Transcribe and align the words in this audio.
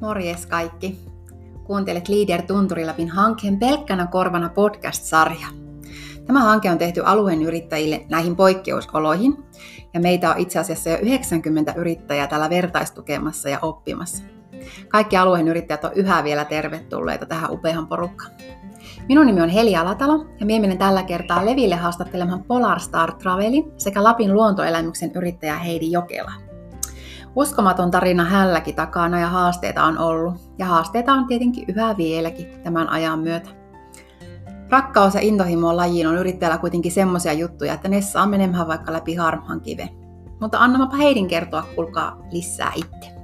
Morjes 0.00 0.46
kaikki. 0.46 0.98
Kuuntelet 1.64 2.08
Leader 2.08 2.42
Tunturilapin 2.42 3.08
hankkeen 3.08 3.58
pelkkänä 3.58 4.06
korvana 4.06 4.48
podcast-sarja. 4.48 5.46
Tämä 6.26 6.40
hanke 6.40 6.70
on 6.70 6.78
tehty 6.78 7.02
alueen 7.04 7.42
yrittäjille 7.42 8.06
näihin 8.08 8.36
poikkeusoloihin, 8.36 9.44
ja 9.94 10.00
meitä 10.00 10.30
on 10.30 10.38
itse 10.38 10.58
asiassa 10.58 10.90
jo 10.90 10.98
90 11.02 11.74
yrittäjää 11.76 12.26
täällä 12.26 12.50
vertaistukemassa 12.50 13.48
ja 13.48 13.58
oppimassa. 13.62 14.24
Kaikki 14.88 15.16
alueen 15.16 15.48
yrittäjät 15.48 15.84
on 15.84 15.92
yhä 15.94 16.24
vielä 16.24 16.44
tervetulleita 16.44 17.26
tähän 17.26 17.50
upeaan 17.50 17.86
porukkaan. 17.86 18.32
Minun 19.08 19.26
nimi 19.26 19.40
on 19.40 19.48
Heli 19.48 19.76
Alatalo 19.76 20.26
ja 20.40 20.46
minä 20.46 20.76
tällä 20.76 21.02
kertaa 21.02 21.46
Leville 21.46 21.76
haastattelemaan 21.76 22.42
Polar 22.42 22.80
Star 22.80 23.12
Travelin 23.12 23.72
sekä 23.76 24.04
Lapin 24.04 24.34
luontoelämyksen 24.34 25.12
yrittäjä 25.14 25.56
Heidi 25.56 25.90
Jokela. 25.90 26.49
Uskomaton 27.36 27.90
tarina 27.90 28.24
hälläkin 28.24 28.74
takana 28.74 29.20
ja 29.20 29.26
haasteita 29.26 29.84
on 29.84 29.98
ollut. 29.98 30.34
Ja 30.58 30.66
haasteita 30.66 31.12
on 31.12 31.26
tietenkin 31.26 31.64
yhä 31.68 31.96
vieläkin 31.96 32.62
tämän 32.62 32.88
ajan 32.88 33.18
myötä. 33.18 33.50
Rakkaus 34.70 35.14
ja 35.14 35.20
intohimo 35.20 35.76
lajiin 35.76 36.06
on 36.06 36.18
yrittäjällä 36.18 36.58
kuitenkin 36.58 36.92
semmoisia 36.92 37.32
juttuja, 37.32 37.74
että 37.74 37.88
ne 37.88 38.00
saa 38.00 38.26
menemään 38.26 38.68
vaikka 38.68 38.92
läpi 38.92 39.14
harmaan 39.14 39.60
kive. 39.60 39.88
Mutta 40.40 40.58
annamapa 40.58 40.96
Heidin 40.96 41.28
kertoa, 41.28 41.66
kuulkaa 41.74 42.26
lisää 42.30 42.72
itse. 42.76 43.20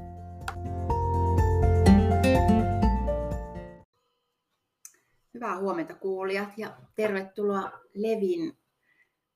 Hyvää 5.34 5.58
huomenta 5.58 5.94
kuulijat 5.94 6.48
ja 6.56 6.70
tervetuloa 6.94 7.70
Levin, 7.94 8.58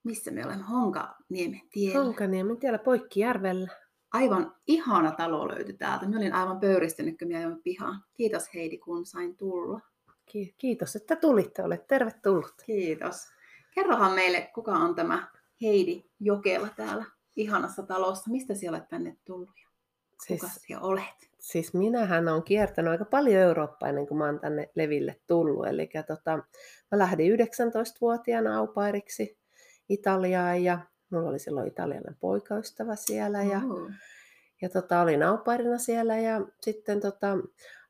missä 0.03 0.31
me 0.31 0.45
olemme 0.45 0.63
Honkaniemen 0.63 1.61
tiellä. 1.71 2.03
Honkaniemen 2.03 2.57
tiellä 2.57 2.79
Poikkijärvellä 2.79 3.80
aivan 4.13 4.55
ihana 4.67 5.11
talo 5.11 5.47
löytyi 5.47 5.73
täältä. 5.73 6.07
Mä 6.07 6.17
olin 6.17 6.33
aivan 6.33 6.59
pöyristynyt, 6.59 7.17
kun 7.19 7.27
mä 7.27 7.37
ajoin 7.37 7.61
pihaan. 7.63 8.03
Kiitos 8.13 8.53
Heidi, 8.53 8.77
kun 8.77 9.05
sain 9.05 9.37
tulla. 9.37 9.79
Kiitos, 10.57 10.95
että 10.95 11.15
tulitte. 11.15 11.63
Olet 11.63 11.87
tervetullut. 11.87 12.53
Kiitos. 12.65 13.27
Kerrohan 13.75 14.11
meille, 14.11 14.51
kuka 14.53 14.71
on 14.71 14.95
tämä 14.95 15.27
Heidi 15.61 16.03
Jokela 16.19 16.67
täällä 16.75 17.05
ihanassa 17.35 17.83
talossa. 17.83 18.31
Mistä 18.31 18.53
sinä 18.53 18.71
olet 18.71 18.87
tänne 18.87 19.17
tullut 19.25 19.49
ja 19.61 19.67
kuka 20.27 20.47
siis, 20.47 20.61
sinä 20.67 20.79
olet? 20.79 21.31
Siis 21.39 21.73
minähän 21.73 22.27
olen 22.27 22.43
kiertänyt 22.43 22.91
aika 22.91 23.05
paljon 23.05 23.41
Eurooppaa 23.41 23.89
ennen 23.89 24.07
kuin 24.07 24.17
mä 24.17 24.25
oon 24.25 24.39
tänne 24.39 24.69
Leville 24.75 25.21
tullut. 25.27 25.67
Eli 25.67 25.89
tota, 26.07 26.37
mä 26.91 26.97
lähdin 26.97 27.39
19-vuotiaana 27.39 28.57
aupairiksi 28.57 29.37
Italiaan 29.89 30.63
ja 30.63 30.79
Mulla 31.11 31.29
oli 31.29 31.39
silloin 31.39 31.67
italialainen 31.67 32.17
poikaystävä 32.19 32.95
siellä 32.95 33.43
ja, 33.43 33.61
oh. 33.69 33.89
ja 34.61 34.69
tota, 34.69 35.01
olin 35.01 35.23
aupairina 35.23 35.77
siellä 35.77 36.17
ja 36.17 36.41
sitten 36.61 37.01
tota, 37.01 37.37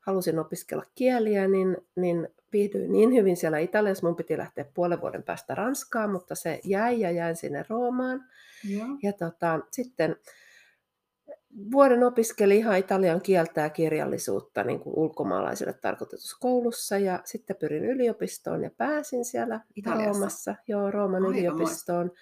halusin 0.01 0.39
opiskella 0.39 0.83
kieliä, 0.95 1.47
niin, 1.47 1.77
niin 1.95 2.27
viihdyin 2.53 2.91
niin 2.91 3.13
hyvin 3.13 3.37
siellä 3.37 3.59
Italiassa. 3.59 4.07
Mun 4.07 4.15
piti 4.15 4.37
lähteä 4.37 4.65
puolen 4.73 5.01
vuoden 5.01 5.23
päästä 5.23 5.55
Ranskaan, 5.55 6.11
mutta 6.11 6.35
se 6.35 6.59
jäi 6.63 6.99
ja 6.99 7.11
jäin 7.11 7.35
sinne 7.35 7.65
Roomaan. 7.69 8.23
Yeah. 8.69 8.89
Ja 9.03 9.13
tota, 9.13 9.59
sitten 9.71 10.15
vuoden 11.71 12.03
opiskeli 12.03 12.57
ihan 12.57 12.77
italian 12.77 13.21
kieltä 13.21 13.61
ja 13.61 13.69
kirjallisuutta 13.69 14.63
niin 14.63 14.79
kuin 14.79 14.93
ulkomaalaisille 14.97 15.73
tarkoitetussa 15.73 16.37
koulussa 16.39 16.97
ja 16.97 17.19
sitten 17.25 17.55
pyrin 17.55 17.85
yliopistoon 17.85 18.63
ja 18.63 18.71
pääsin 18.77 19.25
siellä 19.25 19.59
Italiassa. 19.75 20.11
Roomassa, 20.11 20.55
joo, 20.67 20.91
Rooman 20.91 21.25
Aika 21.25 21.37
yliopistoon. 21.37 22.05
Moi. 22.05 22.15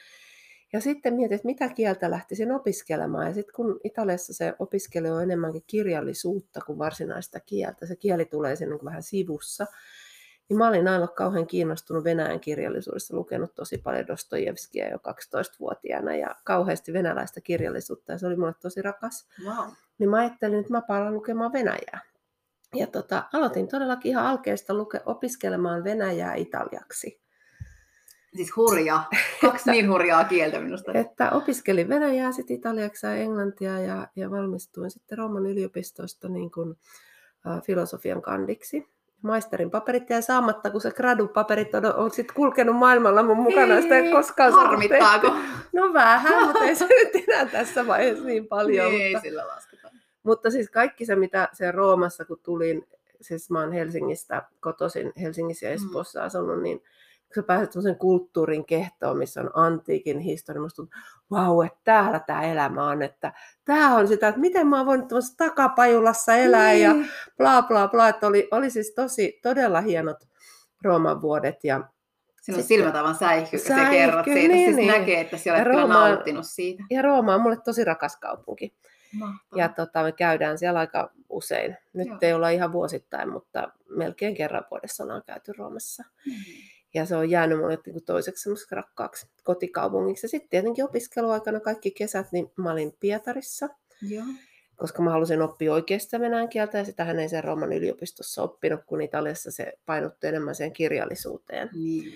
Ja 0.73 0.81
sitten 0.81 1.13
mietin, 1.13 1.35
että 1.35 1.45
mitä 1.45 1.69
kieltä 1.69 2.11
lähtisin 2.11 2.51
opiskelemaan. 2.51 3.27
Ja 3.27 3.33
sitten 3.33 3.55
kun 3.55 3.79
Italiassa 3.83 4.33
se 4.33 4.53
opiskelu 4.59 5.07
on 5.07 5.23
enemmänkin 5.23 5.63
kirjallisuutta 5.67 6.61
kuin 6.65 6.79
varsinaista 6.79 7.39
kieltä, 7.39 7.85
se 7.85 7.95
kieli 7.95 8.25
tulee 8.25 8.55
sen 8.55 8.69
niin 8.69 8.85
vähän 8.85 9.03
sivussa, 9.03 9.65
niin 10.49 10.57
mä 10.57 10.67
olin 10.67 10.87
aina 10.87 11.07
kauhean 11.07 11.47
kiinnostunut 11.47 12.03
Venäjän 12.03 12.39
kirjallisuudesta, 12.39 13.15
lukenut 13.15 13.55
tosi 13.55 13.77
paljon 13.77 14.07
Dostojevskia 14.07 14.89
jo 14.89 14.97
12-vuotiaana 14.97 16.15
ja 16.15 16.35
kauheasti 16.43 16.93
venäläistä 16.93 17.41
kirjallisuutta, 17.41 18.11
ja 18.11 18.17
se 18.17 18.27
oli 18.27 18.35
mulle 18.35 18.53
tosi 18.61 18.81
rakas. 18.81 19.27
Wow. 19.45 19.69
Niin 19.97 20.09
mä 20.09 20.17
ajattelin, 20.17 20.59
että 20.59 20.73
mä 20.73 20.81
palaan 20.81 21.13
lukemaan 21.13 21.53
Venäjää. 21.53 22.01
Ja 22.75 22.87
tota, 22.87 23.23
aloitin 23.33 23.67
todellakin 23.67 24.09
ihan 24.09 24.25
alkeista 24.25 24.73
luke, 24.73 25.01
opiskelemaan 25.05 25.83
Venäjää 25.83 26.35
italiaksi. 26.35 27.21
Siis 28.35 28.55
hurja. 28.55 29.03
Kaksi 29.41 29.71
niin 29.71 29.89
hurjaa 29.89 30.23
kieltä 30.23 30.59
minusta. 30.59 30.91
Että 30.93 31.29
opiskelin 31.31 31.89
venäjää, 31.89 32.31
sitten 32.31 32.57
italiaksi 32.57 33.05
ja 33.05 33.15
englantia 33.15 33.79
ja, 33.79 34.07
ja 34.15 34.31
valmistuin 34.31 34.91
sitten 34.91 35.17
Rooman 35.17 35.45
yliopistosta 35.45 36.29
niin 36.29 36.51
kuin, 36.51 36.69
uh, 36.69 37.61
filosofian 37.63 38.21
kandiksi. 38.21 38.87
Maisterin 39.21 39.71
paperit 39.71 40.09
jäi 40.09 40.21
saamatta, 40.21 40.69
kun 40.69 40.81
se 40.81 40.89
gradu-paperit 40.89 41.75
on, 41.75 41.95
on 41.95 42.11
sitten 42.11 42.35
kulkenut 42.35 42.75
maailmalla 42.75 43.23
mun 43.23 43.37
mukana. 43.37 43.81
Sitä 43.81 43.97
ei 43.97 44.11
koskaan 44.11 44.53
Harmittaako? 44.53 45.35
No 45.73 45.93
vähän, 45.93 46.47
mutta 46.47 46.65
ei 46.65 46.75
se 46.75 46.85
nyt 46.85 47.27
enää 47.27 47.45
tässä 47.45 47.87
vaiheessa 47.87 48.25
niin 48.25 48.47
paljon. 48.47 48.91
Ei, 48.91 49.13
mutta, 49.13 49.27
sillä 49.27 49.47
lasketaan. 49.47 49.93
Mutta 50.23 50.51
siis 50.51 50.69
kaikki 50.69 51.05
se, 51.05 51.15
mitä 51.15 51.49
se 51.53 51.71
Roomassa, 51.71 52.25
kun 52.25 52.39
tulin, 52.43 52.87
siis 53.21 53.51
mä 53.51 53.59
oon 53.59 53.71
Helsingistä 53.71 54.43
kotoisin, 54.59 55.13
Helsingissä 55.21 55.65
ja 55.65 55.69
mm. 55.69 55.75
Espoossa 55.75 56.23
asunut, 56.23 56.61
niin 56.61 56.83
kun 57.33 57.43
sä 57.43 57.43
pääset 57.43 57.71
sellaisen 57.71 57.99
kulttuurin 57.99 58.65
kehtoon, 58.65 59.17
missä 59.17 59.41
on 59.41 59.51
antiikin 59.53 60.19
historia, 60.19 60.61
musta 60.61 60.75
tuntuu, 60.75 60.99
vau, 61.31 61.61
että 61.61 61.79
täällä 61.83 62.19
tämä 62.19 62.41
elämä 62.41 62.87
on, 62.87 63.01
että 63.01 63.33
tämä 63.65 63.95
on 63.95 64.07
sitä, 64.07 64.27
että 64.27 64.41
miten 64.41 64.67
mä 64.67 64.77
oon 64.77 64.85
voinut 64.85 65.07
tuossa 65.07 65.37
takapajulassa 65.37 66.35
elää 66.35 66.71
niin. 66.71 66.83
ja 66.83 66.95
bla 67.37 67.61
bla 67.61 67.87
bla, 67.87 68.09
että 68.09 68.27
oli, 68.27 68.47
oli 68.51 68.69
siis 68.69 68.93
tosi, 68.95 69.39
todella 69.43 69.81
hienot 69.81 70.17
Rooman 70.83 71.21
vuodet 71.21 71.63
ja 71.63 71.89
Siinä 72.41 72.57
on 72.57 72.63
silmät 72.63 72.95
aivan 72.95 73.15
säihky, 73.15 73.57
kun 73.57 73.67
sä 73.67 73.89
kerrot 73.89 74.25
siitä. 74.25 74.53
Niin, 74.53 74.65
siis 74.65 74.75
niin. 74.75 74.99
näkee, 74.99 75.21
että 75.21 75.37
sä 75.37 75.53
olet 75.53 75.63
Rooma, 75.63 75.81
kyllä 75.81 76.09
nauttinut 76.09 76.45
siitä. 76.47 76.83
Ja 76.89 77.01
Rooma 77.01 77.35
on 77.35 77.41
mulle 77.41 77.57
tosi 77.65 77.83
rakas 77.83 78.17
kaupunki. 78.17 78.73
Mahtavaa. 79.13 79.63
Ja 79.63 79.69
tota, 79.69 80.03
me 80.03 80.11
käydään 80.11 80.57
siellä 80.57 80.79
aika 80.79 81.11
usein. 81.29 81.77
Nyt 81.93 82.07
Joo. 82.07 82.17
ei 82.21 82.33
olla 82.33 82.49
ihan 82.49 82.71
vuosittain, 82.71 83.29
mutta 83.29 83.71
melkein 83.89 84.35
kerran 84.35 84.65
vuodessa 84.71 85.03
ollaan 85.03 85.23
käyty 85.25 85.53
Roomassa. 85.57 86.03
Mm-hmm. 86.03 86.78
Ja 86.93 87.05
se 87.05 87.15
on 87.15 87.29
jäänyt 87.29 87.59
mulle 87.59 87.77
niin 87.85 88.05
toiseksi 88.05 88.43
semmoiseksi 88.43 88.75
rakkaaksi 88.75 89.27
kotikaupungiksi. 89.43 90.25
Ja 90.25 90.29
sitten 90.29 90.49
tietenkin 90.49 90.85
opiskeluaikana 90.85 91.59
kaikki 91.59 91.91
kesät, 91.91 92.31
niin 92.31 92.51
mä 92.57 92.71
olin 92.71 92.93
Pietarissa. 92.99 93.69
Joo. 94.01 94.25
Koska 94.75 95.01
mä 95.01 95.11
halusin 95.11 95.41
oppia 95.41 95.73
oikeasta 95.73 96.19
venäjän 96.19 96.49
kieltä 96.49 96.77
ja 96.77 96.85
sitä 96.85 97.03
hän 97.03 97.19
ei 97.19 97.29
sen 97.29 97.43
Rooman 97.43 97.73
yliopistossa 97.73 98.43
oppinut, 98.43 98.81
kun 98.85 99.01
Italiassa 99.01 99.51
se 99.51 99.73
painottui 99.85 100.29
enemmän 100.29 100.55
sen 100.55 100.73
kirjallisuuteen. 100.73 101.69
Niin. 101.73 102.13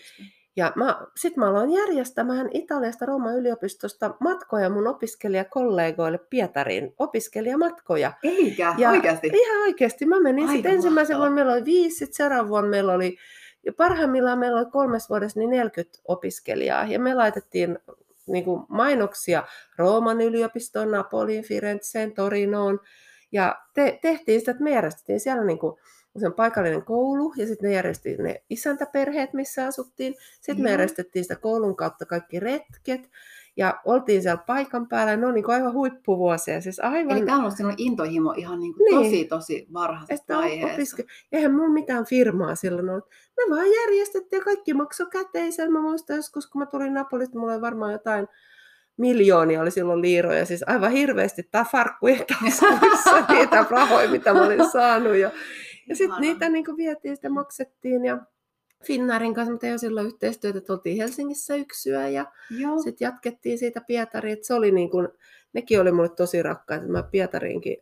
Ja 0.56 0.74
sitten 1.16 1.40
mä 1.40 1.50
aloin 1.50 1.72
järjestämään 1.72 2.50
Italiasta 2.52 3.06
Rooman 3.06 3.38
yliopistosta 3.38 4.16
matkoja 4.20 4.70
mun 4.70 4.88
opiskelijakollegoille 4.88 6.20
Pietariin, 6.30 6.94
opiskelijamatkoja. 7.00 8.14
Eikä, 8.24 8.76
ja 8.78 8.90
oikeasti? 8.90 9.28
Ihan 9.34 9.62
oikeasti. 9.62 10.06
Mä 10.06 10.20
menin 10.20 10.50
sitten 10.50 10.74
ensimmäisen 10.74 11.18
vuonna 11.18 11.36
meillä 11.36 11.54
oli 11.54 11.66
viisi, 11.66 11.98
sitten 11.98 12.16
seuraavan 12.16 12.50
vuonna 12.50 12.70
meillä 12.70 12.94
oli 12.94 13.18
ja 13.66 13.74
parhaimmillaan 13.74 14.40
meillä 14.40 14.60
oli 14.60 14.72
kolmes 14.72 15.10
vuodessa 15.10 15.40
niin 15.40 15.50
40 15.50 16.00
opiskelijaa 16.08 16.86
ja 16.86 17.00
me 17.00 17.14
laitettiin 17.14 17.80
niin 18.28 18.44
kuin 18.44 18.64
mainoksia 18.70 19.44
Rooman 19.78 20.22
yliopistoon, 20.22 20.92
Napoliin, 20.92 21.44
Firenzeen, 21.44 22.14
Torinoon. 22.14 22.80
Ja 23.32 23.62
te, 23.74 24.00
tehtiin 24.02 24.40
sitä, 24.40 24.52
että 24.52 24.64
me 24.64 24.72
järjestettiin 24.72 25.20
siellä 25.20 25.44
niin 25.44 25.60
kuin 25.60 25.80
sen 26.20 26.34
paikallinen 26.34 26.84
koulu 26.86 27.34
ja 27.38 27.48
sitten 27.48 27.70
ne 27.70 27.76
järjesti 27.76 28.18
ne 28.18 28.44
isäntäperheet, 28.50 29.34
missä 29.34 29.66
asuttiin. 29.66 30.16
Sitten 30.42 30.64
me 30.64 30.72
järjestettiin 30.72 31.26
sitä 31.26 31.36
koulun 31.36 31.76
kautta 31.76 32.06
kaikki 32.06 32.40
retket. 32.40 33.10
Ja 33.58 33.82
oltiin 33.86 34.22
siellä 34.22 34.44
paikan 34.48 34.88
päällä, 34.88 35.18
ne 35.18 35.28
on 35.28 35.34
niin 35.34 35.50
aivan 35.50 35.74
huippuvuosia. 35.74 36.62
Siis 36.62 36.80
aivan... 36.80 37.18
Eli 37.18 37.26
tämä 37.26 37.46
on 37.46 37.52
sinun 37.52 37.74
intohimo 37.78 38.34
ihan 38.38 38.60
niin 38.60 38.74
kuin 38.74 38.86
niin. 38.86 39.04
tosi, 39.04 39.26
tosi 39.26 39.68
varhaisesta 39.74 40.38
vaiheessa. 40.38 40.74
Opiske... 40.74 41.06
Eihän 41.32 41.54
mulla 41.54 41.74
mitään 41.74 42.06
firmaa 42.06 42.56
silloin 42.56 42.90
ollut. 42.90 43.10
Me 43.38 43.56
vaan 43.56 43.72
järjestettiin 43.72 44.40
ja 44.40 44.44
kaikki 44.44 44.74
maksoi 44.74 45.08
käteisen. 45.12 45.72
Mä 45.72 45.82
muistan 45.82 46.16
joskus, 46.16 46.48
kun 46.48 46.62
mä 46.62 46.66
tulin 46.66 46.94
Napolista, 46.94 47.40
mulla 47.40 47.54
oli 47.54 47.62
varmaan 47.62 47.92
jotain 47.92 48.28
miljoonia 48.98 49.62
oli 49.62 49.72
silloin 49.72 50.02
liiroja, 50.02 50.46
siis 50.46 50.64
aivan 50.68 50.92
hirveästi 50.92 51.44
tämä 51.44 51.66
farkkujen 51.72 52.26
taskuissa 52.28 53.26
niitä 53.30 53.66
rahoja, 53.70 54.10
mitä 54.10 54.34
mä 54.34 54.46
olin 54.46 54.72
saanut. 54.72 55.16
Ja, 55.16 55.32
ja 55.90 55.96
sitten 55.96 56.22
niitä 56.22 56.50
niin 56.50 56.78
vietiin, 56.78 57.16
sitten 57.16 57.34
maksettiin 57.34 58.06
ja 58.06 58.18
Finnaarin 58.86 59.34
kanssa, 59.34 59.68
ei 59.68 59.80
silloin 59.80 60.08
yhteistyötä, 60.08 60.58
että 60.58 60.74
oltiin 60.74 60.98
Helsingissä 60.98 61.56
yksyä 61.56 62.08
ja 62.10 62.32
sitten 62.84 63.06
jatkettiin 63.06 63.58
siitä 63.58 63.82
Pietariin. 63.88 64.34
Että 64.34 64.48
se 64.48 64.54
oli 64.54 64.72
niin 64.72 64.90
kuin, 64.90 65.08
nekin 65.54 65.82
oli 65.82 65.92
mulle 65.92 66.10
tosi 66.10 66.44
rakkaita. 66.44 66.88
Mä 66.88 67.04
Pietariinkin 67.04 67.78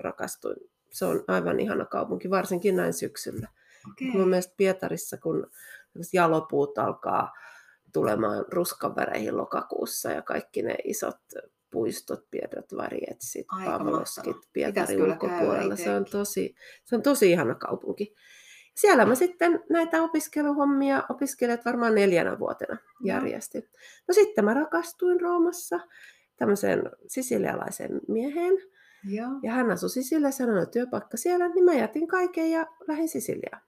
rakastuin. 0.00 0.56
Se 0.92 1.04
on 1.04 1.24
aivan 1.28 1.60
ihana 1.60 1.84
kaupunki, 1.84 2.30
varsinkin 2.30 2.76
näin 2.76 2.92
syksyllä. 2.92 3.48
Okay. 3.92 4.20
Mun 4.20 4.28
mielestä 4.28 4.54
Pietarissa, 4.56 5.16
kun 5.16 5.46
jalopuut 6.12 6.78
alkaa 6.78 7.32
tulemaan 7.92 8.44
ruskan 8.48 8.96
väreihin 8.96 9.36
lokakuussa 9.36 10.10
ja 10.10 10.22
kaikki 10.22 10.62
ne 10.62 10.74
isot 10.84 11.16
puistot, 11.70 12.24
Aika 13.48 13.70
Pavlovskit, 13.70 14.26
mahtavaa. 14.26 14.50
Pietarin 14.52 15.02
ulkopuolella. 15.02 15.76
Se 15.76 15.90
on, 15.90 16.04
tosi, 16.04 16.54
se 16.84 16.96
on 16.96 17.02
tosi 17.02 17.30
ihana 17.30 17.54
kaupunki. 17.54 18.14
Siellä 18.74 19.06
mä 19.06 19.14
sitten 19.14 19.64
näitä 19.70 20.02
opiskeluhommia 20.02 21.02
opiskelijat 21.08 21.64
varmaan 21.64 21.94
neljänä 21.94 22.38
vuotena 22.38 22.76
järjestin. 23.04 23.62
No 24.08 24.14
sitten 24.14 24.44
mä 24.44 24.54
rakastuin 24.54 25.20
Roomassa 25.20 25.80
tämmöiseen 26.36 26.82
sisilialaiseen 27.06 28.00
mieheen. 28.08 28.54
Joo. 29.04 29.30
Ja 29.42 29.52
hän 29.52 29.70
asui 29.70 29.90
Sisiliassa, 29.90 30.44
hän 30.46 30.70
työpaikka 30.70 31.16
siellä, 31.16 31.48
niin 31.48 31.64
mä 31.64 31.74
jätin 31.74 32.08
kaiken 32.08 32.50
ja 32.50 32.66
lähdin 32.88 33.08
Sisiliaan. 33.08 33.62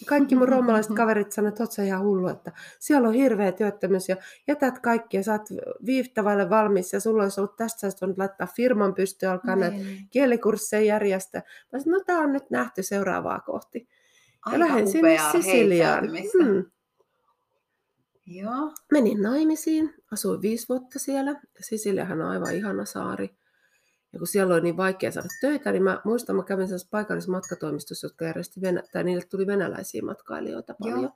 Ja 0.00 0.06
Kaikki 0.06 0.34
mun 0.36 0.48
roomalaiset 0.48 0.94
kaverit 0.96 1.32
sanoivat, 1.32 1.54
että 1.54 1.62
oot 1.62 1.72
sä 1.72 1.82
ihan 1.82 2.02
hullu, 2.02 2.28
että 2.28 2.52
siellä 2.78 3.08
on 3.08 3.14
hirveä 3.14 3.52
työttömyys 3.52 4.08
ja 4.08 4.16
jätät 4.48 4.78
kaikki 4.78 5.16
ja 5.16 5.22
sä 5.22 5.32
oot 5.32 5.48
viihtavalle 5.86 6.50
valmis 6.50 6.92
ja 6.92 7.00
sulla 7.00 7.22
olisi 7.22 7.40
ollut 7.40 7.56
tästä, 7.56 7.90
sä 7.90 7.96
voinut 8.00 8.18
laittaa 8.18 8.46
firman 8.56 8.94
pystyyn, 8.94 9.32
alkaa 9.32 9.56
näitä 9.56 9.76
Niin. 9.76 10.08
kielikursseja 10.10 10.82
järjestää. 10.82 11.42
Mä 11.72 11.78
sanoin, 11.78 11.98
no 11.98 12.04
tää 12.06 12.18
on 12.18 12.32
nyt 12.32 12.50
nähty 12.50 12.82
seuraavaa 12.82 13.40
kohti. 13.40 13.88
Aika 14.46 14.58
lähdin 14.58 14.88
sinne 14.88 15.18
Sisiliaan. 15.32 16.04
Hmm. 16.08 16.64
Joo. 18.26 18.72
Menin 18.92 19.22
naimisiin, 19.22 19.94
asuin 20.12 20.42
viisi 20.42 20.68
vuotta 20.68 20.98
siellä. 20.98 21.40
Sisiliahan 21.60 22.20
on 22.20 22.28
aivan 22.28 22.54
ihana 22.54 22.84
saari. 22.84 23.36
Ja 24.12 24.18
kun 24.18 24.26
siellä 24.26 24.54
oli 24.54 24.62
niin 24.62 24.76
vaikea 24.76 25.12
saada 25.12 25.28
töitä, 25.40 25.72
niin 25.72 25.82
mä 25.82 26.00
muistan, 26.04 26.36
mä 26.36 26.42
kävin 26.42 26.66
sellaisessa 26.66 26.90
paikallisessa 26.90 27.32
matkatoimistossa, 27.32 28.06
jotka 28.06 28.24
järjesti, 28.24 28.60
venä- 28.60 28.82
tai 28.92 29.04
niille 29.04 29.22
tuli 29.30 29.46
venäläisiä 29.46 30.02
matkailijoita 30.02 30.74
paljon. 30.80 31.02
Joo. 31.02 31.12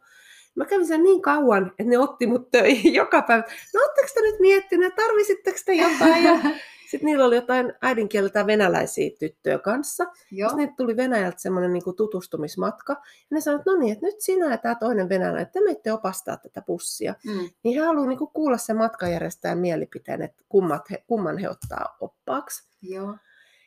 Mä 0.55 0.65
kävin 0.65 0.87
siellä 0.87 1.03
niin 1.03 1.23
kauan, 1.23 1.67
että 1.67 1.91
ne 1.91 1.99
otti 1.99 2.27
mut 2.27 2.51
töihin 2.51 2.95
joka 3.03 3.23
päivä. 3.23 3.43
No 3.75 3.81
ootteko 3.81 4.09
te 4.15 4.21
nyt 4.21 4.41
miettineet, 4.41 4.95
tarvisitteko 4.95 5.59
te 5.67 5.75
jotain? 5.75 6.25
Ja 6.25 6.39
sitten 6.91 7.07
niillä 7.07 7.25
oli 7.25 7.35
jotain 7.35 7.73
äidinkieltä 7.83 8.47
venäläisiä 8.47 9.11
tyttöjä 9.19 9.59
kanssa. 9.59 10.05
Joo. 10.31 10.49
Sitten 10.49 10.57
niille 10.57 10.75
tuli 10.77 10.97
Venäjältä 10.97 11.39
semmoinen 11.39 11.73
niin 11.73 11.97
tutustumismatka. 11.97 12.93
Ja 12.93 13.27
ne 13.31 13.41
sanoivat, 13.41 13.61
että 13.61 13.71
no 13.71 13.79
niin, 13.79 13.93
että 13.93 14.07
nyt 14.07 14.21
sinä 14.21 14.51
ja 14.51 14.59
tämä 14.59 14.75
toinen 14.75 15.09
venäläinen, 15.09 15.43
että 15.43 15.53
te 15.53 15.65
meitte 15.65 15.93
opastaa 15.93 16.37
tätä 16.37 16.63
bussia. 16.63 17.15
Mm. 17.27 17.51
Niin 17.63 17.79
he 17.79 17.87
haluavat 17.87 18.09
niin 18.09 18.29
kuulla 18.33 18.59
sen 18.59 18.77
matkanjärjestäjän 18.77 19.59
mielipiteen, 19.59 20.23
että 20.23 20.43
kummat 20.49 20.91
he, 20.91 21.05
kumman 21.07 21.39
he 21.39 21.49
ottaa 21.49 21.97
oppaaksi. 22.01 22.69
Joo. 22.83 23.17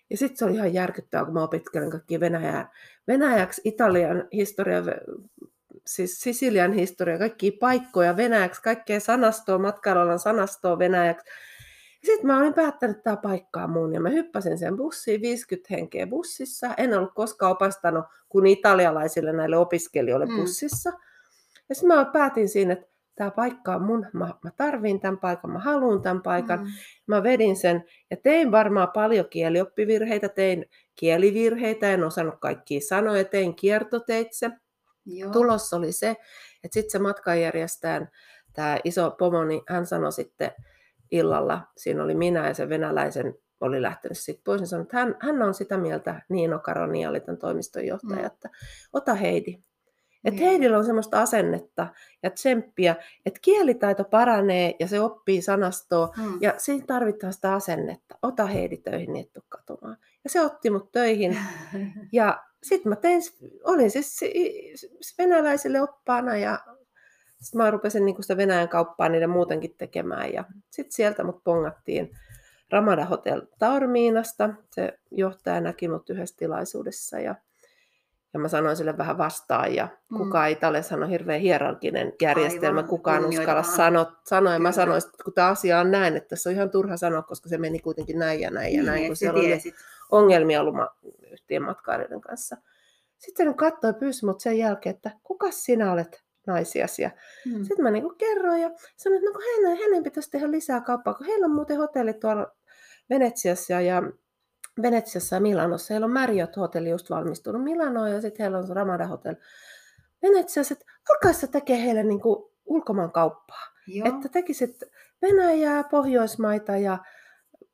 Ja 0.10 0.18
sitten 0.18 0.38
se 0.38 0.46
oli 0.46 0.54
ihan 0.54 0.74
järkyttävää, 0.74 1.26
kun 1.26 1.34
mä 1.34 1.44
opiskelen 1.44 1.90
kaikki 1.90 2.20
Venäjää, 2.20 2.72
Venäjäksi, 3.08 3.62
Italian 3.66 4.28
historia, 4.34 4.84
siis 5.88 6.20
Sisilian 6.22 6.74
historia, 6.74 7.18
kaikkia 7.18 7.52
paikkoja 7.60 8.18
Venäjäksi, 8.18 8.62
kaikkea 8.62 9.00
sanastoa, 9.00 9.58
matkailualan 9.60 10.20
sanastoa 10.20 10.80
Venäjäksi. 10.80 11.26
Sitten 12.06 12.28
mä 12.28 12.38
olin 12.40 12.54
päättänyt, 12.54 12.98
että 12.98 13.04
tämä 13.04 13.18
paikkaa 13.18 13.68
mun 13.68 13.94
ja 13.94 14.02
mä 14.02 14.10
hyppäsin 14.10 14.58
sen 14.58 14.78
bussiin, 14.78 15.22
50 15.22 15.68
henkeä 15.74 16.08
bussissa. 16.08 16.74
En 16.78 16.98
ollut 16.98 17.14
koskaan 17.16 17.52
opastanut 17.52 18.06
kuin 18.30 18.46
italialaisille 18.48 19.34
näille 19.34 19.58
opiskelijoille 19.58 20.26
Mm. 20.26 20.36
bussissa. 20.36 20.94
Ja 21.70 21.76
sitten 21.76 21.98
mä 21.98 22.06
päätin 22.06 22.50
siinä, 22.50 22.74
että 22.74 22.88
tämä 23.16 23.32
paikka 23.32 23.76
on 23.76 23.82
mun, 23.82 24.06
mä, 24.14 24.34
mä 24.44 24.52
tarviin 24.58 25.00
tämän 25.00 25.18
paikan, 25.18 25.52
mä 25.52 25.60
haluan 25.60 26.02
tämän 26.02 26.22
paikan. 26.22 26.60
Mm. 26.60 26.66
Mä 27.08 27.24
vedin 27.24 27.56
sen 27.56 27.84
ja 28.12 28.18
tein 28.18 28.52
varmaan 28.52 28.92
paljon 28.94 29.26
kielioppivirheitä, 29.30 30.30
tein 30.30 30.66
kielivirheitä, 30.96 31.92
en 31.94 32.04
osannut 32.04 32.36
kaikkia 32.40 32.80
sanoja, 32.88 33.24
tein 33.26 33.56
kiertoteitse. 33.56 34.52
Joo. 35.06 35.32
Tulos 35.32 35.74
oli 35.74 35.92
se, 35.92 36.10
että 36.64 36.74
sitten 36.74 36.92
se 36.92 37.00
matkanjärjestäjän, 37.00 38.10
tämä 38.54 38.78
iso 38.84 39.12
pomo, 39.12 39.44
niin 39.44 39.62
hän 39.70 39.86
sanoi 39.86 40.12
sitten 40.12 40.52
illalla, 41.12 41.62
siinä 41.78 42.04
oli 42.04 42.16
minä 42.16 42.48
ja 42.48 42.54
se 42.54 42.70
venäläisen 42.70 43.36
oli 43.62 43.82
lähtenyt 43.82 44.18
sitten 44.18 44.44
pois, 44.44 44.62
niin 44.62 44.68
sanoi, 44.68 44.84
että 44.84 44.98
hän, 44.98 45.16
hän 45.20 45.42
on 45.42 45.54
sitä 45.54 45.78
mieltä, 45.78 46.22
Niino 46.30 46.60
Karoni 46.60 47.08
oli 47.08 47.20
tämän 47.20 47.38
toimiston 47.38 47.86
johtaja, 47.88 48.20
Mm. 48.20 48.26
että 48.26 48.50
ota 48.94 49.14
Heidi. 49.14 49.52
Että 50.26 50.40
Niin. 50.40 50.50
Heidillä 50.50 50.78
on 50.78 50.86
semmoista 50.86 51.22
asennetta 51.22 51.88
ja 52.24 52.30
tsemppiä, 52.30 52.96
että 53.26 53.40
kielitaito 53.44 54.04
paranee 54.04 54.76
ja 54.80 54.88
se 54.88 55.00
oppii 55.00 55.42
sanastoa 55.42 56.14
Mm. 56.18 56.38
ja 56.42 56.54
siinä 56.58 56.86
tarvitaan 56.88 57.34
sitä 57.34 57.54
asennetta. 57.54 58.16
Ota 58.22 58.46
Heidi 58.46 58.78
töihin, 58.78 59.14
niin 59.14 59.26
et 59.26 59.34
tuu 59.34 59.44
katumaan. 59.50 59.98
Ja 60.24 60.30
se 60.30 60.42
otti 60.42 60.70
mut 60.70 60.92
töihin. 60.92 61.38
Ja 62.12 62.44
sitten 62.64 62.90
mä 62.90 62.96
tein, 62.96 63.22
olin 63.64 63.92
siis 63.92 64.16
si- 64.16 64.72
si- 64.76 64.92
venäläisille 65.18 65.82
oppaana 65.82 66.38
ja 66.38 66.60
sitten 67.42 67.58
mä 67.62 67.72
rupesin 67.72 68.06
niinku 68.06 68.22
sitä 68.22 68.38
Venäjän 68.38 68.70
kauppaa 68.70 69.10
niille 69.10 69.28
muutenkin 69.28 69.76
tekemään. 69.78 70.34
Ja 70.34 70.44
sitten 70.72 70.92
sieltä 70.92 71.24
mut 71.24 71.44
pongattiin 71.44 72.12
Ramada 72.72 73.06
Hotel 73.06 73.42
Taormiinasta. 73.60 74.50
Se 74.72 75.00
johtaja 75.12 75.62
näki 75.62 75.88
mut 75.88 76.10
yhdessä 76.10 76.36
tilaisuudessa 76.38 77.20
ja, 77.20 77.36
ja 78.34 78.40
mä 78.40 78.48
sanoin 78.48 78.78
sille 78.78 78.98
vähän 78.98 79.18
vastaan. 79.18 79.76
Ja 79.76 79.88
Mm. 80.10 80.18
kukaan 80.18 80.50
Italiassa 80.50 80.96
on 80.96 81.10
hirveän 81.10 81.42
hierarkinen 81.42 82.14
järjestelmä, 82.22 82.80
Aivan, 82.80 82.90
kukaan 82.90 83.26
uskalla 83.26 83.64
kunnioitetaan. 83.64 84.18
sanoa. 84.30 84.54
Ja 84.54 84.60
mä 84.60 84.72
sanoin, 84.72 84.98
että 84.98 85.24
kun 85.24 85.34
tämä 85.34 85.48
asia 85.48 85.80
on 85.80 85.92
näin, 85.92 86.18
että 86.18 86.36
se 86.36 86.50
on 86.50 86.56
ihan 86.56 86.70
turha 86.70 86.98
sanoa, 86.98 87.22
koska 87.22 87.50
se 87.50 87.58
meni 87.58 87.80
kuitenkin 87.80 88.20
näin 88.20 88.40
ja 88.40 88.52
näin 88.52 88.74
ja 88.74 88.78
Niin, 88.82 88.86
näin, 88.86 89.08
kun 89.08 89.16
siellä 89.16 89.40
oli. 89.40 89.60
Ongelmia 90.18 90.62
ollut 90.62 90.76
yhtiön 91.32 91.64
matkailijoiden 91.64 92.22
kanssa. 92.22 92.58
Sitten 93.18 93.46
hän 93.46 93.56
katsoi 93.56 93.90
ja 93.90 93.94
pyysi 93.94 94.26
mut 94.26 94.40
sen 94.42 94.58
jälkeen, 94.58 94.96
että 94.96 95.12
kuka 95.24 95.52
sinä 95.52 95.92
olet 95.92 96.24
naisiasi? 96.48 97.02
Ja 97.02 97.12
Mm. 97.46 97.64
sitten 97.64 97.84
mä 97.84 97.92
niinku 97.92 98.16
kerroin 98.18 98.62
ja 98.62 98.72
sanoin, 98.98 99.18
että 99.18 99.30
no 99.30 99.34
kun 99.34 99.44
hänen, 99.56 99.78
hänen 99.84 100.04
pitäisi 100.04 100.32
tehdä 100.32 100.52
lisää 100.52 100.82
kauppaa, 100.82 101.14
kun 101.14 101.26
heillä 101.26 101.46
on 101.46 101.56
muuten 101.56 101.78
hotelli 101.78 102.14
tuolla 102.14 102.56
Venetsiassa 103.10 103.82
ja 103.82 104.04
Venetsiassa 104.82 105.36
ja 105.36 105.40
Milanossa. 105.42 105.94
Heillä 105.94 106.06
on 106.06 106.12
Marriott-hotelli 106.14 106.90
just 106.90 107.10
valmistunut 107.10 107.64
Milanoon 107.64 108.12
ja 108.12 108.22
sitten 108.22 108.44
heillä 108.44 108.58
on 108.58 108.68
se 108.68 108.74
Ramada 108.74 109.08
Hotel 109.08 109.36
Venetsiassa. 110.22 110.74
Että 110.74 110.86
alkaisi 111.10 111.48
tekee 111.48 111.84
heille 111.84 112.04
niinku 112.04 112.54
ulkomaan 112.66 113.12
kauppaa. 113.12 113.62
Joo. 113.88 114.08
Että 114.08 114.30
tekisit 114.30 114.84
Venäjää, 115.22 115.84
Pohjoismaita 115.84 116.78
ja 116.78 116.98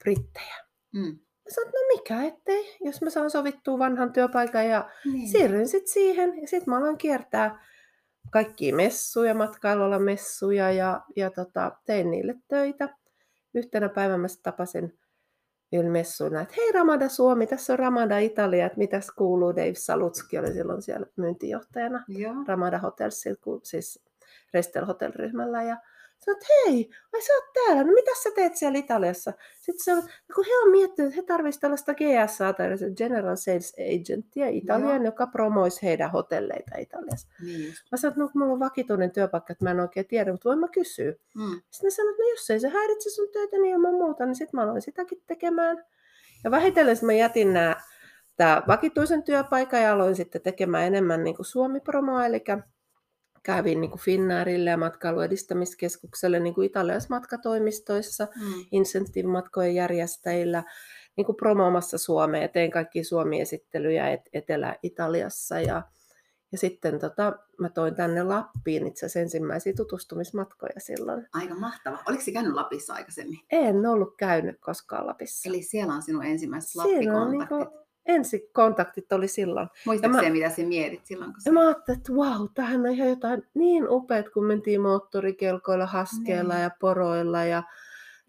Brittejä. 0.03 0.55
Mm. 0.93 1.19
Mä 1.49 1.53
sanoin, 1.53 1.71
no 1.73 1.79
mikä 1.97 2.23
ettei, 2.23 2.77
jos 2.81 3.01
mä 3.01 3.09
saan 3.09 3.29
sovittua 3.31 3.79
vanhan 3.79 4.13
työpaikan 4.13 4.67
ja 4.67 4.89
Niin. 5.05 5.29
siirryn 5.29 5.67
sitten 5.67 5.93
siihen. 5.93 6.41
Ja 6.41 6.47
sitten 6.47 6.69
mä 6.69 6.77
aloin 6.77 6.97
kiertää 6.97 7.65
kaikkia 8.31 8.75
messuja, 8.75 9.33
matkailualan 9.35 10.01
messuja 10.03 10.71
ja, 10.71 11.01
ja 11.15 11.31
tota, 11.31 11.71
tein 11.85 12.11
niille 12.11 12.35
töitä. 12.47 12.89
Yhtenä 13.53 13.89
päivänä 13.89 14.17
mä 14.17 14.27
tapasin 14.43 14.99
yhdellä 15.73 15.91
messuilla, 15.91 16.41
että 16.41 16.53
hei 16.57 16.71
Ramada 16.71 17.09
Suomi, 17.09 17.47
tässä 17.47 17.73
on 17.73 17.79
Ramada 17.79 18.17
Italia, 18.17 18.65
että 18.65 18.77
mitäs 18.77 19.11
kuuluu. 19.11 19.55
Dave 19.55 19.73
Salutski 19.75 20.37
oli 20.37 20.53
silloin 20.53 20.81
siellä 20.81 21.07
myyntijohtajana 21.15 22.03
Joo. 22.07 22.33
Ramada 22.47 22.77
Hotelsilla, 22.77 23.59
siis 23.63 24.03
Restel 24.53 24.85
Hotel-ryhmällä. 24.85 25.63
Ja 25.63 25.77
sanoin, 26.25 26.41
että 26.41 26.53
hei, 26.65 26.89
ai 27.13 27.21
sä 27.21 27.33
oot 27.33 27.53
täällä, 27.53 27.83
no 27.83 27.91
mitä 27.93 28.11
sä 28.23 28.29
teet 28.35 28.55
siellä 28.55 28.79
Italiassa? 28.79 29.33
Sitten 29.59 29.83
se 29.83 29.91
on, 29.91 29.97
no 29.97 30.35
kun 30.35 30.45
he 30.45 30.51
on 30.65 30.71
miettinyt, 30.71 31.09
että 31.09 31.21
he 31.21 31.25
tarvitsisivat 31.27 31.61
tällaista 31.61 31.93
GSA 31.93 32.53
tai 32.53 32.69
General 32.97 33.35
Sales 33.35 33.75
Agentia 33.79 34.47
Italian, 34.47 35.05
joka 35.05 35.27
promoisi 35.27 35.83
heidän 35.83 36.11
hotelleita 36.11 36.77
Italiassa. 36.77 37.27
Niin. 37.45 37.73
Mä 37.91 37.97
sanoin, 37.97 38.11
että 38.11 38.23
no, 38.23 38.29
mulla 38.33 38.53
on 38.53 38.59
vakituinen 38.59 39.11
työpaikka, 39.11 39.51
että 39.51 39.65
mä 39.65 39.71
en 39.71 39.79
oikein 39.79 40.07
tiedä, 40.07 40.31
mutta 40.31 40.49
voin 40.49 40.59
mä 40.59 40.67
kysyä. 40.67 41.11
Mm. 41.11 41.61
Sitten 41.69 41.87
ne 41.87 41.89
sanoivat, 41.89 42.13
että 42.13 42.23
no 42.23 42.29
jos 42.29 42.49
ei 42.49 42.59
se 42.59 42.69
häiritse 42.69 43.09
sun 43.09 43.29
töitä, 43.33 43.57
niin 43.57 43.73
ilman 43.73 43.93
muuta, 43.93 44.25
niin 44.25 44.35
sitten 44.35 44.57
mä 44.57 44.63
aloin 44.63 44.81
sitäkin 44.81 45.21
tekemään. 45.27 45.85
Ja 46.43 46.51
vähitellen 46.51 46.97
mä 47.01 47.13
jätin 47.13 47.53
nämä, 47.53 47.75
tämä 48.35 48.63
vakituisen 48.67 49.23
työpaikan 49.23 49.81
ja 49.81 49.93
aloin 49.93 50.15
sitten 50.15 50.41
tekemään 50.41 50.87
enemmän 50.87 51.23
niin 51.23 51.35
kuin 51.35 51.45
Suomi-promoa, 51.45 52.25
eli 52.25 52.43
kävin 53.43 53.81
niin 53.81 53.91
kuin 53.91 54.01
Finnairille 54.01 54.69
ja 54.69 54.77
matkailuedistämiskeskukselle 54.77 56.39
niin 56.39 56.53
kuin 56.53 56.65
Italiassa 56.65 57.07
matkatoimistoissa, 57.15 58.27
Mm. 58.35 58.65
incentive-matkojen 58.71 59.75
järjestäjillä, 59.75 60.63
niin 61.17 61.25
kuin 61.25 61.35
promoomassa 61.35 61.97
Suomea 61.97 62.47
tein 62.47 62.71
kaikki 62.71 63.03
Suomi-esittelyjä 63.03 64.09
et- 64.09 64.29
Etelä-Italiassa 64.33 65.59
ja, 65.59 65.81
ja 66.51 66.57
sitten 66.57 66.99
tota, 66.99 67.33
mä 67.59 67.69
toin 67.69 67.95
tänne 67.95 68.23
Lappiin 68.23 68.87
itse 68.87 69.05
asiassa 69.05 69.19
ensimmäisiä 69.19 69.73
tutustumismatkoja 69.77 70.73
silloin. 70.79 71.27
Aika 71.33 71.55
mahtava. 71.55 71.99
Oliko 72.07 72.23
se 72.23 72.31
käynyt 72.31 72.53
Lapissa 72.53 72.93
aikaisemmin? 72.93 73.39
En 73.51 73.85
ollut 73.85 74.13
käynyt 74.17 74.57
koskaan 74.59 75.07
Lapissa. 75.07 75.49
Eli 75.49 75.61
siellä 75.61 75.93
on 75.93 76.01
sinun 76.01 76.25
ensimmäiset 76.25 76.69
Siinä 76.69 77.17
on 77.21 77.37
Lappikontaktit. 77.37 77.59
niinku, 77.69 77.88
ensikontaktit 78.09 79.11
oli 79.11 79.27
silloin. 79.27 79.67
Muistatko 79.85 80.19
se, 80.19 80.29
mitä 80.29 80.49
sä 80.49 80.61
mietit 80.61 81.05
silloin? 81.05 81.31
Kun 81.33 81.41
Ja 81.45 81.51
mä 81.51 81.65
ajattelin, 81.67 81.97
että 81.97 82.15
vau, 82.15 82.47
tähän 82.53 82.79
on 82.81 82.87
ihan 82.91 83.09
jotain 83.09 83.43
niin 83.53 83.89
upeat, 83.89 84.29
kun 84.29 84.45
mentiin 84.45 84.81
moottorikelkoilla, 84.81 85.85
haskeilla 85.85 86.53
Niin. 86.53 86.63
ja 86.63 86.71
poroilla 86.79 87.43
ja 87.43 87.63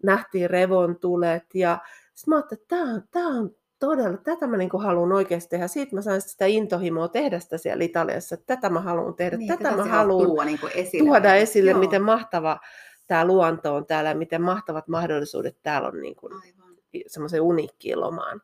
nähtiin 0.03 0.49
revontulet. 0.49 1.43
Ja 1.53 1.77
sitten 2.13 2.31
mä 2.31 2.35
ajattelin, 2.35 2.61
että 2.61 2.75
tämä 2.77 2.91
on, 2.93 3.03
tää 3.11 3.27
on 3.27 3.55
todella, 3.79 4.17
tätä 4.17 4.47
mä 4.47 4.57
niinku 4.57 4.77
haluan 4.77 5.11
oikeasti 5.11 5.49
tehdä. 5.49 5.67
Siitä 5.67 5.95
mä 5.95 6.01
sain 6.01 6.21
sitä 6.21 6.45
intohimoa 6.45 7.07
tehdä 7.07 7.39
sitä 7.39 7.57
siellä 7.57 7.83
Italiassa, 7.83 8.35
että 8.35 8.55
tätä 8.55 8.69
mä 8.69 8.81
haluan 8.81 9.13
tehdä, 9.13 9.37
niin, 9.37 9.47
tätä 9.47 9.63
tätä 9.63 9.75
mä 9.77 9.83
sä 9.83 9.89
haluan 9.89 10.27
tuoda 10.27 10.45
niin 10.45 10.59
esille. 10.75 11.07
tuoda 11.07 11.35
esille, 11.35 11.71
Joo. 11.71 11.79
miten 11.79 12.01
mahtava 12.03 12.59
tämä 13.07 13.25
luonto 13.25 13.75
on 13.75 13.85
täällä 13.85 14.09
ja 14.09 14.15
miten 14.15 14.41
mahtavat 14.41 14.87
mahdollisuudet 14.87 15.57
täällä 15.63 15.87
on 15.87 16.01
niin 16.01 16.15
kuin 16.15 16.33
Aivan. 16.33 16.75
semmoiseen 17.07 17.41
uniikkiin 17.43 17.99
lomaan. 17.99 18.41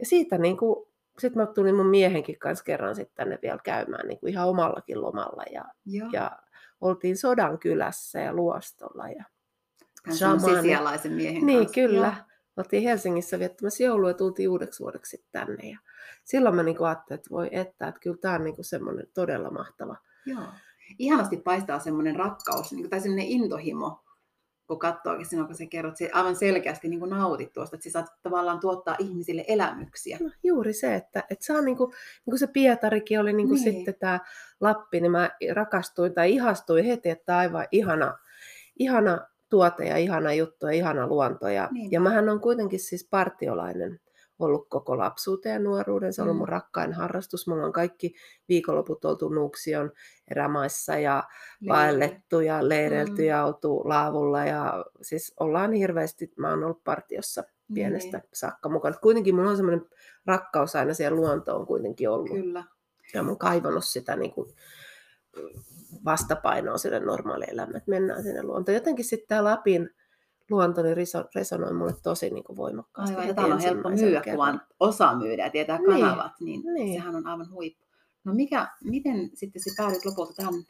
Ja 0.00 0.06
siitä 0.06 0.38
niin 0.38 0.56
kuin, 0.56 0.86
sitten 1.18 1.42
mä 1.42 1.46
tulin 1.46 1.74
mun 1.74 1.86
miehenkin 1.86 2.38
kanssa 2.38 2.64
kerran 2.64 2.94
sitten 2.94 3.14
tänne 3.16 3.38
vielä 3.42 3.58
käymään 3.64 4.08
niin 4.08 4.20
kuin 4.20 4.32
ihan 4.32 4.48
omallakin 4.48 5.02
lomalla. 5.02 5.42
Ja, 5.52 5.64
ja 6.12 6.30
oltiin 6.80 7.16
Sodan 7.16 7.58
kylässä 7.58 8.20
ja 8.20 8.32
Luostolla. 8.34 9.08
Ja 9.08 9.24
sisialaisen 10.10 11.12
miehen 11.12 11.46
Niin, 11.46 11.58
kanssa. 11.58 11.74
kyllä. 11.74 12.06
Joo. 12.06 12.26
Oltiin 12.56 12.82
Helsingissä 12.82 13.38
viettämässä 13.38 13.84
joulua 13.84 14.10
ja 14.10 14.14
tultiin 14.14 14.48
uudeksi 14.50 14.80
vuodeksi 14.80 15.24
tänne. 15.32 15.70
Ja 15.70 15.78
silloin 16.24 16.54
mä 16.54 16.62
niin 16.62 16.82
ajattelin, 16.84 17.18
että 17.18 17.30
voi 17.30 17.48
että, 17.52 17.88
että 17.88 18.00
kyllä 18.00 18.16
tämä 18.20 18.34
on 18.34 18.44
niin 18.44 18.54
semmoinen 18.64 19.06
todella 19.14 19.50
mahtava. 19.50 19.96
Joo. 20.26 20.42
Ihanasti 20.98 21.36
paistaa 21.36 21.78
semmoinen 21.78 22.16
rakkaus 22.16 22.72
niin 22.72 22.82
kuin, 22.82 22.90
tai 22.90 23.00
semmoinen 23.00 23.26
intohimo 23.26 24.04
kun 24.70 24.78
katsookin 24.78 25.26
sinua, 25.26 25.46
kun 25.46 25.54
sä 25.54 25.66
kerrot, 25.66 26.00
että 26.00 26.16
aivan 26.16 26.36
selkeästi 26.36 26.88
niin 26.88 27.00
kuin 27.00 27.10
nautit 27.10 27.52
tuosta, 27.52 27.76
että 27.76 27.84
sä 27.84 27.92
saat 27.92 28.06
tavallaan 28.22 28.60
tuottaa 28.60 28.96
ihmisille 28.98 29.44
elämyksiä. 29.48 30.18
No, 30.20 30.30
juuri 30.42 30.72
se, 30.72 30.94
että, 30.94 31.24
että 31.30 31.44
saa 31.44 31.60
niin 31.60 31.76
kuin, 31.76 31.90
niin 31.90 32.30
kuin 32.30 32.38
se 32.38 32.46
Pietarikin 32.46 33.20
oli 33.20 33.32
niin 33.32 33.48
kuin 33.48 33.62
niin. 33.62 33.74
sitten 33.74 33.94
tämä 33.94 34.20
Lappi, 34.60 35.00
niin 35.00 35.12
mä 35.12 35.30
rakastuin 35.52 36.14
tai 36.14 36.32
ihastuin 36.32 36.84
heti, 36.84 37.08
että 37.08 37.38
aivan 37.38 37.66
ihana, 37.72 38.18
ihana 38.78 39.26
tuote 39.48 39.84
ja 39.84 39.96
ihana 39.96 40.32
juttu 40.32 40.66
ja 40.66 40.72
ihana 40.72 41.06
luonto. 41.06 41.48
Ja, 41.48 41.68
niin. 41.72 41.92
ja 41.92 42.00
mähän 42.00 42.28
on 42.28 42.40
kuitenkin 42.40 42.80
siis 42.80 43.08
partiolainen 43.10 44.00
ollut 44.46 44.68
koko 44.68 44.98
lapsuuteen 44.98 45.52
ja 45.52 45.58
nuoruuden. 45.58 46.12
Se 46.12 46.22
on 46.22 46.28
ollut 46.28 46.38
mun 46.38 46.48
mm. 46.48 46.52
rakkain 46.52 46.92
harrastus. 46.92 47.46
Mulla 47.46 47.66
on 47.66 47.72
kaikki 47.72 48.14
viikonloput 48.48 49.04
oltu 49.04 49.28
Nuuksion 49.28 49.92
erämaissa 50.30 50.98
ja 50.98 51.24
vaellettu 51.68 52.40
ja 52.40 52.68
leireilty 52.68 53.22
mm. 53.22 53.28
ja 53.28 53.44
oltu 53.44 53.82
laavulla. 53.84 54.44
Ja 54.44 54.84
siis 55.02 55.34
ollaan 55.40 55.72
hirveästi, 55.72 56.32
mä 56.36 56.50
oon 56.50 56.64
ollut 56.64 56.84
partiossa 56.84 57.44
pienestä 57.74 58.18
niin. 58.18 58.28
saakka 58.32 58.68
mukana. 58.68 58.96
Kuitenkin 58.96 59.34
mulla 59.34 59.50
on 59.50 59.56
semmoinen 59.56 59.86
rakkaus 60.26 60.76
aina 60.76 60.94
siihen 60.94 61.16
luontoon 61.16 61.66
kuitenkin 61.66 62.10
ollut. 62.10 62.30
Kyllä. 62.30 62.64
Ja 63.14 63.22
mä 63.22 63.28
oon 63.28 63.38
kaivannut 63.38 63.84
sitä 63.84 64.16
niin 64.16 64.32
kuin 64.32 64.48
vastapainoa 66.04 66.78
sille 66.78 67.00
normaalielämälle, 67.00 67.78
että 67.78 67.90
mennään 67.90 68.22
sinne 68.22 68.42
luontoon. 68.42 68.74
Jotenkin 68.74 69.04
sitten 69.04 69.28
tämä 69.28 69.44
Lapin 69.44 69.90
luonto 70.50 70.82
niin 70.82 70.96
resonoi 71.34 71.72
mulle 71.72 71.94
tosi 72.02 72.30
niin 72.30 72.44
kuin 72.44 72.56
voimakkaasti. 72.56 73.14
Aivan, 73.14 73.28
ja 73.28 73.34
tämä 73.34 73.54
on 73.54 73.60
helppo 73.60 73.88
myyä, 73.88 74.22
kun 74.22 74.36
vaan 74.36 74.62
osaa 74.80 75.18
myydä 75.18 75.44
ja 75.44 75.50
tietää 75.50 75.78
niin, 75.78 75.88
kanavat, 75.88 76.32
niin, 76.40 76.62
niin 76.74 77.00
sehän 77.00 77.16
on 77.16 77.26
aivan 77.26 77.50
huippu. 77.50 77.84
No 78.24 78.34
mikä, 78.34 78.68
miten 78.84 79.30
sitten 79.34 79.62
se 79.62 79.70
päädyt 79.76 80.04
lopulta 80.04 80.32
tänne? 80.36 80.62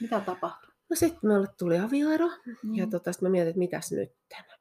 Mitä 0.00 0.20
tapahtui? 0.20 0.72
No 0.90 0.96
sitten 0.96 1.30
mulle 1.30 1.48
tuli 1.58 1.78
avioero 1.78 2.28
mm. 2.62 2.74
ja 2.74 2.86
tota, 2.86 3.12
sitten 3.12 3.28
mä 3.28 3.30
mietin, 3.30 3.48
että 3.48 3.58
mitäs 3.58 3.92
nyt. 3.92 4.12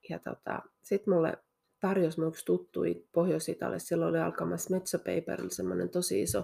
Ja 0.09 0.19
tota, 0.19 0.61
sitten 0.81 1.13
mulle 1.13 1.37
tarjosi 1.79 2.19
mun 2.19 2.29
yksi 2.29 2.45
tuttui 2.45 3.05
Pohjois-Italiassa. 3.11 3.87
Silloin 3.87 4.09
oli 4.09 4.19
alkamassa 4.19 4.73
Mezzo 4.73 4.97
Paperilla 4.97 5.49
semmoinen 5.49 5.89
tosi 5.89 6.21
iso 6.21 6.43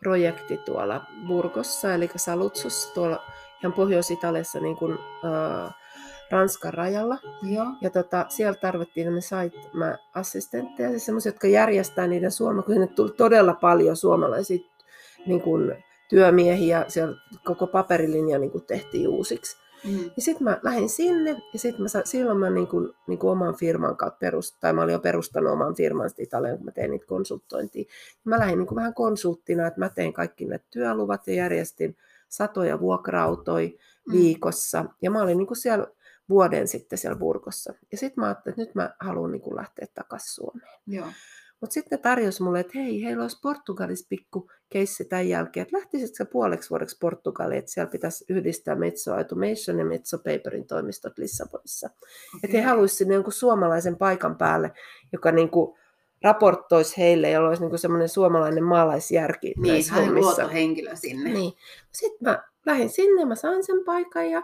projekti 0.00 0.56
tuolla 0.56 1.04
Burgossa, 1.26 1.94
eli 1.94 2.10
Salutsossa, 2.16 2.94
tuolla 2.94 3.22
ihan 3.60 3.72
Pohjois-Italiassa 3.72 4.60
niin 4.60 4.76
kuin, 4.76 4.92
uh, 4.94 5.72
Ranskan 6.30 6.74
rajalla. 6.74 7.18
Joo. 7.42 7.66
Ja 7.80 7.90
tota, 7.90 8.26
siellä 8.28 8.58
tarvittiin 8.60 9.14
ne 9.14 9.20
site-assistentteja, 9.20 10.90
siis 10.90 11.06
semmoisia, 11.06 11.30
jotka 11.30 11.46
järjestää 11.46 12.06
niiden 12.06 12.32
suoma, 12.32 12.62
kun 12.62 12.74
sinne 12.74 12.86
tuli 12.86 13.10
todella 13.10 13.54
paljon 13.54 13.96
suomalaisia 13.96 14.58
niin 15.26 15.40
kuin, 15.40 15.84
työmiehiä, 16.08 16.84
siellä 16.88 17.16
koko 17.44 17.66
paperilinja 17.66 18.38
niin 18.38 18.50
kuin, 18.50 18.64
tehtiin 18.64 19.08
uusiksi. 19.08 19.56
Mm. 19.84 20.10
Ja 20.16 20.22
sitten 20.22 20.44
mä 20.44 20.60
lähdin 20.62 20.88
sinne, 20.88 21.30
ja 21.52 21.58
sit 21.58 21.78
mä, 21.78 21.86
silloin 22.04 22.38
mä 22.38 22.50
niin 22.50 22.66
kuin, 22.66 22.94
niin 23.06 23.18
kuin 23.18 23.30
oman 23.30 23.54
firman 23.54 23.96
kautta 23.96 24.18
perustin, 24.18 24.60
tai 24.60 24.72
mä 24.72 24.82
olin 24.82 24.92
jo 24.92 24.98
perustanut 24.98 25.52
oman 25.52 25.74
firman 25.74 26.10
Italian, 26.18 26.56
kun 26.56 26.64
mä 26.64 26.70
tein 26.70 26.90
niitä 26.90 27.06
konsultointia. 27.06 27.84
Mä 28.24 28.38
lähdin 28.38 28.58
niin 28.58 28.66
kuin 28.66 28.76
vähän 28.76 28.94
konsulttina, 28.94 29.66
että 29.66 29.80
mä 29.80 29.88
tein 29.88 30.12
kaikki 30.12 30.44
ne 30.44 30.60
työluvat 30.70 31.26
ja 31.26 31.34
järjestin 31.34 31.96
satoja 32.28 32.80
vuokrautoja 32.80 33.68
mm. 33.68 34.12
viikossa. 34.12 34.84
Ja 35.02 35.10
mä 35.10 35.22
olin 35.22 35.38
niin 35.38 35.46
kuin 35.46 35.56
siellä 35.56 35.86
vuoden 36.28 36.68
sitten 36.68 36.98
siellä 36.98 37.18
Burgossa. 37.18 37.74
Ja 37.92 37.98
sitten 37.98 38.22
mä 38.22 38.26
ajattelin, 38.26 38.52
että 38.52 38.62
nyt 38.62 38.74
mä 38.74 38.94
haluan 39.00 39.32
niin 39.32 39.56
lähteä 39.56 39.86
takaisin 39.94 40.34
Suomeen. 40.34 40.70
Mutta 41.60 41.74
sitten 41.74 41.98
tarjosi 41.98 42.42
mulle, 42.42 42.60
että 42.60 42.78
hei, 42.78 43.04
heillä 43.04 43.22
olisi 43.22 43.40
Portugalissa 43.42 44.06
pikku 44.08 44.50
keissi 44.68 45.04
tämän 45.04 45.28
jälkeen, 45.28 45.62
että 45.62 45.76
lähtisitkö 45.76 46.24
puoleksi 46.24 46.70
vuodeksi 46.70 46.96
Portugaliin, 47.00 47.58
että 47.58 47.70
siellä 47.70 47.90
pitäisi 47.90 48.24
yhdistää 48.28 48.74
Metso 48.74 49.14
Automation 49.14 49.78
ja 49.78 49.84
Metso 49.84 50.18
Paperin 50.18 50.66
toimistot 50.66 51.18
Lissabonissa. 51.18 51.86
Okay. 51.86 52.40
Että 52.44 52.56
he 52.56 52.62
haluaisivat 52.62 52.98
sinne 52.98 53.14
jonkun 53.14 53.32
suomalaisen 53.32 53.96
paikan 53.96 54.36
päälle, 54.36 54.72
joka 55.12 55.32
niin 55.32 55.50
kuin 55.50 55.78
raportoisi 56.22 56.96
heille, 56.98 57.30
jolla 57.30 57.48
olisi 57.48 57.62
niin 57.62 57.78
semmoinen 57.78 58.08
suomalainen 58.08 58.64
maalaisjärki 58.64 59.54
niin, 59.56 59.72
näissä 59.72 59.94
hommissa. 59.94 60.48
henkilö 60.48 60.96
sinne. 60.96 61.32
Niin. 61.32 61.52
Sitten 61.92 62.18
mä 62.20 62.42
lähdin 62.66 62.90
sinne, 62.90 63.24
mä 63.24 63.34
sain 63.34 63.64
sen 63.64 63.84
paikan 63.84 64.30
ja 64.30 64.42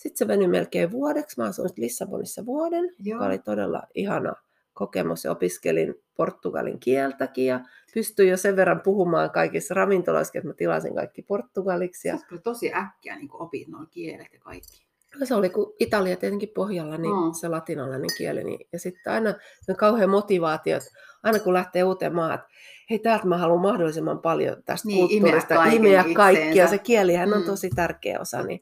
sitten 0.00 0.18
se 0.18 0.24
meni 0.24 0.48
melkein 0.48 0.90
vuodeksi. 0.90 1.40
Mä 1.40 1.46
asuin 1.46 1.70
Lissabonissa 1.76 2.46
vuoden, 2.46 2.84
Joo. 2.84 2.94
joka 3.16 3.24
oli 3.24 3.38
todella 3.38 3.82
ihana 3.94 4.32
kokemus 4.72 5.24
ja 5.24 5.30
opiskelin 5.30 5.94
portugalin 6.16 6.80
kieltäkin 6.80 7.46
ja 7.46 7.60
pystyin 7.94 8.28
jo 8.28 8.36
sen 8.36 8.56
verran 8.56 8.80
puhumaan 8.80 9.30
kaikissa 9.30 9.74
ravintoloissa, 9.74 10.38
että 10.38 10.48
mä 10.48 10.54
tilasin 10.54 10.94
kaikki 10.94 11.22
portugaliksi. 11.22 12.08
Ja... 12.08 12.18
Se 12.18 12.38
tosi 12.42 12.72
äkkiä 12.74 13.16
niin 13.16 13.28
opit 13.32 13.68
nuo 13.68 13.86
kielet 13.90 14.32
ja 14.32 14.40
kaikki. 14.40 14.86
No 15.20 15.26
se 15.26 15.34
oli, 15.34 15.50
kun 15.50 15.74
Italia 15.80 16.16
tietenkin 16.16 16.48
pohjalla, 16.54 16.96
niin 16.96 17.14
mm. 17.14 17.32
se 17.32 17.48
latinalainen 17.48 18.10
kieli. 18.18 18.44
Niin, 18.44 18.68
ja 18.72 18.78
sitten 18.78 19.12
aina 19.12 19.34
se 19.60 19.72
on 19.72 19.76
kauhean 19.76 20.10
motivaatio, 20.10 20.76
että 20.76 20.90
aina 21.22 21.38
kun 21.38 21.54
lähtee 21.54 21.84
uuteen 21.84 22.14
maahan, 22.14 22.34
että 22.34 22.48
hei 22.90 22.98
täältä 22.98 23.26
mä 23.26 23.38
haluan 23.38 23.60
mahdollisimman 23.60 24.18
paljon 24.18 24.62
tästä 24.64 24.88
niin, 24.88 25.08
kulttuurista, 25.08 25.64
imeä 25.64 26.04
kaikkia. 26.14 26.68
Se 26.68 26.78
kielihän 26.78 27.34
on 27.34 27.40
mm. 27.40 27.46
tosi 27.46 27.70
tärkeä 27.70 28.20
osa. 28.20 28.42
Niin, 28.42 28.60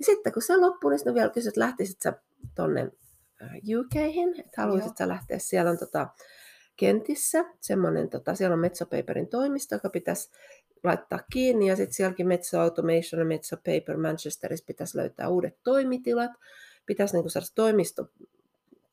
ja 0.00 0.04
sitten 0.04 0.32
kun 0.32 0.42
se 0.42 0.56
loppui, 0.56 0.90
niin 0.90 0.98
sitten 0.98 1.14
vielä 1.14 1.30
kysyt, 1.30 1.48
että 1.48 1.60
lähtisit 1.60 2.02
sä 2.02 2.12
tonne 2.54 2.80
äh, 3.42 3.50
UKhin, 3.78 4.40
että 4.40 4.62
haluaisit 4.62 4.96
sä 4.96 5.08
lähteä. 5.08 5.38
Siellä 5.38 5.70
on 5.70 5.78
tota, 5.78 6.08
Kentissä 6.76 7.44
semmoinen, 7.60 8.10
tota, 8.10 8.34
siellä 8.34 8.54
on 8.54 8.60
Metso 8.60 8.86
Paperin 8.86 9.28
toimisto, 9.28 9.74
joka 9.74 9.88
pitäisi 9.90 10.30
laittaa 10.84 11.18
kiinni, 11.32 11.66
ja 11.66 11.76
sitten 11.76 11.94
sielläkin 11.94 12.28
Metso 12.28 12.60
Automation 12.60 13.18
ja 13.18 13.24
Metso 13.24 13.56
Paper 13.56 13.96
Manchesterissa 13.96 14.66
pitäisi 14.66 14.98
löytää 14.98 15.28
uudet 15.28 15.58
toimitilat, 15.62 16.30
pitäisi 16.86 17.16
niin 17.16 17.30
saada 17.30 17.46
toimisto 17.54 18.08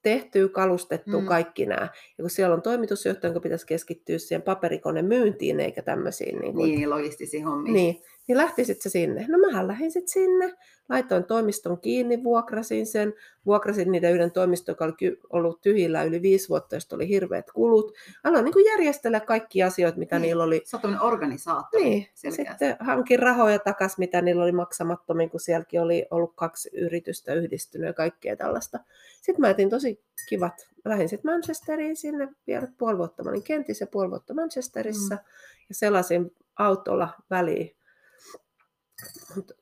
tehtyä, 0.01 0.49
kalustettua, 0.49 1.21
mm. 1.21 1.27
kaikki 1.27 1.65
nämä. 1.65 1.89
Ja 2.17 2.21
kun 2.21 2.29
siellä 2.29 2.55
on 2.55 2.61
toimitusjohtaja, 2.61 3.29
jonka 3.29 3.39
pitäisi 3.39 3.65
keskittyä 3.65 4.17
siihen 4.17 4.41
paperikone 4.41 5.01
myyntiin, 5.01 5.59
eikä 5.59 5.81
tämmöisiin... 5.81 6.39
Niin, 6.39 6.53
kuin, 6.53 6.75
niin 6.75 6.89
logistisiin 6.89 7.45
hommiin. 7.45 7.73
Niin, 7.73 8.01
niin 8.27 8.37
lähtisit 8.37 8.81
se 8.81 8.89
sinne. 8.89 9.25
No 9.29 9.37
mähän 9.37 9.67
lähdin 9.67 9.91
sitten 9.91 10.09
sinne, 10.09 10.53
laitoin 10.89 11.23
toimiston 11.23 11.81
kiinni, 11.81 12.23
vuokrasin 12.23 12.85
sen, 12.85 13.13
vuokrasin 13.45 13.91
niiden 13.91 14.13
yhden 14.13 14.31
toimiston, 14.31 14.73
joka 14.73 14.85
oli 14.85 15.19
ollut 15.29 15.61
tyhjillä 15.61 16.03
yli 16.03 16.21
viisi 16.21 16.49
vuotta, 16.49 16.75
josta 16.75 16.95
oli 16.95 17.07
hirveät 17.07 17.51
kulut. 17.51 17.93
Aloin 18.23 18.45
niin 18.45 18.53
kuin 18.53 18.65
järjestellä 18.65 19.19
kaikki 19.19 19.63
asioita, 19.63 19.99
mitä 19.99 20.15
niin. 20.15 20.21
niillä 20.21 20.43
oli. 20.43 20.61
Sä 20.65 20.79
organisaattori. 21.01 21.83
Niin, 21.83 22.07
selkeästi. 22.13 22.51
sitten 22.51 22.77
hankin 22.79 23.19
rahoja 23.19 23.59
takas, 23.59 23.97
mitä 23.97 24.21
niillä 24.21 24.43
oli 24.43 24.51
maksamattomia, 24.51 25.29
kun 25.29 25.39
sielläkin 25.39 25.81
oli 25.81 26.05
ollut 26.11 26.33
kaksi 26.35 26.69
yritystä 26.73 27.33
yhdistynyt 27.33 27.87
ja 27.87 27.93
kaikkea 27.93 28.35
tällaista. 28.35 28.79
Sitten 29.21 29.41
mä 29.41 29.49
etin 29.49 29.69
tosi 29.69 30.01
kivat. 30.29 30.69
Lähdin 30.85 31.09
sitten 31.09 31.31
Manchesteriin 31.31 31.95
sinne 31.95 32.27
vielä 32.47 32.67
puoli 32.77 32.97
vuotta. 32.97 33.23
Mä 33.23 33.29
olin 33.29 33.43
Kentissä 33.43 33.87
puoli 33.87 34.09
vuotta 34.09 34.33
Manchesterissa. 34.33 35.15
Mm. 35.15 35.21
Ja 35.69 35.75
selasin 35.75 36.35
autolla 36.55 37.09
väliin 37.29 37.76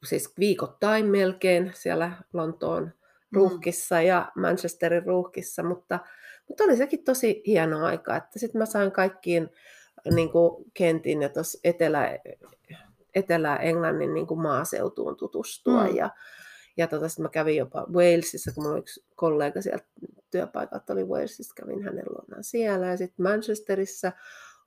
siis 0.03 0.33
viikoittain 0.39 1.05
melkein 1.05 1.71
siellä 1.75 2.11
Lontoon 2.33 2.83
mm. 2.83 2.91
ruuhkissa 3.31 4.01
ja 4.01 4.31
Manchesterin 4.35 5.05
ruuhkissa, 5.05 5.63
mutta, 5.63 5.99
mutta 6.47 6.63
oli 6.63 6.77
sekin 6.77 7.03
tosi 7.03 7.43
hieno 7.47 7.85
aika, 7.85 8.15
että 8.15 8.39
sitten 8.39 8.59
mä 8.59 8.65
sain 8.65 8.91
kaikkiin 8.91 9.49
niin 10.15 10.31
kuin 10.31 10.65
Kentin 10.73 11.21
ja 11.21 11.29
tuossa 11.29 11.59
Etelä, 11.63 12.19
Etelä-Englannin 13.15 14.13
niin 14.13 14.27
kuin 14.27 14.41
maaseutuun 14.41 15.17
tutustua 15.17 15.87
mm. 15.87 15.95
ja, 15.95 16.09
ja 16.77 16.87
tota, 16.87 17.09
sitten 17.09 17.23
mä 17.23 17.29
kävin 17.29 17.57
jopa 17.57 17.85
Walesissa, 17.93 18.51
kun 18.51 18.63
mulla 18.63 18.77
yksi 18.77 19.05
kollega 19.15 19.61
sieltä 19.61 19.85
työpaikalta 20.31 20.93
oli 20.93 21.03
Walesissa, 21.03 21.53
kävin 21.55 21.83
hänen 21.83 22.05
luonaan 22.09 22.43
siellä 22.43 22.87
ja 22.87 22.97
sitten 22.97 23.23
Manchesterissa 23.23 24.11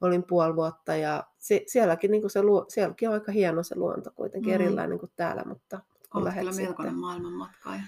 olin 0.00 0.24
puoli 0.24 0.56
vuotta 0.56 0.96
ja 0.96 1.24
se, 1.38 1.62
sielläkin, 1.66 2.10
niin 2.10 2.30
se, 2.30 2.40
sielläkin 2.68 3.08
on 3.08 3.14
aika 3.14 3.32
hieno 3.32 3.62
se 3.62 3.76
luonto 3.76 4.10
kuitenkin, 4.14 4.50
mm. 4.50 4.54
erilainen 4.54 4.98
kuin 4.98 5.12
täällä, 5.16 5.42
mutta 5.46 5.80
kun 6.12 6.24
lähdet 6.24 6.40
kyllä 6.40 6.56
melkoinen 6.56 6.94
maailmanmatka. 6.94 7.70
Ja, 7.70 7.80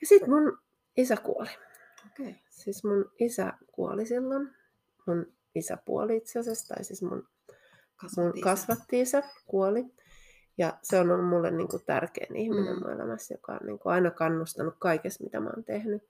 ja 0.00 0.06
sitten 0.06 0.30
mun 0.30 0.58
isä 0.96 1.16
kuoli. 1.16 1.48
Okay. 2.06 2.34
Siis 2.50 2.84
mun 2.84 3.10
isä 3.18 3.52
kuoli 3.72 4.06
silloin. 4.06 4.50
Mun 5.06 5.26
isäpuoli 5.54 6.16
itse 6.16 6.38
asiassa, 6.38 6.74
tai 6.74 6.84
siis 6.84 7.02
mun, 7.02 7.28
mun 8.16 8.40
kasvatti-isä 8.40 9.22
kuoli. 9.46 9.86
Ja 10.58 10.78
se 10.82 11.00
on 11.00 11.10
ollut 11.10 11.28
mulle 11.28 11.50
niin 11.50 11.68
kuin 11.68 11.82
tärkein 11.86 12.36
ihminen 12.36 12.76
mm. 12.76 12.82
mun 12.82 12.92
elämässä, 12.92 13.34
joka 13.34 13.52
on 13.52 13.66
niin 13.66 13.78
kuin 13.78 13.92
aina 13.92 14.10
kannustanut 14.10 14.74
kaikessa, 14.78 15.24
mitä 15.24 15.40
mä 15.40 15.50
oon 15.50 15.64
tehnyt. 15.64 16.02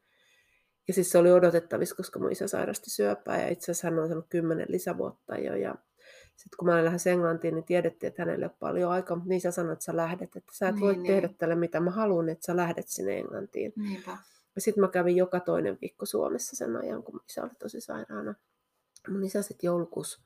Ja 0.88 0.94
siis 0.94 1.10
se 1.10 1.18
oli 1.18 1.32
odotettavissa, 1.32 1.96
koska 1.96 2.18
mun 2.18 2.32
isä 2.32 2.48
sairasti 2.48 2.90
syöpää 2.90 3.42
ja 3.42 3.48
itse 3.48 3.64
asiassa 3.64 3.90
hän 3.90 3.98
on 3.98 4.08
saanut 4.08 4.26
kymmenen 4.28 4.66
lisävuotta 4.68 5.38
jo. 5.38 5.56
Ja 5.56 5.74
sitten 6.36 6.56
kun 6.58 6.68
mä 6.68 6.74
olin 6.74 6.84
lähes 6.84 7.06
Englantiin, 7.06 7.54
niin 7.54 7.64
tiedettiin, 7.64 8.08
että 8.08 8.22
hänelle 8.22 8.46
on 8.46 8.54
paljon 8.60 8.90
aikaa, 8.90 9.16
mutta 9.16 9.28
niin 9.28 9.40
sä 9.40 9.50
sanoit, 9.50 9.72
että 9.72 9.84
sä 9.84 9.96
lähdet, 9.96 10.36
että 10.36 10.52
sä 10.52 10.68
et 10.68 10.74
niin, 10.74 10.80
voi 10.80 10.92
niin. 10.92 11.06
tehdä 11.06 11.28
tälle 11.38 11.54
mitä 11.54 11.80
mä 11.80 11.90
haluan, 11.90 12.28
että 12.28 12.46
sä 12.46 12.56
lähdet 12.56 12.88
sinne 12.88 13.18
Englantiin. 13.18 13.72
Niinpä. 13.76 14.18
Ja 14.54 14.60
sitten 14.60 14.80
mä 14.80 14.88
kävin 14.88 15.16
joka 15.16 15.40
toinen 15.40 15.78
viikko 15.80 16.06
Suomessa 16.06 16.56
sen 16.56 16.76
ajan, 16.76 17.02
kun 17.02 17.20
isä 17.28 17.42
oli 17.42 17.50
tosi 17.58 17.80
sairaana. 17.80 18.34
Mun 19.08 19.24
isä 19.24 19.42
sitten 19.42 19.68
joulukuussa 19.68 20.20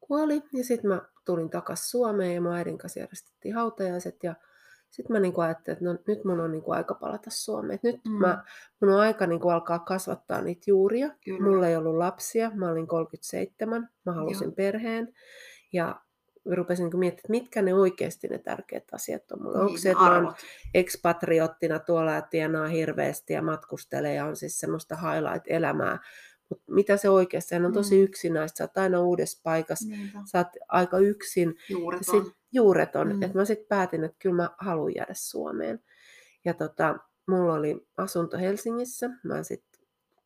kuoli 0.00 0.42
ja 0.52 0.64
sitten 0.64 0.90
mä 0.90 1.02
tulin 1.24 1.50
takaisin 1.50 1.88
Suomeen 1.88 2.34
ja 2.34 2.40
mä 2.40 2.56
äidin 2.56 2.78
kanssa 2.78 3.00
järjestettiin 3.00 3.54
hautajaiset 3.54 4.16
ja 4.22 4.34
sitten 4.92 5.16
mä 5.16 5.20
niin 5.20 5.34
ajattelin, 5.36 5.76
että 5.76 5.84
no, 5.84 5.98
nyt 6.06 6.24
mun 6.24 6.40
on 6.40 6.52
niin 6.52 6.62
kuin 6.62 6.76
aika 6.76 6.94
palata 6.94 7.30
Suomeen. 7.30 7.74
Et 7.74 7.82
nyt 7.82 8.00
mm. 8.04 8.12
mä, 8.12 8.44
mun 8.80 8.92
on 8.92 9.00
aika 9.00 9.26
niin 9.26 9.40
kuin 9.40 9.54
alkaa 9.54 9.78
kasvattaa 9.78 10.40
niitä 10.40 10.62
juuria. 10.66 11.10
Kyllä. 11.24 11.42
Mulla 11.44 11.68
ei 11.68 11.76
ollut 11.76 11.96
lapsia, 11.96 12.50
mä 12.54 12.70
olin 12.70 12.86
37, 12.86 13.88
mä 14.06 14.12
halusin 14.12 14.44
Joo. 14.44 14.52
perheen. 14.52 15.14
Ja 15.72 16.00
rupesin 16.50 16.84
niin 16.84 16.98
miettimään, 16.98 17.18
että 17.18 17.30
mitkä 17.30 17.62
ne 17.62 17.74
oikeasti 17.74 18.28
ne 18.28 18.38
tärkeät 18.38 18.84
asiat 18.92 19.32
on 19.32 19.42
mulle. 19.42 19.58
Niin, 19.58 19.66
Onko 19.66 19.78
se, 19.78 19.90
että 19.90 20.20
mä 20.20 20.34
ekspatriottina 20.74 21.78
tuolla 21.78 22.12
ja 22.12 22.22
tienaa 22.22 22.66
hirveästi 22.66 23.32
ja 23.32 23.42
matkustelee 23.42 24.14
ja 24.14 24.26
on 24.26 24.36
siis 24.36 24.60
semmoista 24.60 24.96
highlight-elämää. 24.96 25.98
Mutta 26.52 26.72
mitä 26.72 26.96
se 26.96 27.08
oikeasti, 27.08 27.54
on 27.54 27.72
tosi 27.72 27.94
mm. 27.94 28.02
yksinäistä, 28.02 28.58
sä 28.58 28.64
oot 28.64 28.78
aina 28.78 29.00
uudessa 29.00 29.40
paikassa, 29.42 29.88
Niinpä. 29.88 30.18
sä 30.24 30.38
oot 30.38 30.48
aika 30.68 30.98
yksin. 30.98 31.54
Juureton. 31.68 32.24
Sit, 32.24 32.34
juureton. 32.52 33.16
Mm. 33.16 33.22
Että 33.22 33.38
mä 33.38 33.44
sitten 33.44 33.66
päätin, 33.68 34.04
että 34.04 34.16
kyllä 34.18 34.36
mä 34.36 34.50
haluan 34.58 34.94
jäädä 34.94 35.14
Suomeen. 35.14 35.80
Ja 36.44 36.54
tota, 36.54 36.98
mulla 37.26 37.54
oli 37.54 37.86
asunto 37.96 38.38
Helsingissä, 38.38 39.10
mä 39.24 39.42
sitten 39.42 39.72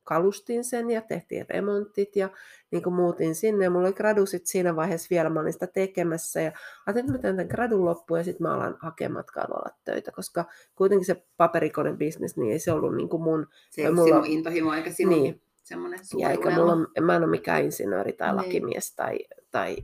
kalustin 0.07 0.63
sen 0.63 0.89
ja 0.89 1.01
tehtiin 1.01 1.45
remontit 1.49 2.15
ja 2.15 2.29
niin 2.71 2.83
kuin 2.83 2.93
muutin 2.93 3.35
sinne. 3.35 3.63
Ja 3.63 3.69
mulla 3.69 3.87
oli 3.87 3.93
gradu 3.93 4.25
sit 4.25 4.47
siinä 4.47 4.75
vaiheessa 4.75 5.07
vielä, 5.09 5.29
mä 5.29 5.39
olin 5.39 5.53
sitä 5.53 5.67
tekemässä 5.67 6.41
ja 6.41 6.51
ajattelin, 6.85 6.99
että 6.99 7.11
mä 7.11 7.17
teen 7.17 7.35
tämän 7.35 7.47
gradun 7.47 7.85
loppuun 7.85 8.19
ja 8.19 8.23
sitten 8.23 8.47
mä 8.47 8.53
alan 8.53 8.77
hakemaan 8.79 9.19
matkailualat 9.19 9.75
töitä, 9.83 10.11
koska 10.11 10.45
kuitenkin 10.75 11.05
se 11.05 11.25
paperikonen 11.37 11.97
bisnes, 11.97 12.37
niin 12.37 12.51
ei 12.51 12.59
se 12.59 12.71
ollut 12.71 12.95
niin 12.95 13.09
kuin 13.09 13.23
mun... 13.23 13.47
Se 13.69 13.81
ei 13.81 13.91
mulla... 13.91 14.05
sinun 14.05 14.25
intohimo 14.25 14.73
eikä 14.73 14.91
sinun 14.91 15.23
niin. 15.23 15.41
Semmoinen 15.67 16.05
suuri 16.05 16.23
ja 16.23 16.29
eikä 16.29 16.51
mulla, 16.51 16.75
mä 17.01 17.15
en 17.15 17.23
ole 17.23 17.31
mikään 17.31 17.63
insinööri 17.63 18.13
tai 18.13 18.27
niin. 18.27 18.37
lakimies 18.37 18.95
tai, 18.95 19.19
tai 19.51 19.77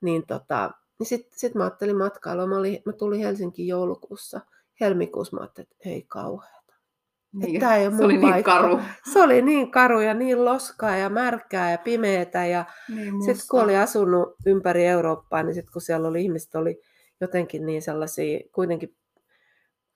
niin 0.00 0.26
tota, 0.26 0.70
niin 0.98 1.06
sitten 1.06 1.38
sit 1.38 1.54
mä 1.54 1.64
ajattelin 1.64 1.96
matkailua. 1.96 2.46
Mä, 2.46 2.58
olin, 2.58 2.82
mä 2.86 2.92
tulin 2.92 3.20
Helsinkiin 3.20 3.68
joulukuussa. 3.68 4.40
Helmikuussa 4.80 5.36
mä 5.36 5.40
ajattelin, 5.40 5.68
että 5.72 5.88
ei 5.88 6.02
kauheata. 6.02 6.74
Niin, 7.32 7.60
Tämä 7.60 7.76
ei 7.76 7.86
ole 7.86 7.96
se 7.96 8.04
oli 8.04 8.12
niin 8.12 8.30
paikka. 8.30 8.60
niin 8.60 8.70
karu. 8.70 8.80
Se 9.12 9.22
oli 9.22 9.42
niin 9.42 9.70
karu 9.70 10.00
ja 10.00 10.14
niin 10.14 10.44
loskaa 10.44 10.96
ja 10.96 11.10
märkää 11.10 11.70
ja 11.70 11.78
pimeätä. 11.78 12.46
Ja 12.46 12.64
niin 12.88 13.22
sitten 13.22 13.46
kun 13.50 13.60
oli 13.60 13.76
asunut 13.76 14.34
ympäri 14.46 14.86
Eurooppaa, 14.86 15.42
niin 15.42 15.54
sitten 15.54 15.72
kun 15.72 15.82
siellä 15.82 16.08
oli 16.08 16.22
ihmiset 16.22 16.54
oli 16.54 16.80
jotenkin 17.20 17.66
niin 17.66 17.82
sellaisia 17.82 18.40
kuitenkin 18.52 18.96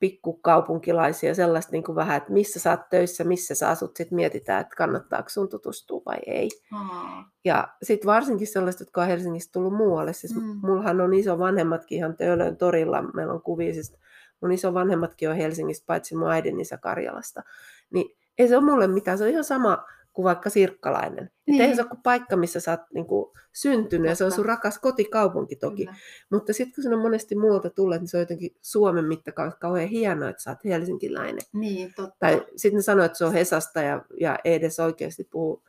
pikkukaupunkilaisia, 0.00 1.34
sellaista 1.34 1.72
niin 1.72 1.84
kuin 1.84 1.96
vähän, 1.96 2.16
että 2.16 2.32
missä 2.32 2.60
sä 2.60 2.70
oot 2.70 2.88
töissä, 2.90 3.24
missä 3.24 3.54
sä 3.54 3.68
asut, 3.68 3.96
sitten 3.96 4.16
mietitään, 4.16 4.60
että 4.60 4.76
kannattaako 4.76 5.28
sun 5.28 5.48
tutustua 5.48 6.02
vai 6.06 6.18
ei. 6.26 6.48
Aa. 6.72 7.30
Ja 7.44 7.68
sitten 7.82 8.06
varsinkin 8.06 8.46
sellaiset, 8.46 8.80
jotka 8.80 9.00
on 9.00 9.06
Helsingistä 9.06 9.52
tullut 9.52 9.76
muualle. 9.76 10.12
Siis 10.12 10.34
mm. 10.34 10.60
mullahan 10.62 11.00
on 11.00 11.14
iso 11.14 11.38
vanhemmatkin 11.38 11.98
ihan 11.98 12.16
Töölön 12.16 12.56
torilla, 12.56 13.02
meillä 13.02 13.32
on 13.32 13.42
kuvia, 13.42 13.74
siis 13.74 13.96
mun 14.40 14.52
iso 14.52 14.74
vanhemmatkin 14.74 15.30
on 15.30 15.36
Helsingistä, 15.36 15.86
paitsi 15.86 16.16
mun 16.16 16.30
äidin 16.30 16.60
isä 16.60 16.78
Karjalasta. 16.78 17.42
Niin 17.90 18.16
ei 18.38 18.48
se 18.48 18.56
ole 18.56 18.64
mulle 18.64 18.86
mitään, 18.86 19.18
se 19.18 19.24
on 19.24 19.30
ihan 19.30 19.44
sama 19.44 19.84
kuin 20.12 20.24
vaikka 20.24 20.50
Sirkkalainen. 20.50 21.30
Niin. 21.46 21.60
Eihän 21.60 21.76
se 21.76 21.82
ole 21.82 21.88
kuin 21.88 22.02
paikka, 22.02 22.36
missä 22.36 22.60
sä 22.60 22.70
oot 22.70 22.80
niin 22.94 23.06
kuin, 23.06 23.32
syntynyt 23.52 24.08
ja 24.08 24.14
se 24.14 24.24
on 24.24 24.32
sun 24.32 24.46
rakas 24.46 24.78
kotikaupunki 24.78 25.56
toki. 25.56 25.84
Kyllä. 25.84 25.98
Mutta 26.30 26.52
sitten 26.52 26.74
kun 26.74 26.84
se 26.84 26.94
on 26.94 27.02
monesti 27.02 27.36
muualta 27.36 27.70
tullut, 27.70 27.96
niin 27.96 28.08
se 28.08 28.16
on 28.16 28.22
jotenkin 28.22 28.56
Suomen 28.60 29.04
mittakaavassa 29.04 29.60
kauhean 29.60 29.88
hienoa, 29.88 30.28
että 30.28 30.42
sä 30.42 30.50
oot 30.50 30.64
helsinkiläinen. 30.64 31.42
Niin, 31.52 31.92
totta. 31.96 32.16
Tai 32.18 32.46
sitten 32.56 32.76
ne 32.76 32.82
sanoo, 32.82 33.04
että 33.04 33.18
se 33.18 33.24
on 33.24 33.32
Hesasta 33.32 33.80
ja, 33.80 34.04
ja 34.20 34.38
ei 34.44 34.54
edes 34.54 34.80
oikeasti 34.80 35.24
puhu 35.24 35.62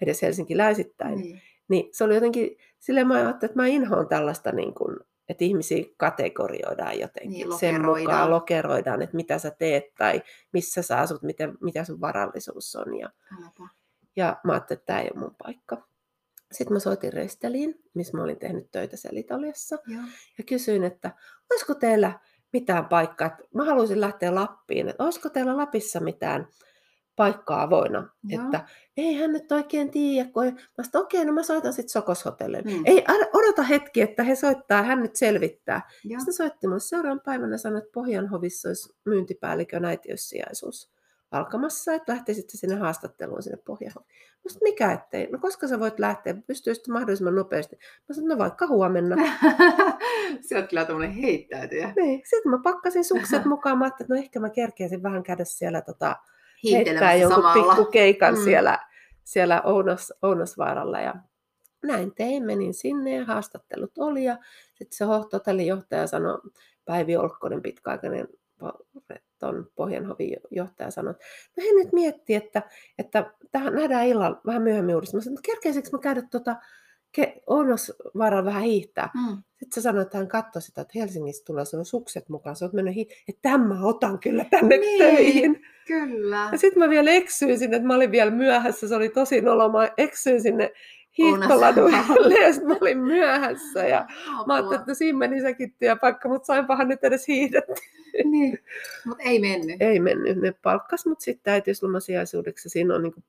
edes 0.00 0.22
helsinkiläisittäin. 0.22 1.18
Niin. 1.18 1.42
niin 1.68 1.88
se 1.92 2.04
oli 2.04 2.14
jotenkin, 2.14 2.56
silleen 2.78 3.08
mä 3.08 3.14
ajattelin, 3.14 3.50
että 3.50 3.62
mä 3.62 3.66
inhoan 3.66 4.08
tällaista 4.08 4.52
niin 4.52 4.74
kuin, 4.74 4.96
että 5.28 5.44
ihmisiä 5.44 5.84
kategorioidaan 5.96 7.00
jotenkin. 7.00 7.48
Niin, 7.48 7.58
Sen 7.58 7.84
mukaan 7.84 8.30
lokeroidaan, 8.30 9.02
että 9.02 9.16
mitä 9.16 9.38
sä 9.38 9.50
teet 9.50 9.84
tai 9.98 10.22
missä 10.52 10.82
sä 10.82 10.98
asut, 10.98 11.22
miten, 11.22 11.58
mitä 11.60 11.84
sun 11.84 12.00
varallisuus 12.00 12.76
on. 12.76 12.98
Ja, 12.98 13.10
ja 14.16 14.36
mä 14.44 14.52
ajattelin, 14.52 14.78
että 14.78 14.86
tämä 14.86 15.00
ei 15.00 15.10
ole 15.14 15.20
mun 15.20 15.36
paikka. 15.42 15.88
Sitten 16.52 16.72
mä 16.72 16.78
soitin 16.78 17.12
Resteliin, 17.12 17.82
missä 17.94 18.16
mä 18.16 18.24
olin 18.24 18.38
tehnyt 18.38 18.70
töitä 18.72 18.96
siellä 18.96 19.20
Italiassa. 19.20 19.78
Joo. 19.86 20.02
Ja 20.38 20.44
kysyin, 20.44 20.84
että 20.84 21.10
olisiko 21.50 21.74
teillä 21.74 22.20
mitään 22.52 22.84
paikkaa. 22.84 23.36
Mä 23.54 23.64
haluaisin 23.64 24.00
lähteä 24.00 24.34
Lappiin. 24.34 24.88
Että 24.88 25.04
olisiko 25.04 25.28
teillä 25.28 25.56
Lapissa 25.56 26.00
mitään 26.00 26.48
paikkaa 27.16 27.62
avoinna. 27.62 28.08
Joo. 28.24 28.44
Että 28.44 28.64
ei 28.96 29.14
hän 29.14 29.32
nyt 29.32 29.52
oikein 29.52 29.90
tiedä, 29.90 30.30
kun 30.30 30.44
mä 30.44 30.84
sanoin, 30.84 31.04
okei, 31.04 31.24
no 31.24 31.32
mä 31.32 31.42
soitan 31.42 31.72
sitten 31.72 31.92
Sokoshotellille. 31.92 32.72
Mm. 32.72 32.82
Ei, 32.84 33.04
odota 33.32 33.62
hetki, 33.62 34.02
että 34.02 34.22
he 34.22 34.34
soittaa, 34.34 34.82
hän 34.82 35.02
nyt 35.02 35.16
selvittää. 35.16 35.82
Joo. 36.04 36.20
Sitten 36.20 36.34
soitti 36.34 36.66
mulle 36.66 36.80
seuraavan 36.80 37.20
päivänä 37.24 37.58
sanoi, 37.58 37.78
että 37.78 37.92
Pohjanhovissa 37.94 38.68
olisi 38.68 38.94
myyntipäällikön 39.04 39.84
äitiyssijaisuus 39.84 40.93
alkamassa, 41.34 41.94
että 41.94 42.12
lähtisit 42.12 42.50
sinne 42.50 42.76
haastatteluun 42.76 43.42
sinne 43.42 43.58
Pohjanhoviin. 43.64 44.20
Mä 44.44 44.48
sanoin, 44.48 44.62
mikä 44.62 44.92
ettei? 44.92 45.26
No 45.26 45.38
koska 45.38 45.68
sä 45.68 45.80
voit 45.80 45.98
lähteä, 45.98 46.34
pystyisit 46.46 46.88
mahdollisimman 46.88 47.34
nopeasti. 47.34 47.76
Mä 48.08 48.14
sanoin, 48.14 48.28
no 48.28 48.38
vaikka 48.38 48.66
huomenna. 48.66 49.16
Sä 50.48 50.56
oot 50.56 50.68
kyllä 50.68 50.84
tämmöinen 50.84 51.14
heittäytyjä. 51.16 51.92
Niin, 51.96 52.22
sitten 52.24 52.50
mä 52.50 52.58
pakkasin 52.62 53.04
sukset 53.04 53.44
mukaan, 53.54 53.78
mä 53.78 53.86
että 53.86 54.04
no 54.08 54.16
ehkä 54.16 54.40
mä 54.40 54.50
kerkeäisin 54.50 55.02
vähän 55.02 55.22
käydä 55.22 55.44
siellä 55.44 55.80
tota, 55.80 56.16
heittää 56.72 57.14
jonkun 57.14 57.42
samalla. 57.42 57.74
pikkukeikan 57.74 58.34
mm. 58.34 58.44
siellä, 58.44 58.78
siellä 59.24 59.62
Ounos, 59.62 60.12
Ounosvaaralla. 60.22 61.00
Ja 61.00 61.14
näin 61.82 62.14
tein, 62.14 62.42
menin 62.42 62.74
sinne 62.74 63.14
ja 63.14 63.24
haastattelut 63.24 63.98
oli. 63.98 64.24
Ja 64.24 64.38
sitten 64.74 64.96
se 64.96 65.04
hotellin 65.04 65.66
johtaja 65.66 66.06
sanoi, 66.06 66.38
Päivi 66.84 67.16
Olkkonen 67.16 67.62
pitkäaikainen 67.62 68.28
tuon 69.38 69.66
Pohjanhovin 69.74 70.36
johtaja 70.50 70.90
sanoi, 70.90 71.10
että 71.10 71.24
no 71.56 71.62
he 71.64 71.72
nyt 71.72 71.92
miettii, 71.92 72.36
että, 72.36 72.62
että 72.98 73.32
tähän 73.52 73.74
nähdään 73.74 74.06
illalla 74.06 74.40
vähän 74.46 74.62
myöhemmin 74.62 74.94
uudestaan. 74.94 75.18
Mä 75.18 75.24
sanoin, 75.24 75.38
että 75.38 75.52
kerkeisikö 75.52 75.88
mä 75.92 75.98
käydä 75.98 76.22
tuota 76.30 76.56
Ounosvaaralla 77.46 78.44
vähän 78.44 78.62
hiihtää. 78.62 79.10
Mm. 79.14 79.36
Sitten 79.36 79.74
se 79.74 79.80
sanoi, 79.80 80.02
että 80.02 80.18
hän 80.18 80.28
katsoi 80.28 80.62
sitä, 80.62 80.80
että 80.80 80.98
Helsingistä 80.98 81.44
tulee 81.44 81.64
sun 81.64 81.84
sukset 81.84 82.28
mukaan. 82.28 82.56
Se 82.56 82.64
on 82.64 82.70
mennyt 82.72 82.94
hi- 82.94 83.08
että 83.28 83.42
tämän 83.42 83.60
mä 83.68 83.86
otan 83.86 84.18
kyllä 84.18 84.44
tänne 84.50 84.76
niin. 84.76 84.98
töihin. 84.98 85.62
Kyllä. 85.86 86.48
Ja 86.52 86.58
sitten 86.58 86.78
mä 86.78 86.90
vielä 86.90 87.10
eksyin 87.10 87.58
sinne, 87.58 87.76
että 87.76 87.86
mä 87.86 87.94
olin 87.94 88.10
vielä 88.10 88.30
myöhässä, 88.30 88.88
se 88.88 88.94
oli 88.94 89.08
tosi 89.08 89.40
nolo, 89.40 89.72
mä 89.72 89.88
eksyin 89.98 90.42
sinne 90.42 90.72
hiihtoladuille 91.18 92.40
ja 92.40 92.52
sitten 92.52 92.68
mä 92.72 92.78
olin 92.80 92.98
myöhässä. 92.98 93.86
Ja 93.86 94.00
Apua. 94.00 94.46
mä 94.46 94.54
ajattelin, 94.54 94.80
että 94.80 94.94
siinä 94.94 95.18
meni 95.18 95.40
sekin 95.40 95.74
työpaikka, 95.78 96.28
mutta 96.28 96.46
sainpahan 96.46 96.88
nyt 96.88 97.04
edes 97.04 97.28
hiihdettyä. 97.28 97.74
Niin, 98.24 98.58
mutta 99.04 99.22
ei 99.22 99.40
mennyt. 99.40 99.82
Ei 99.82 100.00
mennyt. 100.00 100.40
Ne 100.40 100.54
palkkas 100.62 101.06
mut 101.06 101.20
sitten 101.20 101.52
äitiyslomasijaisuudeksi. 101.52 102.68
Siinä 102.68 102.94
on 102.94 103.02
niinku, 103.02 103.22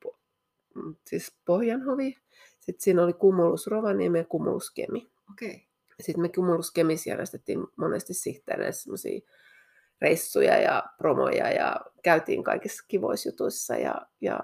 mm, 0.76 0.96
siis 1.06 1.34
Pohjanhovi, 1.46 2.18
sitten 2.60 2.84
siinä 2.84 3.04
oli 3.04 3.14
Kumulus 3.14 3.68
Rovaniemi 3.68 4.18
ja 4.18 4.24
Kumulus 4.24 4.72
Kemi. 4.72 5.08
Okei. 5.32 5.50
Okay. 5.50 5.60
Sitten 6.00 6.22
me 6.22 6.30
Kumulus 6.30 6.72
Kemissä 6.72 7.10
järjestettiin 7.10 7.60
monesti 7.76 8.14
sihteereille 8.14 8.72
semmoisia 8.72 9.22
reissuja 10.02 10.58
ja 10.58 10.84
promoja 10.98 11.52
ja 11.52 11.76
käytiin 12.04 12.44
kaikissa 12.44 12.86
kivoissa 12.88 13.30
jutuissa. 13.30 13.76
Ja, 13.76 14.02
ja, 14.22 14.40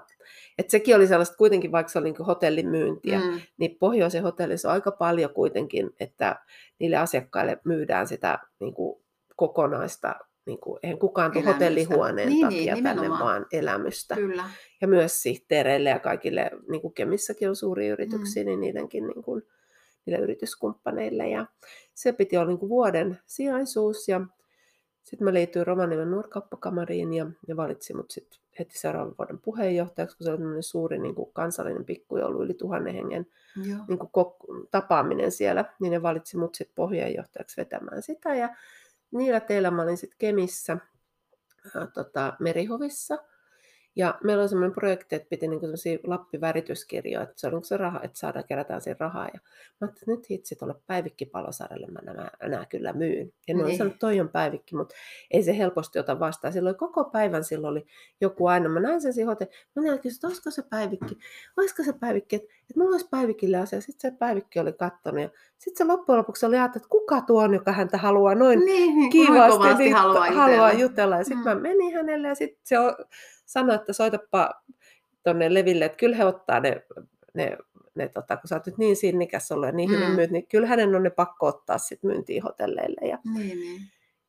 et 0.58 0.70
sekin 0.70 0.96
oli 0.96 1.06
sellaista 1.06 1.36
kuitenkin, 1.36 1.72
vaikka 1.72 1.92
se 1.92 1.98
oli 1.98 2.12
niin 2.12 2.26
hotellin 2.26 2.68
myyntiä, 2.68 3.18
mm. 3.18 3.40
niin 3.56 3.76
pohjoisen 3.80 4.22
hotellissa 4.22 4.68
on 4.68 4.74
aika 4.74 4.90
paljon 4.90 5.34
kuitenkin, 5.34 5.90
että 6.00 6.36
niille 6.78 6.96
asiakkaille 6.96 7.60
myydään 7.64 8.06
sitä 8.06 8.38
niin 8.60 8.74
kuin 8.74 9.02
kokonaista, 9.36 10.14
niin 10.46 10.60
kuin, 10.60 10.78
eihän 10.82 10.98
kukaan 10.98 11.32
tule 11.32 11.44
hotellihuoneen 11.44 12.28
niin, 12.28 12.48
niin 12.48 12.58
takia 12.58 12.74
niin, 12.74 12.84
tänne 12.84 13.08
vaan 13.10 13.46
elämystä. 13.52 14.14
Kyllä. 14.14 14.44
Ja 14.80 14.88
myös 14.88 15.22
sihteereille 15.22 15.90
ja 15.90 15.98
kaikille, 15.98 16.50
niin 16.68 16.80
kuin 16.80 16.94
Kemissäkin 16.94 17.48
on 17.48 17.56
suuria 17.56 17.92
yrityksiä, 17.92 18.42
mm. 18.42 18.46
niin 18.46 18.60
niidenkin 18.60 19.06
niin 19.06 19.22
kuin, 19.22 19.42
niille 20.06 20.22
yrityskumppaneille. 20.22 21.28
Ja 21.28 21.46
se 21.94 22.12
piti 22.12 22.36
olla 22.36 22.48
niin 22.48 22.58
kuin 22.58 22.70
vuoden 22.70 23.18
sijaisuus 23.26 24.08
ja 24.08 24.20
sitten 25.02 25.24
mä 25.24 25.32
liityin 25.32 25.66
Rovaniemen 25.66 26.10
nuorkauppakamariin 26.10 27.14
ja 27.14 27.26
ne 27.48 27.56
valitsi 27.56 27.94
mut 27.94 28.10
sitten 28.10 28.40
heti 28.58 28.78
seuraavan 28.78 29.14
vuoden 29.18 29.38
puheenjohtajaksi, 29.38 30.16
kun 30.16 30.24
se 30.24 30.32
oli 30.32 30.62
suuri 30.62 30.98
niin 30.98 31.14
kuin 31.14 31.30
kansallinen 31.32 31.84
pikkujoulu, 31.84 32.42
yli 32.42 32.54
tuhannen 32.54 32.94
hengen 32.94 33.26
niin 33.88 33.98
kuin 33.98 34.10
kok- 34.10 34.66
tapaaminen 34.70 35.32
siellä, 35.32 35.64
niin 35.80 35.90
ne 35.90 36.02
valitsi 36.02 36.36
mut 36.36 36.54
sitten 36.54 36.74
puheenjohtajaksi 36.74 37.56
vetämään 37.56 38.02
sitä. 38.02 38.34
Ja 38.34 38.56
niillä 39.10 39.40
teillä 39.40 39.70
mä 39.70 39.82
olin 39.82 39.96
sitten 39.96 40.18
Kemissä 40.18 40.76
ää, 41.74 41.86
tota, 41.86 42.36
Merihovissa. 42.40 43.18
Ja 43.96 44.14
meillä 44.24 44.42
on 44.42 44.48
semmoinen 44.48 44.74
projekti, 44.74 45.16
että 45.16 45.28
piti 45.28 45.48
niinku 45.48 45.66
Lappi-värityskirjoja, 46.06 47.22
että 47.22 47.34
se 47.36 47.46
on 47.46 47.52
niinku 47.52 47.66
se 47.66 47.76
raha, 47.76 48.00
että 48.02 48.18
saadaan 48.18 48.44
kerätään 48.44 48.80
siihen 48.80 49.00
rahaa. 49.00 49.24
Ja 49.34 49.40
mä 49.80 49.86
ajattelin, 49.86 49.94
että 49.94 50.10
nyt 50.10 50.30
hitsi 50.30 50.56
tuolle 50.56 50.74
Päivikki-palosarjalle 50.86 51.86
mä 51.86 52.00
nämä, 52.04 52.30
nämä 52.42 52.66
kyllä 52.66 52.92
myyn. 52.92 53.32
Ja 53.48 53.54
ne 53.54 53.62
Niin. 53.62 53.64
on 53.64 53.72
sanonut, 53.72 53.92
että 53.94 54.06
toi 54.06 54.20
on 54.20 54.28
Päivikki, 54.28 54.76
mutta 54.76 54.94
ei 55.30 55.42
se 55.42 55.58
helposti 55.58 55.98
ota 55.98 56.20
vastaan. 56.20 56.52
Silloin 56.52 56.76
koko 56.76 57.04
päivän 57.04 57.44
silloin 57.44 57.70
oli 57.72 57.86
joku 58.20 58.46
aina. 58.46 58.68
Mä 58.68 58.80
näin 58.80 59.00
sen 59.00 59.12
sihote. 59.14 59.48
Mä 59.76 59.82
näin, 59.82 59.94
että 59.94 60.26
olisiko 60.26 60.50
se 60.50 60.62
Päivikki, 60.70 61.18
olisiko 61.56 61.82
se 61.82 61.92
Päivikki, 61.92 62.36
että, 62.36 62.48
että 62.70 62.74
mulla 62.80 62.92
olisi 62.92 63.08
Päivikille 63.10 63.56
asia. 63.56 63.80
Sitten 63.80 64.10
se 64.12 64.16
Päivikki 64.18 64.60
oli 64.60 64.72
kattonut 64.72 65.20
ja 65.20 65.28
sitten 65.58 65.86
se 65.86 65.92
loppujen 65.92 66.18
lopuksi 66.18 66.46
oli 66.46 66.56
ajatellut, 66.56 66.76
että 66.76 66.88
kuka 66.88 67.20
tuo 67.20 67.42
on, 67.42 67.54
joka 67.54 67.72
häntä 67.72 67.98
haluaa 67.98 68.34
noin 68.34 68.58
Niin, 68.58 68.96
niin 68.96 69.10
niin, 69.78 69.92
haluaa, 69.94 70.30
haluaa 70.30 70.72
jutella. 70.72 71.16
Ja 71.16 71.24
sitten 71.24 71.38
Mm. 71.44 71.48
mä 71.48 71.54
menin 71.54 71.94
hänelle 71.94 72.28
ja 72.28 72.34
sitten 72.34 72.60
se 72.64 72.78
o- 72.78 72.96
sanoi, 73.52 73.74
että 73.74 73.92
soitapa 73.92 74.50
tuonne 75.24 75.54
Leville, 75.54 75.84
että 75.84 75.98
kyllä 75.98 76.16
he 76.16 76.24
ottaa 76.24 76.60
ne, 76.60 76.82
ne, 77.34 77.56
ne 77.94 78.08
tota, 78.08 78.36
kun 78.36 78.48
sä 78.48 78.54
oot 78.56 78.66
nyt 78.66 78.78
niin 78.78 78.96
sinnikäs 78.96 79.52
ollut 79.52 79.66
ja 79.66 79.72
niin 79.72 79.90
hyvin 79.90 80.08
Mm. 80.08 80.14
myyt, 80.14 80.30
niin 80.30 80.46
kyllä 80.46 80.66
hänen 80.66 80.94
on 80.94 81.02
ne 81.02 81.10
pakko 81.10 81.46
ottaa 81.46 81.78
sitten 81.78 82.10
myyntiin 82.10 82.42
hotelleille. 82.42 83.08
Ja, 83.08 83.18
niin. 83.34 83.58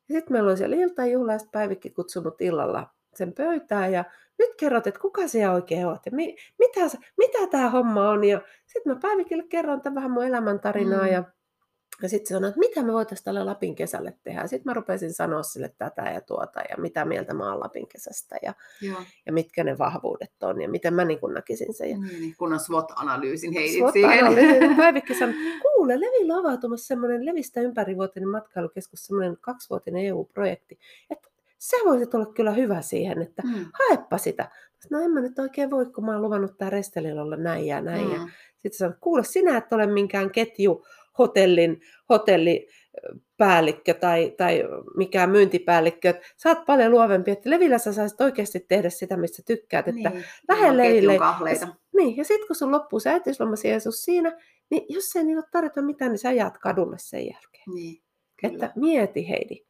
ja 0.08 0.14
sitten 0.14 0.32
meillä 0.32 0.48
oli 0.48 0.56
siellä 0.56 0.76
iltajuhla 0.76 1.32
ja 1.32 1.38
Päivikki 1.52 1.90
kutsunut 1.90 2.40
illalla 2.40 2.90
sen 3.14 3.32
pöytään 3.32 3.92
ja 3.92 4.04
nyt 4.38 4.50
kerrot, 4.60 4.86
että 4.86 5.00
kuka 5.00 5.28
siellä 5.28 5.54
oikein 5.54 5.86
oot 5.86 6.06
ja 6.06 6.12
mi, 6.12 6.36
mitä, 6.58 6.80
mitä 7.18 7.38
tämä 7.50 7.70
homma 7.70 8.08
on. 8.10 8.24
Ja 8.24 8.40
sitten 8.66 8.92
mä 8.92 8.98
Päivikille 9.02 9.44
kerron 9.48 9.80
tämän 9.80 9.94
vähän 9.94 10.10
mun 10.10 10.24
elämäntarinaa 10.24 11.02
Mm. 11.06 11.12
ja 11.12 11.24
ja 12.02 12.08
sitten 12.08 12.26
sanoi, 12.36 12.48
että 12.48 12.58
mitä 12.58 12.82
me 12.82 12.92
voitaisiin 12.92 13.24
tälle 13.24 13.44
Lapin 13.44 13.74
kesälle 13.74 14.14
tehdä. 14.22 14.46
Sitten 14.46 14.70
mä 14.70 14.74
rupesin 14.74 15.12
sanoa 15.14 15.42
sille 15.42 15.74
tätä 15.78 16.02
ja 16.02 16.20
tuota 16.20 16.60
ja 16.70 16.76
mitä 16.78 17.04
mieltä 17.04 17.34
mä 17.34 17.50
oon 17.50 17.60
Lapin 17.60 17.88
kesästä 17.88 18.36
ja, 18.42 18.54
Joo. 18.82 18.98
ja 19.26 19.32
mitkä 19.32 19.64
ne 19.64 19.78
vahvuudet 19.78 20.42
on 20.42 20.60
ja 20.62 20.68
miten 20.68 20.94
mä 20.94 21.04
niin 21.04 21.20
kuin 21.20 21.34
näkisin 21.34 21.74
sen. 21.74 21.90
Ja 21.90 21.96
Niin, 21.98 22.20
niin. 22.20 22.34
Kunnon 22.38 22.60
SWOT-analyysin 22.60 23.52
heitit 23.52 23.78
SWOT 23.78 23.92
siihen. 23.92 24.76
Päivikki 24.76 25.14
sanoi, 25.14 25.34
kuule, 25.62 26.00
Levillä 26.00 26.34
on 26.34 26.40
avautumassa 26.46 26.86
semmoinen 26.86 27.26
Levistä 27.26 27.60
ympärivuotinen 27.60 28.28
matkailukeskus, 28.28 29.06
semmoinen 29.06 29.36
kaksivuotinen 29.40 30.04
EU-projekti, 30.04 30.78
että 31.10 31.28
sä 31.58 31.76
voisit 31.84 32.14
olla 32.14 32.26
kyllä 32.26 32.50
hyvä 32.50 32.82
siihen, 32.82 33.22
että 33.22 33.42
Mm. 33.42 33.64
haepa 33.72 34.18
sitä. 34.18 34.50
No 34.90 35.00
en 35.00 35.10
mä 35.10 35.20
nyt 35.20 35.38
oikein 35.38 35.70
voi, 35.70 35.86
kun 35.86 36.04
mä 36.06 36.12
oon 36.12 36.22
luvannut 36.22 36.58
tää 36.58 36.70
Restelillä 36.70 37.22
olla 37.22 37.36
näin 37.36 37.66
ja 37.66 37.80
näin. 37.80 38.10
Ja 38.12 38.18
Mm. 38.18 38.28
sitten 38.52 38.72
sanoi, 38.78 38.94
kuule 39.00 39.24
sinä 39.24 39.56
et 39.56 39.72
ole 39.72 39.86
minkään 39.86 40.30
ketju 40.30 40.86
hotellin, 41.18 41.80
hotellipäällikkö 42.10 43.94
tai, 43.94 44.34
tai 44.36 44.62
mikään 44.96 45.30
myyntipäällikkö. 45.30 46.10
että 46.10 46.22
Sä 46.36 46.48
oot 46.48 46.66
paljon 46.66 46.90
luovempi, 46.90 47.30
että 47.30 47.50
Levillä 47.50 47.78
sä 47.78 47.92
saisit 47.92 48.20
oikeasti 48.20 48.60
tehdä 48.68 48.90
sitä, 48.90 49.16
mistä 49.16 49.42
tykkäät. 49.46 49.88
Että 49.88 50.10
Niin. 50.10 50.24
lähde 50.48 50.76
leirille. 50.76 51.18
kahleita. 51.18 51.68
Niin, 51.96 52.16
ja 52.16 52.24
sitten 52.24 52.46
kun 52.46 52.56
sun 52.56 52.72
loppuu 52.72 53.00
se 53.00 53.10
äitiyslomasi 53.10 53.68
Jeesus 53.68 54.04
siinä, 54.04 54.38
niin 54.70 54.86
jos 54.88 55.16
ei 55.16 55.24
niillä 55.24 55.40
ole 55.40 55.48
tarjota 55.52 55.82
mitään, 55.82 56.10
niin 56.10 56.18
sä 56.18 56.32
jäät 56.32 56.58
kadulle 56.58 56.96
sen 56.98 57.20
jälkeen. 57.26 57.64
Niin. 57.74 58.02
Kyllä. 58.40 58.54
Että 58.54 58.72
mieti 58.80 59.28
Heidi. 59.28 59.64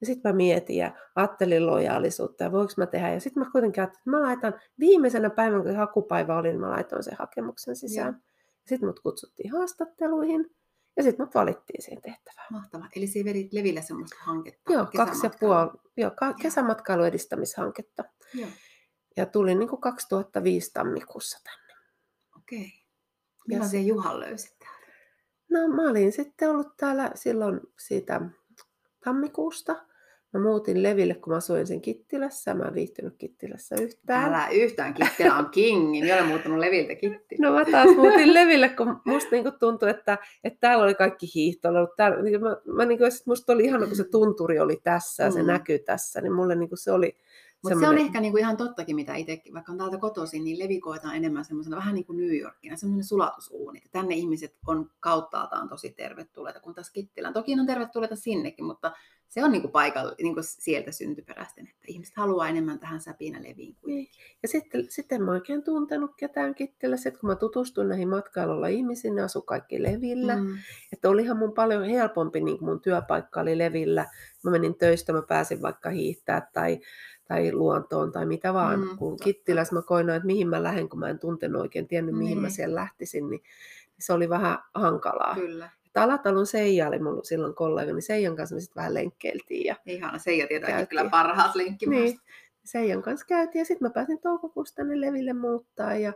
Ja 0.00 0.06
sitten 0.06 0.32
mä 0.32 0.36
mietin 0.36 0.76
ja 0.76 0.90
ajattelin 1.16 1.66
lojaalisuutta 1.66 2.44
ja 2.44 2.52
voiko 2.52 2.72
mä 2.76 2.86
tehdä. 2.86 3.12
Ja 3.12 3.20
sitten 3.20 3.42
mä 3.42 3.50
kuitenkin 3.52 3.80
ajattelin, 3.80 4.00
että 4.00 4.10
mä 4.10 4.22
laitan 4.22 4.54
viimeisenä 4.78 5.30
päivänä, 5.30 5.62
kun 5.62 5.72
se 5.72 5.76
hakupäivä 5.76 6.38
oli, 6.38 6.48
niin 6.48 6.60
mä 6.60 6.70
laitoin 6.70 7.02
sen 7.02 7.16
hakemuksen 7.18 7.76
sisään. 7.76 8.22
Sitten 8.66 8.88
mut 8.88 9.00
kutsuttiin 9.00 9.52
haastatteluihin 9.52 10.50
ja 10.98 11.02
sitten 11.02 11.26
mut 11.26 11.34
valittiin 11.34 11.82
siihen 11.82 12.02
tehtävään. 12.02 12.46
Mahtavaa. 12.50 12.88
Eli 12.96 13.06
se 13.06 13.24
vedit 13.24 13.52
Leville 13.52 13.82
semmoista 13.82 14.16
hanketta. 14.20 14.72
Joo, 14.72 14.86
kaksi 14.96 15.26
ja 15.26 15.30
puoli, 15.40 15.70
joo, 15.96 16.10
ka- 16.10 16.32
kesämatkailu 16.34 17.04
edistämishanketta. 17.04 18.04
Joo, 18.34 18.48
Ja 19.16 19.26
tulin 19.26 19.58
niin 19.58 19.68
kuin 19.68 19.80
2005 19.80 20.70
tammikuussa 20.72 21.38
tänne. 21.44 21.74
okei. 22.36 22.72
Millaisen 23.48 23.86
Juhan 23.86 24.20
löysit 24.20 24.58
täältä? 24.58 24.78
No 25.50 25.68
mä 25.68 25.90
olin 25.90 26.12
sitten 26.12 26.50
ollut 26.50 26.76
täällä 26.76 27.10
silloin 27.14 27.60
siitä 27.78 28.20
tammikuusta. 29.04 29.86
Mä 30.32 30.40
muutin 30.40 30.82
Leville, 30.82 31.14
kun 31.14 31.32
mä 31.32 31.36
asuin 31.36 31.66
sen 31.66 31.80
Kittilässä. 31.80 32.54
Mä 32.54 32.64
en 32.64 32.74
viihtynyt 32.74 33.14
Kittilässä 33.18 33.76
yhtään. 33.80 34.24
Älä 34.34 34.48
yhtään 34.48 34.94
Kittilä 34.94 35.34
on 35.34 35.50
kingi. 35.50 36.00
Minä 36.00 36.14
olen 36.14 36.26
muuttanut 36.26 36.58
Leviltä 36.58 36.94
Kittilä. 36.94 37.48
No 37.48 37.52
mä 37.52 37.64
taas 37.64 37.96
muutin 37.96 38.34
Leville, 38.34 38.68
kun 38.68 39.00
musta 39.04 39.30
niinku 39.30 39.50
tuntui, 39.50 39.90
että, 39.90 40.18
että 40.44 40.58
täällä 40.60 40.84
oli 40.84 40.94
kaikki 40.94 41.26
hiihtoilut. 41.34 41.96
Täällä, 41.96 42.22
niin 42.22 42.40
mä, 42.40 42.56
mä 42.66 42.84
niinku, 42.84 43.04
musta 43.26 43.52
oli 43.52 43.64
ihana, 43.64 43.86
kun 43.86 43.96
se 43.96 44.04
tunturi 44.04 44.60
oli 44.60 44.80
tässä 44.82 45.24
ja 45.24 45.30
se 45.30 45.42
Mm. 45.42 45.46
näkyy 45.46 45.78
tässä, 45.78 46.20
niin 46.20 46.32
mulle 46.32 46.54
niinku 46.54 46.76
se 46.76 46.92
oli 46.92 47.16
Mutta 47.62 47.80
se 47.80 47.88
on 47.88 47.98
ehkä 47.98 48.20
niinku 48.20 48.38
ihan 48.38 48.56
tottakin, 48.56 48.96
mitä 48.96 49.14
itsekin, 49.14 49.54
vaikka 49.54 49.72
on 49.72 49.78
täältä 49.78 49.98
kotoisin, 49.98 50.44
niin 50.44 50.58
Levi 50.58 50.80
koetaan 50.80 51.16
enemmän 51.16 51.44
semmoisena 51.44 51.76
vähän 51.76 51.94
niin 51.94 52.04
kuin 52.04 52.16
New 52.16 52.36
Yorkina, 52.36 52.76
semmoinen 52.76 53.04
sulatusuuni. 53.04 53.82
Tänne 53.92 54.14
ihmiset 54.14 54.56
on 54.66 54.90
kauttaaltaan 55.00 55.68
tosi 55.68 55.90
tervetulleita, 55.90 56.60
kun 56.60 56.74
taas 56.74 56.90
Kittilän. 56.90 57.32
Toki 57.32 57.54
on 57.60 57.66
tervetulleita 57.66 58.16
sinnekin, 58.16 58.64
mutta 58.64 58.92
se 59.28 59.44
on 59.44 59.52
niinku 59.52 59.68
paikalla, 59.68 60.14
niinku 60.22 60.40
sieltä 60.42 60.92
syntyperäisten, 60.92 61.64
että 61.66 61.84
ihmiset 61.86 62.16
haluaa 62.16 62.48
enemmän 62.48 62.78
tähän 62.78 63.00
säpinä 63.00 63.38
Leviin 63.42 63.76
kuin 63.80 63.94
Niin. 63.94 64.08
Ja 64.42 64.48
sitten, 64.48 64.86
sitten 64.88 65.22
mä 65.22 65.30
oikein 65.30 65.62
tuntenut 65.62 66.10
ketään 66.16 66.54
Kittilässä, 66.54 67.02
sitten 67.02 67.20
kun 67.20 67.30
mä 67.30 67.36
tutustuin 67.36 67.88
näihin 67.88 68.08
matkailulla 68.08 68.66
ihmisiin, 68.66 69.14
ne 69.14 69.22
asu 69.22 69.42
kaikki 69.42 69.82
Levillä. 69.82 70.36
Mm. 70.36 70.42
Mm. 70.42 70.56
Että 70.92 71.08
olihan 71.08 71.36
mun 71.36 71.52
paljon 71.52 71.84
helpompi, 71.84 72.40
niin 72.40 72.58
mun 72.60 72.80
työpaikka 72.80 73.40
oli 73.40 73.58
Levillä. 73.58 74.06
Mä 74.44 74.50
menin 74.50 74.74
töistä, 74.74 75.12
mä 75.12 75.22
pääsin 75.22 75.62
vaikka 75.62 75.90
hiihtää 75.90 76.48
tai, 76.52 76.80
tai 77.28 77.52
luontoon 77.52 78.12
tai 78.12 78.26
mitä 78.26 78.54
vaan. 78.54 78.80
Mm, 78.80 78.88
Mm, 78.88 78.96
kun. 78.98 79.16
Kittilässä 79.24 79.74
mä 79.74 79.82
koin, 79.82 80.10
että 80.10 80.26
mihin 80.26 80.48
mä 80.48 80.62
lähden, 80.62 80.88
kun 80.88 80.98
mä 80.98 81.08
en 81.08 81.18
tuntenut 81.18 81.62
oikein 81.62 81.88
tiennyt, 81.88 82.14
mihin 82.14 82.38
mä 82.38 82.42
Niin. 82.46 82.54
siellä 82.54 82.74
lähtisin, 82.74 83.30
niin 83.30 83.42
se 83.98 84.12
oli 84.12 84.28
vähän 84.28 84.58
hankalaa. 84.74 85.34
Kyllä. 85.34 85.70
Alatalon 86.02 86.46
Seija 86.46 86.88
oli 86.88 86.98
mulla 86.98 87.24
silloin 87.24 87.54
kollega, 87.54 87.92
niin 87.92 88.02
Seijan 88.02 88.36
kanssa 88.36 88.54
me 88.54 88.60
sitten 88.60 88.76
vähän 88.80 88.94
lenkkeiltiin. 88.94 89.64
Ja 89.66 89.76
Ihana, 89.86 90.18
Seija 90.18 90.46
tietääkin 90.46 90.72
Käytiin. 90.76 90.88
kyllä 90.88 91.10
parhaat 91.10 91.54
lenkkimaasta. 91.54 92.04
niin, 92.04 92.20
Seijan 92.64 93.02
kanssa 93.02 93.26
käytiin 93.26 93.60
ja 93.60 93.64
sitten 93.64 93.86
mä 93.88 93.90
pääsin 93.90 94.20
toukokuussa 94.20 94.74
tänne 94.74 95.00
Leville 95.00 95.32
muuttaa 95.32 95.94
ja 95.94 96.12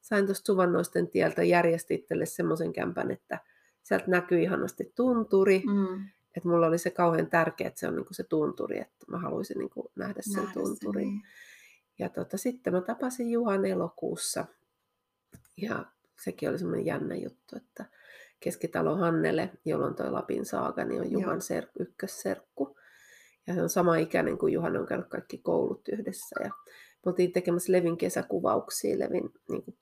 sain 0.00 0.26
tuosta 0.26 0.46
Suvannoisten 0.46 1.08
tieltä 1.08 1.42
järjesti 1.42 1.94
itselle 1.94 2.26
semmoisen 2.26 2.72
kämpän, 2.72 3.10
että 3.10 3.38
sieltä 3.82 4.04
näkyy 4.08 4.42
ihanasti 4.42 4.92
tunturi. 4.94 5.62
Mm. 5.66 6.04
Että 6.36 6.48
mulla 6.48 6.66
oli 6.66 6.78
se 6.78 6.90
kauhean 6.90 7.26
tärkeä, 7.30 7.66
että 7.68 7.80
se 7.80 7.88
on 7.88 7.96
niinku 7.96 8.14
se 8.14 8.24
tunturi, 8.24 8.80
että 8.80 9.06
mä 9.08 9.18
haluaisin 9.18 9.58
niinku 9.58 9.90
nähdä 9.96 10.20
sen 10.22 10.34
Nähdä 10.34 10.52
sen, 10.52 10.62
tunturin. 10.62 11.08
niin. 11.08 11.22
Ja 11.98 12.08
tota, 12.08 12.36
sitten 12.38 12.72
mä 12.72 12.80
tapasin 12.80 13.30
Juhan 13.30 13.64
elokuussa 13.64 14.44
ja 15.56 15.84
sekin 16.20 16.48
oli 16.48 16.58
semmoinen 16.58 16.86
jännä 16.86 17.14
juttu, 17.14 17.56
että 17.56 17.84
Keskitalo 18.40 18.96
Hannele, 18.96 19.50
jolla 19.64 19.86
on 19.86 19.94
toi 19.94 20.10
Lapin 20.10 20.44
saaga, 20.46 20.84
niin 20.84 21.00
on. 21.00 21.10
Juhan 21.10 21.38
ser- 21.40 21.70
ykkösserkku. 21.78 22.76
Ja 23.46 23.54
hän 23.54 23.62
on 23.62 23.68
sama 23.68 23.96
ikäinen 23.96 24.38
kuin 24.38 24.52
Juhan, 24.52 24.76
on 24.76 24.86
käynyt 24.86 25.08
kaikki 25.08 25.38
koulut 25.38 25.88
yhdessä. 25.88 26.36
Ja 26.44 26.50
me 27.06 27.10
oltiin 27.10 27.32
tekemässä 27.32 27.72
Levin 27.72 27.96
kesäkuvauksia 27.96 28.98
Levin 28.98 29.30
niin 29.48 29.62
kuin, 29.64 29.76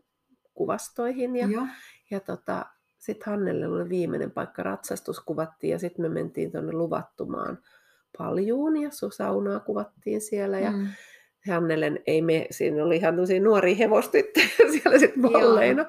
kuvastoihin. 0.55 1.37
Ja, 1.37 1.47
Joo. 1.47 1.67
ja 2.11 2.21
tota, 2.21 2.67
sitten 2.99 3.27
Hannelle 3.33 3.67
oli 3.69 3.88
viimeinen 3.88 4.31
paikka 4.31 4.62
ratsastus 4.62 5.21
kuvattiin 5.21 5.71
ja 5.71 5.79
sitten 5.79 6.05
me 6.05 6.09
mentiin 6.09 6.53
tuonne 6.53 6.73
luvattumaan 6.73 7.59
paljuun 8.19 8.77
ja 8.77 8.88
saunaa 9.17 9.61
kuvattiin 9.61 10.21
siellä. 10.21 10.61
Ja 10.61 10.71
Mm. 10.71 10.87
Hannelen 11.48 11.98
ei 12.07 12.22
me, 12.22 12.46
siinä 12.50 12.85
oli 12.85 12.96
ihan 12.96 13.14
tämmöisiä 13.14 13.40
nuoria 13.40 13.76
hevostyttöjä 13.76 14.46
siellä 14.72 14.98
sitten 14.98 15.22
Joo. 15.22 15.33
malleina. 15.33 15.87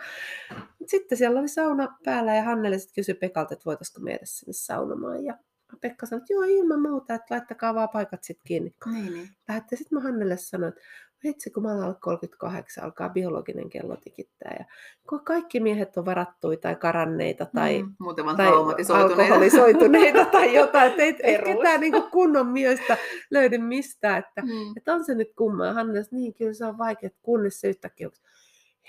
Sitten 0.85 1.17
siellä 1.17 1.39
oli 1.39 1.47
sauna 1.47 1.97
päällä 2.05 2.35
ja 2.35 2.43
Hannele 2.43 2.77
sitten 2.77 2.95
kysyi 2.95 3.15
Pekalta, 3.15 3.53
että 3.53 3.65
voitaisiko 3.65 4.01
meidät 4.01 4.21
sinne 4.23 4.53
saunomaan. 4.53 5.25
Ja 5.25 5.37
Pekka 5.81 6.05
sanoi, 6.05 6.21
että 6.21 6.33
joo 6.33 6.43
ilman 6.43 6.81
muuta, 6.81 7.13
että 7.13 7.35
laittakaa 7.35 7.75
vaan 7.75 7.89
paikat 7.89 8.23
sitten 8.23 8.43
kiinni. 8.47 8.75
Niin, 8.91 9.13
niin. 9.13 9.29
Lähdette 9.47 9.75
sitten 9.75 9.95
mä 9.97 10.03
Hannelle 10.03 10.37
sanoin, 10.37 10.69
että 10.69 10.81
vitsi 11.23 11.49
kun 11.49 11.63
mä 11.63 11.71
olen 11.71 11.83
alle 11.83 11.95
38, 11.99 12.83
alkaa 12.83 13.09
biologinen 13.09 13.69
kello 13.69 13.95
tikittää. 13.95 14.55
Ja 14.59 14.65
kun 15.09 15.25
kaikki 15.25 15.59
miehet 15.59 15.97
on 15.97 16.05
varattuja 16.05 16.57
tai 16.57 16.75
karanneita 16.75 17.45
tai, 17.45 17.81
mm. 17.81 17.95
Muuten 17.99 18.25
vaan 18.25 18.37
tai 18.37 18.47
alkoholisoituneita 18.93 20.25
tai 20.31 20.55
jotain, 20.55 20.91
että 20.91 21.03
ei, 21.03 21.15
ei 21.23 21.39
ketään 21.39 21.79
niinku 21.79 22.01
kunnon 22.01 22.47
miestä 22.47 22.97
löydy 23.31 23.57
mistään. 23.57 24.19
Että 24.19 24.41
Mm. 24.41 24.73
että 24.77 24.93
on 24.93 25.05
se 25.05 25.15
nyt 25.15 25.31
kummaa. 25.37 25.73
Hannes, 25.73 26.11
niin 26.11 26.33
kyllä 26.33 26.53
se 26.53 26.65
on 26.65 26.77
vaikea, 26.77 27.09
kunnes 27.21 27.61
se 27.61 27.67
yhtäkkiä 27.67 28.07
on, 28.07 28.13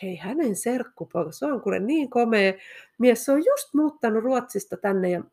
hei 0.03 0.17
hänen 0.17 0.57
serkkupoika, 0.57 1.33
se 1.33 1.47
on 1.47 1.61
kuule 1.61 1.81
niin 1.81 2.11
komea 2.11 2.53
mies. 2.99 3.25
Se 3.25 3.33
on 3.33 3.45
just 3.45 3.75
muuttanut 3.75 4.25
Ruotsista 4.25 4.77
tänne 4.77 5.11
ja 5.11 5.25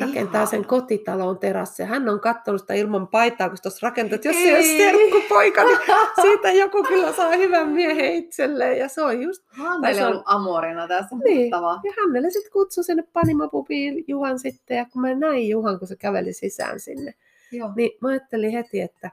rakentaa 0.00 0.46
sen 0.46 0.64
kotitalon 0.64 1.38
terassia. 1.38 1.86
Hän 1.86 2.08
on 2.08 2.20
katsonut 2.20 2.60
sitä 2.60 2.74
ilman 2.74 3.08
paitaa, 3.08 3.48
kun 3.48 3.58
tuossa 3.62 3.86
rakentaa, 3.86 4.14
että 4.14 4.28
jos 4.28 4.36
se 4.36 4.42
ei 4.42 4.54
ole 4.54 4.62
serkkupoika, 4.62 5.64
niin 5.64 5.78
siitä 6.22 6.52
joku 6.52 6.82
kyllä 6.82 7.12
saa 7.12 7.36
hyvän 7.36 7.68
miehen 7.68 8.14
itselleen. 8.14 8.78
Ja 8.78 8.88
se 8.88 9.02
on 9.02 9.22
just, 9.22 9.42
Hannele 9.46 10.02
on 10.02 10.12
ollut 10.12 10.22
amorina 10.26 10.88
tässä. 10.88 11.16
Niin. 11.24 11.50
Mahtavaa. 11.50 11.80
ja 11.84 11.92
hänelle 12.00 12.30
sitten 12.30 12.52
kutsui 12.52 12.84
sinne 12.84 13.04
Panimopubiin 13.12 14.04
Juhan 14.08 14.38
sitten, 14.38 14.76
ja 14.76 14.86
kun 14.92 15.02
mä 15.02 15.14
näin 15.14 15.48
Juhan, 15.48 15.78
kun 15.78 15.88
se 15.88 15.96
käveli 15.96 16.32
sisään 16.32 16.80
sinne, 16.80 17.14
Joo. 17.52 17.72
niin 17.76 17.90
mä 18.00 18.08
ajattelin 18.08 18.52
heti, 18.52 18.80
että 18.80 19.10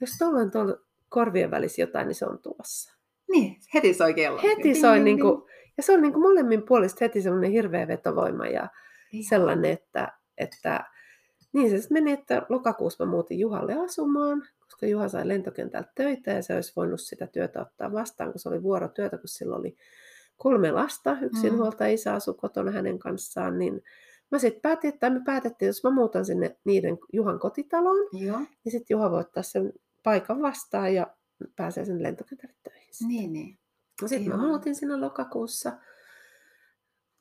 jos 0.00 0.10
tuolla 0.18 0.38
on 0.38 0.50
tuolla 0.50 0.76
korvien 1.08 1.50
välissä 1.50 1.82
jotain, 1.82 2.06
niin 2.06 2.14
se 2.14 2.26
on 2.26 2.38
tuossa. 2.38 2.94
Niin, 3.30 3.56
heti 3.74 3.94
soi 3.94 4.14
kello. 4.14 4.40
Heti 4.42 4.74
soi, 4.74 5.00
niin 5.00 5.20
kuin, 5.20 5.42
ja 5.76 5.82
se 5.82 5.92
on 5.92 6.02
niin 6.02 6.12
kuin 6.12 6.22
molemmin 6.22 6.62
puolista 6.62 7.04
heti 7.04 7.22
semmoinen 7.22 7.50
hirveä 7.50 7.88
vetovoima 7.88 8.46
ja. 8.46 8.68
Sellainen, 9.22 9.70
että, 9.70 10.12
että 10.38 10.84
niin 11.52 11.70
se 11.70 11.78
sitten 11.78 11.94
meni, 11.94 12.12
että 12.12 12.46
lokakuussa 12.48 13.04
mä 13.04 13.10
muutin 13.10 13.38
Juhalle 13.38 13.74
asumaan, 13.74 14.42
koska 14.64 14.86
Juha 14.86 15.08
sai 15.08 15.28
lentokentältä 15.28 15.92
töitä 15.94 16.30
ja 16.30 16.42
se 16.42 16.54
olisi 16.54 16.72
voinut 16.76 17.00
sitä 17.00 17.26
työtä 17.26 17.60
ottaa 17.60 17.92
vastaan, 17.92 18.32
kun 18.32 18.40
se 18.40 18.48
oli 18.48 18.62
vuorotyötä, 18.62 19.18
kun 19.18 19.28
sillä 19.28 19.56
oli 19.56 19.76
kolme 20.36 20.72
lasta, 20.72 21.16
yksinhuolta 21.22 21.86
isä 21.86 22.14
asui 22.14 22.34
kotona 22.34 22.70
hänen 22.70 22.98
kanssaan, 22.98 23.58
niin 23.58 23.82
mä 24.30 24.38
sitten 24.38 24.62
päätin, 24.62 24.94
että 24.94 25.10
me 25.10 25.20
päätettiin, 25.24 25.66
jos 25.66 25.84
mä 25.84 25.90
muutan 25.90 26.24
sinne 26.24 26.56
niiden 26.64 26.98
Juhan 27.12 27.38
kotitaloon, 27.38 28.08
Joo, 28.12 28.38
niin 28.38 28.72
sitten 28.72 28.94
Juha 28.94 29.10
voi 29.10 29.20
ottaa 29.20 29.42
sen 29.42 29.72
paikan 30.02 30.42
vastaan 30.42 30.94
ja 30.94 31.06
pääsee 31.56 31.84
sen 31.84 32.02
lentokentälle 32.02 32.54
töihin. 32.62 32.88
niin, 33.08 33.32
niin. 33.32 33.58
Sitten 34.06 34.28
mä 34.28 34.36
muutin 34.36 34.74
sinne 34.74 34.96
lokakuussa. 34.96 35.72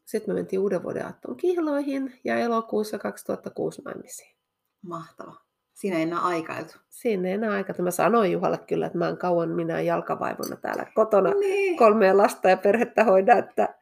Sitten 0.06 0.36
me 0.36 0.40
mentiin 0.40 0.60
uuden 0.60 0.84
vuoden 0.84 1.06
aattoon 1.06 1.38
kihloihin 1.38 2.20
ja 2.24 2.38
elokuussa 2.40 3.00
2006 3.00 3.82
naimisiin. 3.86 4.36
Mahtava. 4.82 5.36
Siinä 5.74 5.98
ei 5.98 6.04
enää 6.04 6.20
aikailtu. 6.20 6.74
Siinä 6.90 7.28
ei 7.28 7.34
enää 7.34 7.52
aika. 7.52 7.74
Mä 7.82 7.92
sanoin 7.92 8.32
Juhalle 8.32 8.58
kyllä, 8.58 8.86
että 8.86 8.98
mä 8.98 9.10
en 9.10 9.18
kauan 9.18 9.50
minä 9.50 9.82
jalkavaivona 9.82 10.56
täällä 10.56 10.86
kotona 10.96 11.30
Niin. 11.30 11.78
kolmea 11.78 12.18
lasta 12.18 12.50
ja 12.50 12.58
perhettä 12.58 13.04
hoida, 13.04 13.38
että, 13.38 13.64
että 13.64 13.80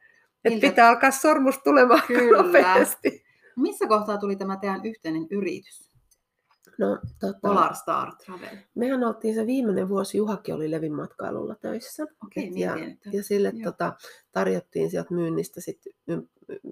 Miltä- 0.48 0.66
pitää 0.68 0.88
alkaa 0.88 1.10
sormus 1.10 1.58
tulemaan 1.58 2.02
Kyllä. 2.06 2.42
nopeasti. 2.42 3.24
Missä 3.56 3.86
kohtaa 3.86 4.18
tuli 4.18 4.36
tämä 4.36 4.56
teidän 4.56 4.80
yhteinen 4.86 5.26
yritys? 5.30 5.91
No, 6.78 6.98
tota, 7.20 7.38
Polar 7.42 7.74
Star 7.74 8.12
Travel. 8.26 8.56
mehän 8.74 9.04
oltiin 9.04 9.34
se 9.34 9.46
viimeinen 9.46 9.88
vuosi, 9.88 10.16
Juhakin 10.18 10.54
oli 10.54 10.70
Levin 10.70 10.92
matkailulla 10.94 11.54
töissä. 11.54 12.02
Okei, 12.26 12.50
mietin, 12.50 12.60
ja, 12.60 12.92
että... 12.92 13.10
ja 13.12 13.22
sille 13.22 13.52
Joo. 13.54 13.72
tota, 13.72 13.92
tarjottiin 14.32 14.90
sieltä 14.90 15.14
myynnistä 15.14 15.60
sit 15.60 15.82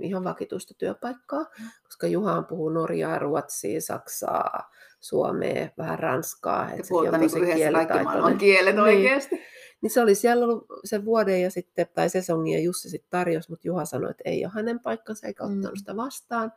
ihan 0.01 0.25
vakituista 0.25 0.75
työpaikkaa, 0.79 1.45
koska 1.83 2.07
Juha 2.07 2.43
puhuu 2.43 2.69
Norjaa, 2.69 3.19
Ruotsia, 3.19 3.81
Saksaa, 3.81 4.71
Suomea, 5.01 5.69
vähän 5.79 5.99
Ranskaa. 5.99 6.71
Ja 6.71 6.83
on 6.91 7.21
niin 7.21 7.43
yhdessä 7.43 7.73
kaikki 7.73 8.05
maailman 8.05 8.39
kielet 8.39 8.75
Niin. 8.75 8.83
oikeasti. 8.83 9.41
Niin 9.83 9.91
se 9.91 10.01
oli 10.01 10.15
siellä 10.15 10.45
ollut 10.45 10.67
sen 10.85 11.05
vuoden 11.05 11.43
ja 11.43 11.51
sitten, 11.51 11.87
tai 11.95 12.09
sesongin 12.09 12.55
ja 12.55 12.61
Jussi 12.65 12.91
sitten 12.91 13.11
tarjosi, 13.11 13.51
mutta 13.51 13.69
Juha 13.69 13.85
sanoi, 13.85 14.11
että 14.11 14.23
ei 14.27 14.45
ole 14.45 14.53
hänen 14.55 14.81
paikkansa 14.81 15.27
eikä 15.27 15.45
Mm. 15.45 15.53
ottanut 15.57 15.79
sitä 15.79 15.97
vastaan. 15.97 16.53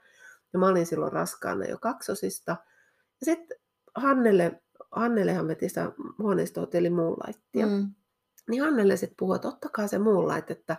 Ja 0.54 0.60
mä 0.60 0.68
olin 0.68 0.86
silloin 0.86 1.12
raskaana 1.12 1.66
jo 1.66 1.78
kaksosista. 1.82 2.56
Sitten 3.26 3.58
Hannelle, 3.96 4.62
Hannellehan 4.92 5.48
veti 5.48 5.70
sitä 5.70 5.92
huoneistohotelli 6.20 6.90
Moonlightia. 6.90 7.68
Mm. 7.68 7.94
Niin 8.50 8.62
Hannelle 8.64 8.98
sitten 8.98 9.16
puhui, 9.20 9.36
että 9.36 9.48
ottakaa 9.48 9.88
se 9.88 10.00
Moonlight, 10.00 10.52
että 10.52 10.78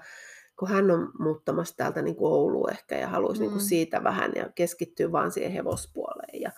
kun 0.59 0.69
hän 0.69 0.91
on 0.91 1.13
muuttamassa 1.19 1.77
täältä 1.77 2.03
niin 2.03 2.17
kuin 2.17 2.33
Ouluun 2.33 2.71
ehkä 2.71 2.99
ja 2.99 3.09
haluaisi 3.09 3.41
niin 3.41 3.51
Mm. 3.51 3.55
kuin 3.55 3.65
siitä 3.69 4.05
vähän 4.05 4.33
ja 4.37 4.51
keskittyy 4.55 5.13
vaan 5.13 5.31
siihen 5.31 5.53
hevospuoleen. 5.53 6.41
Ja, 6.41 6.51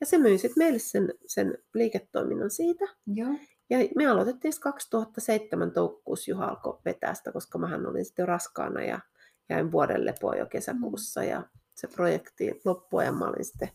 ja 0.00 0.06
se 0.06 0.18
myi 0.18 0.38
sitten 0.38 0.64
meille 0.64 0.78
sen, 0.78 1.14
sen 1.26 1.58
liiketoiminnan 1.74 2.50
siitä. 2.50 2.84
Joo. 3.06 3.30
Ja 3.70 3.78
me 3.96 4.06
aloitettiin 4.06 4.52
sitten 4.52 4.72
2007 4.72 5.72
toukokuussa 5.72 6.30
Juha 6.30 6.44
alkoi 6.46 6.78
vetää 6.84 7.14
sitä, 7.14 7.32
koska 7.32 7.58
mähän 7.58 7.86
olin 7.86 8.04
sitten 8.04 8.22
jo 8.22 8.26
raskaana 8.26 8.82
ja 8.82 9.00
jäin 9.48 9.72
vuoden 9.72 10.04
lepoon 10.06 10.38
jo 10.38 10.46
kesäkuussa 10.46 11.24
ja 11.24 11.42
se 11.74 11.88
projekti 11.88 12.60
loppui 12.64 13.04
ja 13.04 13.12
mä 13.12 13.24
olin 13.24 13.44
sitten 13.44 13.68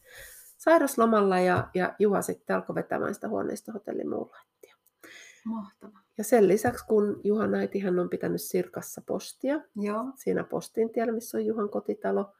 sairaslomalla 0.63 1.39
ja, 1.39 1.69
ja 1.73 1.95
Juha 1.99 2.21
sitten 2.21 2.56
alkoi 2.56 2.76
vetämään 2.76 3.13
sitä 3.13 3.30
huoneistohotellin 3.30 4.10
Moonlightia. 4.10 4.76
Mahtava. 5.45 5.99
Ja 6.17 6.23
sen 6.23 6.47
lisäksi, 6.47 6.86
kun 6.86 7.21
Juhan 7.23 7.56
äiti 7.56 7.80
hän 7.80 7.99
on 7.99 8.10
pitänyt 8.10 8.41
Sirkassa 8.41 9.02
postia, 9.08 9.62
Joo. 9.76 10.06
siinä 10.15 10.43
postin 10.43 10.91
tiellä, 10.91 11.13
missä 11.13 11.38
on 11.38 11.45
Juhan 11.45 11.69
kotitalo, 11.69 12.34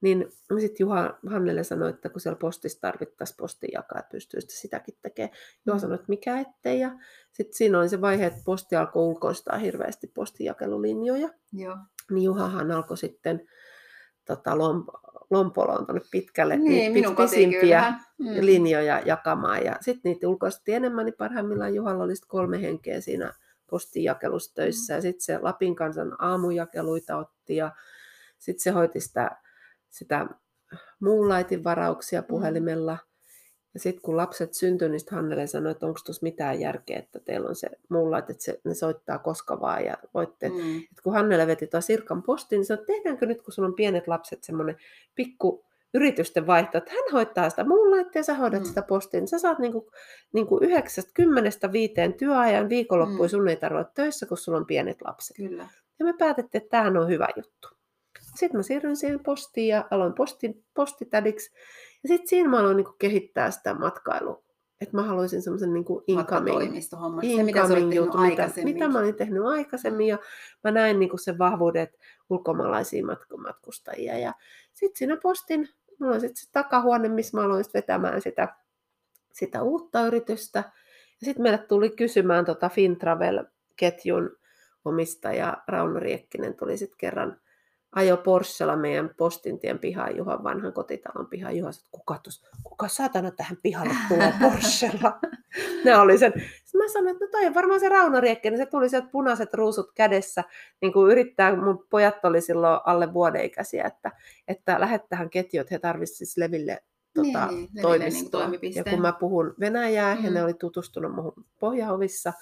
niin 0.00 0.32
sitten 0.60 0.84
Juha 0.84 1.18
Hannelle 1.26 1.64
sanoi, 1.64 1.90
että 1.90 2.08
kun 2.08 2.20
siellä 2.20 2.38
postissa 2.38 2.80
tarvittaisiin 2.80 3.36
postin 3.36 3.70
jakaa, 3.72 3.98
että 3.98 4.10
pystyisi 4.12 4.60
sitäkin 4.60 4.94
tekemään. 5.02 5.36
Juha 5.66 5.78
sanoi, 5.78 5.94
että 5.94 6.08
mikä 6.08 6.40
ettei. 6.40 6.80
Ja 6.80 6.90
sitten 7.32 7.56
siinä 7.56 7.78
oli 7.78 7.88
se 7.88 8.00
vaihe, 8.00 8.26
että 8.26 8.40
posti 8.44 8.76
alkoi 8.76 9.02
ulkoistaa 9.02 9.58
hirveästi 9.58 10.06
postinjakelulinjoja. 10.06 11.28
Joo. 11.52 11.76
Niin 12.10 12.24
Juhahan 12.24 12.70
alkoi 12.70 12.96
sitten 12.96 13.48
tota, 14.24 14.58
lom- 15.30 15.38
Lompoloon 15.38 15.86
tuonne 15.86 16.02
pitkälle 16.10 16.56
Niin, 16.56 16.68
niitä 16.68 16.92
minun 16.92 17.16
pisimpiä. 17.16 17.94
Mm. 18.18 18.26
linjoja 18.40 19.00
jakamaan. 19.04 19.64
Ja 19.64 19.76
sitten 19.80 20.12
niitä 20.12 20.28
ulkoistettiin 20.28 20.76
enemmän, 20.76 21.06
niin 21.06 21.14
parhaimmillaan 21.18 21.74
Juhalla 21.74 22.04
oli 22.04 22.14
kolme 22.28 22.62
henkeä 22.62 23.00
siinä 23.00 23.32
postinjakelussa 23.70 24.54
töissä. 24.54 24.94
Ja 24.94 25.00
sitten 25.00 25.20
se 25.20 25.38
Lapin 25.42 25.76
kansan 25.76 26.16
aamujakeluita 26.18 27.16
otti 27.16 27.56
ja 27.56 27.72
sitten 28.38 28.62
se 28.62 28.70
hoiti 28.70 29.00
sitä, 29.00 29.30
sitä 29.90 30.26
muunlaitin 31.00 31.64
varauksia 31.64 32.22
puhelimella. 32.22 32.98
Ja 33.74 33.80
sitten 33.80 34.02
kun 34.02 34.16
lapset 34.16 34.54
syntyi, 34.54 34.88
niin 34.88 35.00
Hannele 35.10 35.46
sanoi, 35.46 35.72
että 35.72 35.86
onko 35.86 36.00
tuossa 36.06 36.22
mitään 36.24 36.60
järkeä, 36.60 36.98
että 36.98 37.20
teillä 37.20 37.48
on 37.48 37.54
se 37.54 37.68
muunlait, 37.88 38.30
että 38.30 38.42
se, 38.44 38.60
ne 38.64 38.74
soittaa 38.74 39.18
koska 39.18 39.60
vaan 39.60 39.84
ja 39.84 39.96
voitte 40.14 40.48
Mm. 40.48 40.76
et 40.78 41.00
kun 41.02 41.12
Hannele 41.12 41.46
veti 41.46 41.66
tuon 41.66 41.82
Sirkan 41.82 42.22
postin, 42.22 42.56
niin 42.56 42.66
sanoi, 42.66 42.82
että 42.82 42.92
tehdäänkö 42.92 43.26
nyt, 43.26 43.42
kun 43.42 43.52
sulla 43.52 43.68
on 43.68 43.74
pienet 43.74 44.08
lapset, 44.08 44.44
semmoinen 44.44 44.76
pikku 45.14 45.64
yritysten 45.94 46.46
vaihto, 46.46 46.78
että 46.78 46.90
hän 46.90 47.12
hoitaa 47.12 47.50
sitä 47.50 47.64
muun 47.64 47.90
laitteen, 47.90 48.24
sä 48.24 48.34
hoidat 48.34 48.60
Mm. 48.62 48.66
sitä 48.66 48.82
postia, 48.82 49.20
niin 49.20 49.28
sä 49.28 49.38
saat 49.38 49.58
niinku, 49.58 49.90
niinku 50.32 50.60
9-10 50.62 51.72
viiteen 51.72 52.14
työajan, 52.14 52.68
viikonloppuun 52.68 53.26
Mm. 53.26 53.30
sun 53.30 53.48
ei 53.48 53.56
tarvitse 53.56 53.92
töissä, 53.94 54.26
kun 54.26 54.36
sulla 54.36 54.58
on 54.58 54.66
pienet 54.66 55.02
lapset. 55.02 55.36
Kyllä. 55.36 55.66
Ja 55.98 56.04
me 56.04 56.14
päätettiin, 56.18 56.62
että 56.62 56.70
tämähän 56.70 56.96
on 56.96 57.08
hyvä 57.08 57.28
juttu. 57.36 57.68
Sitten 58.34 58.56
mä 58.58 58.62
siirryin 58.62 58.96
siihen 58.96 59.20
postiin 59.20 59.68
ja 59.68 59.84
aloin 59.90 60.12
posti, 60.12 60.64
postitädiksi. 60.74 61.50
Ja 62.02 62.08
sitten 62.08 62.28
siinä 62.28 62.48
mä 62.48 62.58
aloin 62.58 62.76
niinku 62.76 62.94
kehittää 62.98 63.50
sitä 63.50 63.74
matkailua. 63.74 64.42
Että 64.80 64.96
mä 64.96 65.02
haluaisin 65.02 65.42
semmoisen 65.42 65.72
niinku 65.72 66.04
incoming, 66.06 66.56
Matkatoimistohomma. 66.56 67.20
Se, 67.22 67.42
mitä 67.42 67.68
sä 67.68 67.74
incoming 67.74 67.94
juttu, 67.94 68.18
mitä, 68.18 68.50
mitä 68.64 68.88
mä 68.88 68.98
olin 68.98 69.14
tehnyt 69.14 69.44
aikaisemmin. 69.44 70.06
Ja 70.06 70.18
mä 70.64 70.70
näin 70.70 70.98
niinku 70.98 71.18
sen 71.18 71.38
vahvuuden, 71.38 71.82
että 71.82 71.98
ulkomaalaisia 72.30 73.04
matk- 73.04 73.42
matkustajia. 73.42 74.18
Ja 74.18 74.34
sitten 74.72 74.98
siinä 74.98 75.16
postin, 75.22 75.68
mulla 76.00 76.14
on 76.14 76.20
sitten 76.20 76.36
se 76.36 76.52
takahuone, 76.52 77.08
missä 77.08 77.36
mä 77.36 77.44
aloin 77.44 77.64
sit 77.64 77.74
vetämään 77.74 78.22
sitä, 78.22 78.48
sitä 79.32 79.62
uutta 79.62 80.06
yritystä. 80.06 80.58
Ja 81.20 81.24
sitten 81.24 81.42
meille 81.42 81.58
tuli 81.58 81.90
kysymään 81.90 82.44
tota 82.44 82.68
Fintravel-ketjun 82.68 84.36
omistaja 84.84 85.56
Rauno 85.68 86.00
Riekkinen 86.00 86.54
tuli 86.54 86.76
sitten 86.76 86.98
kerran 86.98 87.40
ajo 87.94 88.16
Porschella 88.16 88.76
meidän 88.76 89.10
postintien 89.16 89.78
pihaan, 89.78 90.16
Juhan 90.16 90.44
vanhan 90.44 90.72
kotitalon 90.72 91.26
pihaan. 91.26 91.56
Juha 91.56 91.72
sanoi, 91.72 91.88
kuka, 91.90 92.18
tos, 92.22 92.44
kuka 92.64 92.88
saatana 92.88 93.30
tähän 93.30 93.56
pihalle 93.62 93.94
tulee 94.08 94.34
Porschella? 94.42 95.18
ne 95.84 95.96
oli 95.98 96.18
sen. 96.18 96.32
Sitten 96.64 96.80
mä 96.80 96.88
sanoin, 96.88 97.12
että 97.12 97.24
no 97.24 97.30
toi 97.30 97.46
on 97.46 97.54
varmaan 97.54 97.80
se 97.80 97.88
Rauno 97.88 98.20
Riekkinen. 98.20 98.58
Se 98.58 98.66
tuli 98.66 98.88
sieltä 98.88 99.08
punaiset 99.12 99.54
ruusut 99.54 99.92
kädessä. 99.94 100.44
Niin 100.80 100.92
kuin 100.92 101.12
yrittää, 101.12 101.56
mun 101.56 101.86
pojat 101.90 102.24
oli 102.24 102.40
silloin 102.40 102.80
alle 102.86 103.12
vuodeikäisiä, 103.12 103.84
että, 103.84 104.10
että 104.48 104.80
lähettähän 104.80 105.30
ketju, 105.30 105.60
että 105.60 105.74
he 105.74 105.78
tarvitsisivat 105.78 106.18
siis 106.28 106.36
Leville 106.36 106.82
tota, 107.14 107.46
Niin, 107.46 107.56
niin, 107.56 107.68
Leville 107.74 107.82
toimistoa. 107.82 108.40
toimipisteen. 108.40 108.84
ja 108.86 108.92
kun 108.92 109.02
mä 109.02 109.12
puhun 109.12 109.54
venäjää 109.60 110.14
mm. 110.14 110.24
ja 110.24 110.30
ne 110.30 110.42
oli 110.44 110.54
tutustunut 110.54 111.14
muuhun 111.14 111.44
pohjaovissa, 111.60 112.32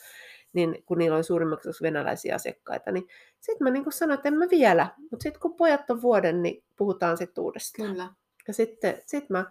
niin 0.58 0.84
kun 0.86 0.98
niillä 0.98 1.16
oli 1.16 1.24
suurimmaksi 1.24 1.68
osaksi 1.68 1.82
venäläisiä 1.82 2.34
asiakkaita, 2.34 2.92
niin 2.92 3.08
sitten 3.40 3.64
mä 3.64 3.70
niin 3.70 3.92
sanoin, 3.92 4.18
että 4.18 4.28
en 4.28 4.34
mä 4.34 4.46
vielä. 4.50 4.88
Mutta 5.10 5.22
sitten 5.22 5.40
kun 5.40 5.54
pojat 5.54 5.90
on 5.90 6.02
vuoden, 6.02 6.42
niin 6.42 6.64
puhutaan 6.76 7.16
sitten 7.16 7.44
uudestaan. 7.44 7.90
Kyllä. 7.90 8.10
Ja 8.48 8.54
sitten 8.54 9.02
sit 9.06 9.30
mä 9.30 9.44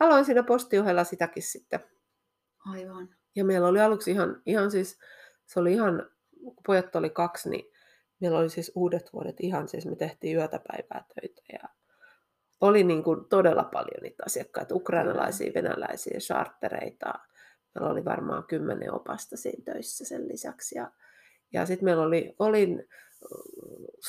aloin 0.00 0.24
siinä 0.24 0.42
postiohella 0.42 1.04
sitäkin 1.04 1.42
sitten. 1.42 1.80
Aivan. 2.72 3.08
Ja 3.34 3.44
meillä 3.44 3.68
oli 3.68 3.80
aluksi 3.80 4.10
ihan, 4.10 4.42
ihan 4.46 4.70
siis, 4.70 4.98
se 5.46 5.60
oli 5.60 5.72
ihan, 5.72 6.10
kun 6.42 6.56
pojat 6.66 6.96
oli 6.96 7.10
kaksi, 7.10 7.50
niin 7.50 7.72
meillä 8.20 8.38
oli 8.38 8.50
siis 8.50 8.72
uudet 8.74 9.12
vuodet 9.12 9.36
ihan, 9.40 9.68
siis 9.68 9.86
me 9.86 9.96
tehtiin 9.96 10.36
yötä 10.36 10.60
päivää 10.68 11.04
töitä 11.14 11.42
ja 11.52 11.68
oli 12.60 12.84
niin 12.84 13.04
kuin 13.04 13.24
todella 13.24 13.64
paljon 13.64 14.02
niitä 14.02 14.22
asiakkaita, 14.26 14.74
ukrainalaisia, 14.74 15.52
venäläisiä, 15.54 16.18
chartereita. 16.18 17.14
Meillä 17.74 17.90
oli 17.90 18.04
varmaan 18.04 18.44
kymmenen 18.44 18.94
opasta 18.94 19.36
siinä 19.36 19.62
töissä 19.64 20.04
sen 20.04 20.28
lisäksi. 20.28 20.78
Ja, 20.78 20.90
ja 21.52 21.66
sitten 21.66 21.84
meillä 21.84 22.02
oli, 22.02 22.34
oli 22.38 22.78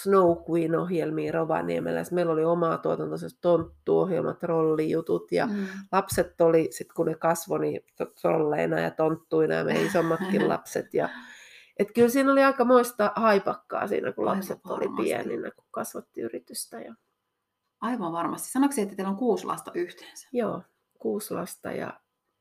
Snow 0.02 0.38
Queen-ohjelmia 0.50 1.32
Rovaniemellä. 1.32 2.04
Sitten 2.04 2.16
meillä 2.16 2.34
oli 2.34 2.46
omaa 2.46 2.78
tuotantoisesta 2.78 3.40
tonttuohjelmat, 3.42 4.40
trollijutut 4.40 5.32
ja 5.32 5.46
Mm. 5.48 5.68
lapset 5.92 6.42
oli, 6.42 6.68
sit 6.72 6.94
kun 6.94 7.06
ne 7.06 7.16
kasvoi, 7.16 7.60
niin 7.60 7.82
trolleina 8.22 8.80
ja 8.80 8.92
tonttuina 8.92 9.56
ja 9.56 9.64
meidän 9.66 9.86
isommatkin 9.86 10.48
lapset. 10.50 10.94
Ja, 10.94 11.10
et 11.80 11.92
kyllä 11.92 12.10
siinä 12.10 12.32
oli 12.32 12.44
aika 12.44 12.66
moista 12.66 13.12
haipakkaa 13.16 13.88
siinä, 13.88 14.12
kun 14.12 14.24
Aivan 14.28 14.38
lapset 14.38 14.60
oli 14.66 14.86
varmasti. 14.86 15.04
pieninä, 15.04 15.52
kun 15.52 15.66
kasvatti 15.72 16.22
yritystä. 16.22 16.80
Ja, 16.82 16.96
Aivan 17.82 18.12
varmasti. 18.12 18.52
Sanoiko 18.52 18.76
että 18.82 18.96
teillä 18.96 19.10
on 19.12 19.18
kuusi 19.18 19.46
lasta 19.46 19.72
yhteensä? 19.74 20.28
joo, 20.32 20.62
kuusi 21.00 21.34
lasta 21.34 21.72
ja 21.72 22.00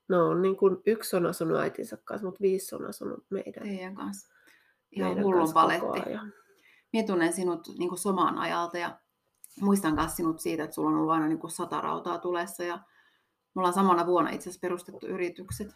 No 0.09 0.35
niin 0.35 0.57
kuin 0.57 0.77
yksi 0.87 1.17
on 1.17 1.27
asunut 1.27 1.59
äitinsä 1.59 1.97
kanssa, 2.05 2.27
mutta 2.27 2.41
viisi 2.41 2.75
on 2.75 2.87
asunut 2.87 3.27
meidän, 3.31 3.63
Teidän 3.63 3.95
kanssa. 3.95 4.35
Ihan 4.93 5.09
meidän 5.11 5.25
hullun 5.25 5.41
kanssa 5.41 5.55
paletti. 5.55 6.11
Mie 6.93 7.03
tunnen 7.03 7.33
sinut 7.33 7.69
niin 7.79 7.89
kuin 7.89 7.99
somaan 7.99 8.39
ajalta 8.39 8.79
ja 8.79 8.99
muistan 9.61 9.95
myös 9.95 10.17
sinut 10.17 10.41
siitä, 10.41 10.65
että 10.65 10.75
sulla 10.75 10.91
on 10.91 10.97
ollut 10.97 11.13
aina 11.13 11.27
niin 11.27 11.39
kuin 11.39 11.51
sata 11.51 11.81
rautaa 11.81 12.19
tulessa 12.19 12.65
ja 12.65 12.77
me 13.55 13.61
ollaan 13.61 13.75
samana 13.75 14.07
vuonna 14.07 14.31
itse 14.31 14.43
asiassa 14.43 14.61
perustettu 14.61 15.07
yritykset. 15.07 15.75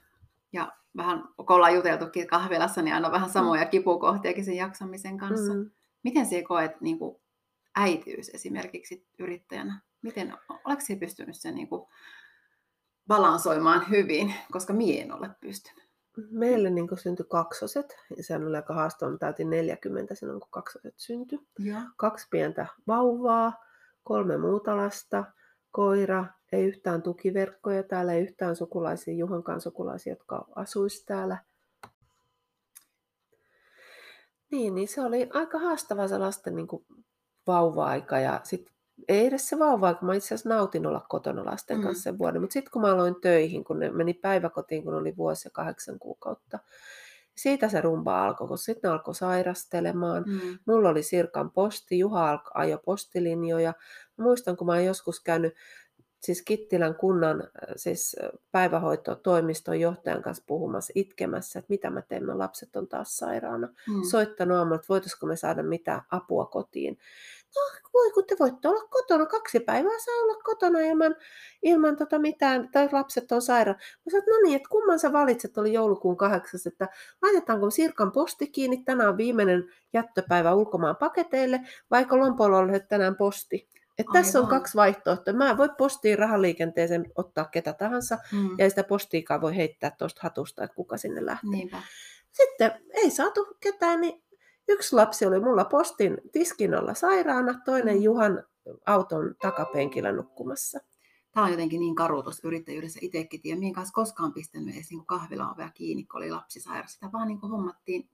Ja 0.52 0.72
vähän, 0.96 1.28
kun 1.36 1.56
ollaan 1.56 1.74
juteltukin 1.74 2.26
kahvilassa, 2.26 2.82
niin 2.82 2.94
aina 2.94 3.12
vähän 3.12 3.30
samoja 3.30 3.66
kipukohtiakin 3.66 4.44
sen 4.44 4.56
jaksamisen 4.56 5.18
kanssa. 5.18 5.54
Mm. 5.54 5.60
Mm. 5.60 5.70
Miten 6.02 6.26
sinä 6.26 6.48
koet 6.48 6.80
niin 6.80 6.98
kuin 6.98 7.16
äitiys 7.76 8.30
esimerkiksi 8.34 9.06
yrittäjänä? 9.18 9.80
Miten, 10.02 10.34
oletko 10.48 10.84
sinä 10.84 11.00
pystynyt 11.00 11.36
sen 11.36 11.54
niin 11.54 11.68
kuin 11.68 11.88
balansoimaan 13.08 13.90
hyvin, 13.90 14.34
koska 14.52 14.72
mie 14.72 15.02
en 15.02 15.12
ole 15.12 15.30
pystynyt? 15.40 15.88
Meille 16.30 16.70
niin 16.70 16.88
syntyi 17.02 17.26
kaksoset, 17.30 17.96
ja 18.16 18.22
sehän 18.22 18.46
oli 18.46 18.56
aika 18.56 18.74
haastava, 18.74 19.10
mä 19.10 19.18
täytin 19.18 19.50
40 19.50 20.14
silloin, 20.14 20.40
kun 20.40 20.50
kaksoset 20.50 20.94
syntyi. 20.96 21.38
Joo. 21.58 21.80
Kaksi 21.96 22.26
pientä 22.30 22.66
vauvaa, 22.86 23.52
kolme 24.02 24.36
muuta 24.36 24.76
lasta, 24.76 25.24
koira, 25.70 26.26
ei 26.52 26.64
yhtään 26.64 27.02
tukiverkkoja 27.02 27.82
täällä, 27.82 28.12
ei 28.12 28.22
yhtään 28.22 28.56
sukulaisia, 28.56 29.14
Juhankaan 29.14 29.60
sukulaisia, 29.60 30.12
jotka 30.12 30.48
asuisi 30.56 31.06
täällä. 31.06 31.38
Niin, 34.50 34.74
niin 34.74 34.88
se 34.88 35.00
oli 35.00 35.30
aika 35.32 35.58
haastava 35.58 36.08
se 36.08 36.18
lasten 36.18 36.56
niin 36.56 36.68
kuin 36.68 36.86
vauva-aika 37.46 38.18
ja 38.18 38.40
sit 38.44 38.70
ei 39.08 39.26
edes 39.26 39.48
se 39.48 39.58
vauva-aika, 39.58 40.06
mä 40.06 40.14
itse 40.14 40.26
asiassa 40.26 40.48
nautin 40.48 40.86
olla 40.86 41.06
kotona 41.08 41.44
lasten 41.44 41.76
Mm. 41.78 41.82
kanssa 41.82 42.02
sen 42.02 42.18
vuoden, 42.18 42.40
mutta 42.40 42.52
sitten 42.52 42.70
kun 42.70 42.82
mä 42.82 42.92
aloin 42.92 43.20
töihin, 43.20 43.64
kun 43.64 43.78
ne 43.78 43.90
meni 43.90 44.14
päiväkotiin, 44.14 44.84
kun 44.84 44.94
oli 44.94 45.16
vuosi 45.16 45.46
ja 45.48 45.50
kahdeksan 45.50 45.98
kuukautta, 45.98 46.58
siitä 47.36 47.68
se 47.68 47.80
rumba 47.80 48.24
alkoi, 48.24 48.48
kun 48.48 48.58
sitten 48.58 48.88
ne 48.88 48.92
alkoi 48.92 49.14
sairastelemaan. 49.14 50.24
Mm. 50.26 50.58
Mulla 50.66 50.88
oli 50.88 51.02
Sirkan 51.02 51.50
posti, 51.50 51.98
Juha 51.98 52.42
ajoi 52.54 52.78
postilinjoja. 52.84 53.72
Mä 54.16 54.24
muistan, 54.24 54.56
kun 54.56 54.66
mä 54.66 54.72
oon 54.72 54.84
joskus 54.84 55.20
käynyt 55.20 55.54
siis 56.22 56.42
Kittilän 56.42 56.94
kunnan 56.94 57.44
siis 57.76 58.16
äh, 58.24 58.30
päivähoitotoimiston 58.52 59.80
johtajan 59.80 60.22
kanssa 60.22 60.44
puhumassa, 60.46 60.92
itkemässä, 60.96 61.58
että 61.58 61.70
mitä 61.72 61.90
mä 61.90 62.02
teen, 62.02 62.26
mä 62.26 62.38
lapset 62.38 62.76
on 62.76 62.88
taas 62.88 63.16
sairaana. 63.16 63.66
Mm. 63.66 64.02
Soittanut 64.10 64.56
aamulla, 64.58 64.76
että 64.76 64.88
voitaisiko 64.88 65.26
me 65.26 65.36
saada 65.36 65.62
mitään 65.62 66.02
apua 66.10 66.46
kotiin. 66.46 66.98
No 67.56 67.62
voi, 67.94 68.10
kun 68.10 68.24
te 68.26 68.36
voitte 68.40 68.68
olla 68.68 68.88
kotona, 68.90 69.26
kaksi 69.26 69.60
päivää 69.60 69.98
saa 70.04 70.14
olla 70.22 70.42
kotona 70.42 70.80
ilman, 70.80 71.16
ilman 71.62 71.96
tota 71.96 72.18
mitään, 72.18 72.68
tai 72.72 72.88
lapset 72.92 73.32
on 73.32 73.42
sairaana. 73.42 73.78
Mä 74.06 74.10
sanoin, 74.10 74.26
no 74.28 74.36
niin, 74.44 74.56
että 74.56 74.68
kumman 74.68 74.98
sä 74.98 75.12
valitset, 75.12 75.58
oli 75.58 75.72
joulukuun 75.72 76.16
kahdeksas, 76.16 76.66
että 76.66 76.88
laitetaanko 77.22 77.70
Sirkan 77.70 78.12
posti 78.12 78.46
kiinni, 78.46 78.82
tänään 78.84 79.10
on 79.10 79.16
viimeinen 79.16 79.64
jättöpäivä 79.92 80.54
ulkomaan 80.54 80.96
paketeille, 80.96 81.60
vaikka 81.90 82.18
Lompoolla 82.18 82.58
on 82.58 82.70
tänään 82.88 83.16
posti. 83.16 83.68
Että 83.98 84.12
tässä 84.12 84.40
on 84.40 84.46
kaksi 84.46 84.74
vaihtoehtoa. 84.76 85.34
Mä 85.34 85.50
en 85.50 85.56
voi 85.56 85.68
postiin 85.78 86.18
rahaliikenteeseen 86.18 87.12
ottaa 87.16 87.44
ketä 87.44 87.72
tahansa, 87.72 88.18
Mm. 88.32 88.50
ja 88.58 88.70
sitä 88.70 88.84
postiikaan 88.84 89.40
voi 89.40 89.56
heittää 89.56 89.92
tuosta 89.98 90.20
hatusta, 90.22 90.64
että 90.64 90.74
kuka 90.74 90.96
sinne 90.96 91.26
lähtee. 91.26 91.50
Niinpä. 91.50 91.82
Sitten 92.32 92.72
ei 92.94 93.10
saatu 93.10 93.56
ketään, 93.60 94.00
niin 94.00 94.22
yksi 94.68 94.96
lapsi 94.96 95.26
oli 95.26 95.40
mulla 95.40 95.64
postin 95.64 96.18
tiskin 96.32 96.74
alla 96.74 96.94
sairaana, 96.94 97.60
toinen 97.64 97.96
Mm. 97.96 98.02
Juhan 98.02 98.44
auton 98.86 99.34
takapenkillä 99.42 100.12
nukkumassa. 100.12 100.78
Tämä 101.32 101.46
on 101.46 101.52
jotenkin 101.52 101.80
niin 101.80 101.94
karu 101.94 102.22
tuossa 102.22 102.48
yrittäjyydessä 102.48 102.98
itsekin. 103.02 103.40
Ja 103.44 103.56
minä 103.56 103.74
kanssa 103.74 103.92
koskaan 103.92 104.32
pistänyt 104.32 104.74
edes 104.74 104.90
niin 104.90 105.06
kahvilaovea 105.06 105.70
kiinni, 105.74 106.04
kun 106.04 106.18
oli 106.18 106.30
lapsi 106.30 106.60
sairas. 106.60 106.92
Sitä 106.92 107.12
vaan 107.12 107.28
niin 107.28 107.40
hommattiin 107.40 108.08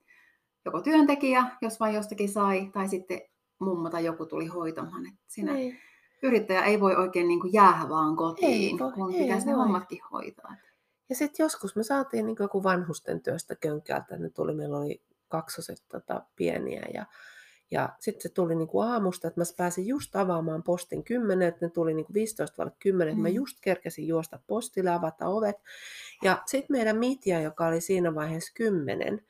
joko 0.65 0.81
työntekijä, 0.81 1.45
jos 1.61 1.79
vain 1.79 1.95
jostakin 1.95 2.29
sai, 2.29 2.69
tai 2.73 2.87
sitten 2.89 3.21
mummo 3.59 3.89
tai 3.89 4.05
joku 4.05 4.25
tuli 4.25 4.45
hoitamaan. 4.45 5.05
Et 5.07 5.13
siinä 5.27 5.53
Niin. 5.53 5.77
yrittäjä 6.23 6.63
ei 6.63 6.79
voi 6.79 6.95
oikein 6.95 7.27
niin 7.27 7.53
jäädä 7.53 7.89
vaan 7.89 8.15
kotiin, 8.15 8.51
Ei 8.51 8.79
voi, 8.79 8.91
kun 8.91 9.13
ei 9.13 9.21
pitäisi 9.21 9.47
ne 9.47 9.53
hommatkin 9.53 9.99
hoitaa. 10.11 10.55
Ja 11.09 11.15
sitten 11.15 11.43
joskus 11.43 11.75
me 11.75 11.83
saatiin 11.83 12.25
niin 12.25 12.35
joku 12.39 12.63
vanhusten 12.63 13.21
työstä 13.21 13.55
könkältä, 13.55 14.17
ne 14.17 14.29
tuli, 14.29 14.53
meillä 14.53 14.77
oli 14.77 15.01
kaksoset 15.35 15.83
tota, 15.89 16.21
pieniä 16.35 16.85
ja, 16.93 17.05
ja 17.71 17.89
sitten 17.99 18.21
se 18.21 18.29
tuli 18.29 18.55
niin 18.55 18.67
kuin 18.67 18.87
aamusta, 18.87 19.27
että 19.27 19.41
mä 19.41 19.45
pääsin 19.57 19.87
just 19.87 20.15
avaamaan 20.15 20.63
postin 20.63 21.03
10, 21.03 21.47
että 21.47 21.65
ne 21.65 21.69
tuli 21.69 21.93
niin 21.93 22.05
kuin 22.05 22.13
15 22.13 22.57
vaille 22.57 22.75
10, 22.79 23.11
että 23.11 23.21
mä 23.21 23.27
Mm. 23.29 23.35
just 23.35 23.57
kerkesin 23.61 24.07
juosta 24.07 24.39
postille, 24.47 24.89
avata 24.89 25.27
ovet. 25.27 25.55
Ja 26.23 26.43
sitten 26.45 26.77
meidän 26.77 26.97
Mitja, 26.97 27.41
joka 27.41 27.67
oli 27.67 27.81
siinä 27.81 28.15
vaiheessa 28.15 28.53
10, 28.55 29.21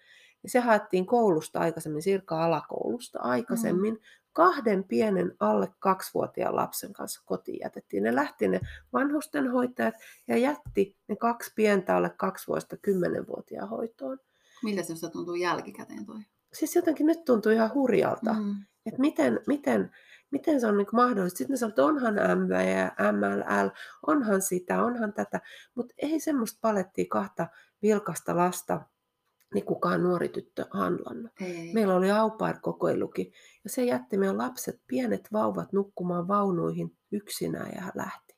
niin 0.44 0.52
se 0.52 0.60
haettiin 0.60 1.06
koulusta 1.06 1.60
aikaisemmin, 1.60 2.02
Sirka 2.02 2.46
alakoulusta 2.46 3.20
aikaisemmin, 3.20 4.00
kahden 4.34 4.84
pienen 4.84 5.36
alle 5.40 5.68
kaksivuotiaan 5.80 6.56
lapsen 6.56 6.94
kanssa 6.94 7.22
kotiin 7.26 7.60
jätettiin. 7.64 8.04
Ne 8.04 8.16
lähti 8.16 8.48
ne 8.48 8.60
vanhustenhoitajat 8.94 9.96
ja 10.28 10.38
jätti 10.38 10.98
ne 11.08 11.16
kaksi 11.16 11.52
pientä 11.56 11.96
alle 11.96 12.10
kaksivuotiaista 12.18 12.78
kymmenenvuotiaan 12.78 13.70
hoitoon. 13.70 14.20
Miltä 14.66 14.82
se 14.82 14.86
sinusta 14.86 15.10
tuntuu 15.10 15.36
jälkikäteen 15.36 16.06
toi? 16.06 16.20
Siis 16.54 16.76
jotenkin 16.76 17.06
nyt 17.06 17.26
tuntuu 17.26 17.52
ihan 17.52 17.74
hurjalta, 17.74 18.34
mm. 18.34 18.56
Että 18.86 19.02
miten, 19.02 19.40
miten, 19.48 19.92
miten 20.32 20.62
se 20.62 20.68
on 20.68 20.78
niin 20.78 20.88
mahdollista. 20.94 21.38
Sitten 21.38 21.54
ne 21.54 21.58
sanoo, 21.58 21.70
että 21.70 21.86
onhan 21.86 22.14
MV 22.14 22.52
ja 22.52 23.12
MLL, 23.12 23.70
onhan 24.08 24.42
sitä, 24.42 24.84
onhan 24.84 25.14
tätä, 25.14 25.42
mutta 25.76 25.94
ei 25.98 26.20
semmoista 26.20 26.60
palettia 26.62 27.06
kahta 27.10 27.48
vilkasta 27.82 28.38
lasta 28.38 28.82
niin 29.54 29.66
kukaan 29.66 30.04
nuori 30.04 30.30
tyttö 30.30 30.66
handlannut. 30.72 31.32
Ei. 31.42 31.74
Meillä 31.74 31.96
oli 31.96 32.12
aupair-kokeilukin 32.12 33.32
ja 33.64 33.70
se 33.70 33.84
jätti 33.86 34.18
meidän 34.18 34.38
lapset, 34.38 34.82
pienet 34.88 35.28
vauvat 35.34 35.74
nukkumaan 35.74 36.28
vaunuihin 36.28 36.98
yksinään 37.12 37.72
ja 37.76 37.82
hän 37.82 37.94
lähti. 37.96 38.36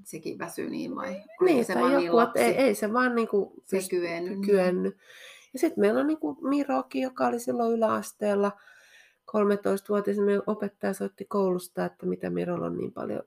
Et 0.00 0.06
sekin 0.06 0.38
väsyy 0.38 0.70
niin 0.70 0.96
vai? 0.96 1.22
Niin, 1.40 1.64
se 1.64 1.72
tai 1.72 1.82
vaan 1.82 1.96
niin 1.96 2.06
joku, 2.06 2.16
lapsi? 2.16 2.42
ei, 2.42 2.54
ei 2.54 2.74
se 2.74 2.92
vaan 2.92 3.14
niin 3.14 3.28
kuin 3.28 3.50
Se 3.64 3.76
ei 3.76 3.88
kyennyt, 3.88 4.38
niin. 4.38 4.46
Ja 5.56 5.60
sitten 5.60 5.80
meillä 5.80 6.00
on 6.00 6.06
niin 6.06 6.18
kuin 6.20 6.36
Mirokin, 6.48 7.02
joka 7.02 7.26
oli 7.26 7.40
silloin 7.40 7.72
yläasteella 7.72 8.52
13-vuotias. 9.30 10.16
Meidän 10.18 10.42
opettaja 10.46 10.94
soitti 10.94 11.24
koulusta, 11.24 11.84
että 11.84 12.06
mitä 12.06 12.30
Mirolla 12.30 12.66
on 12.66 12.76
niin 12.78 12.92
paljon 12.92 13.22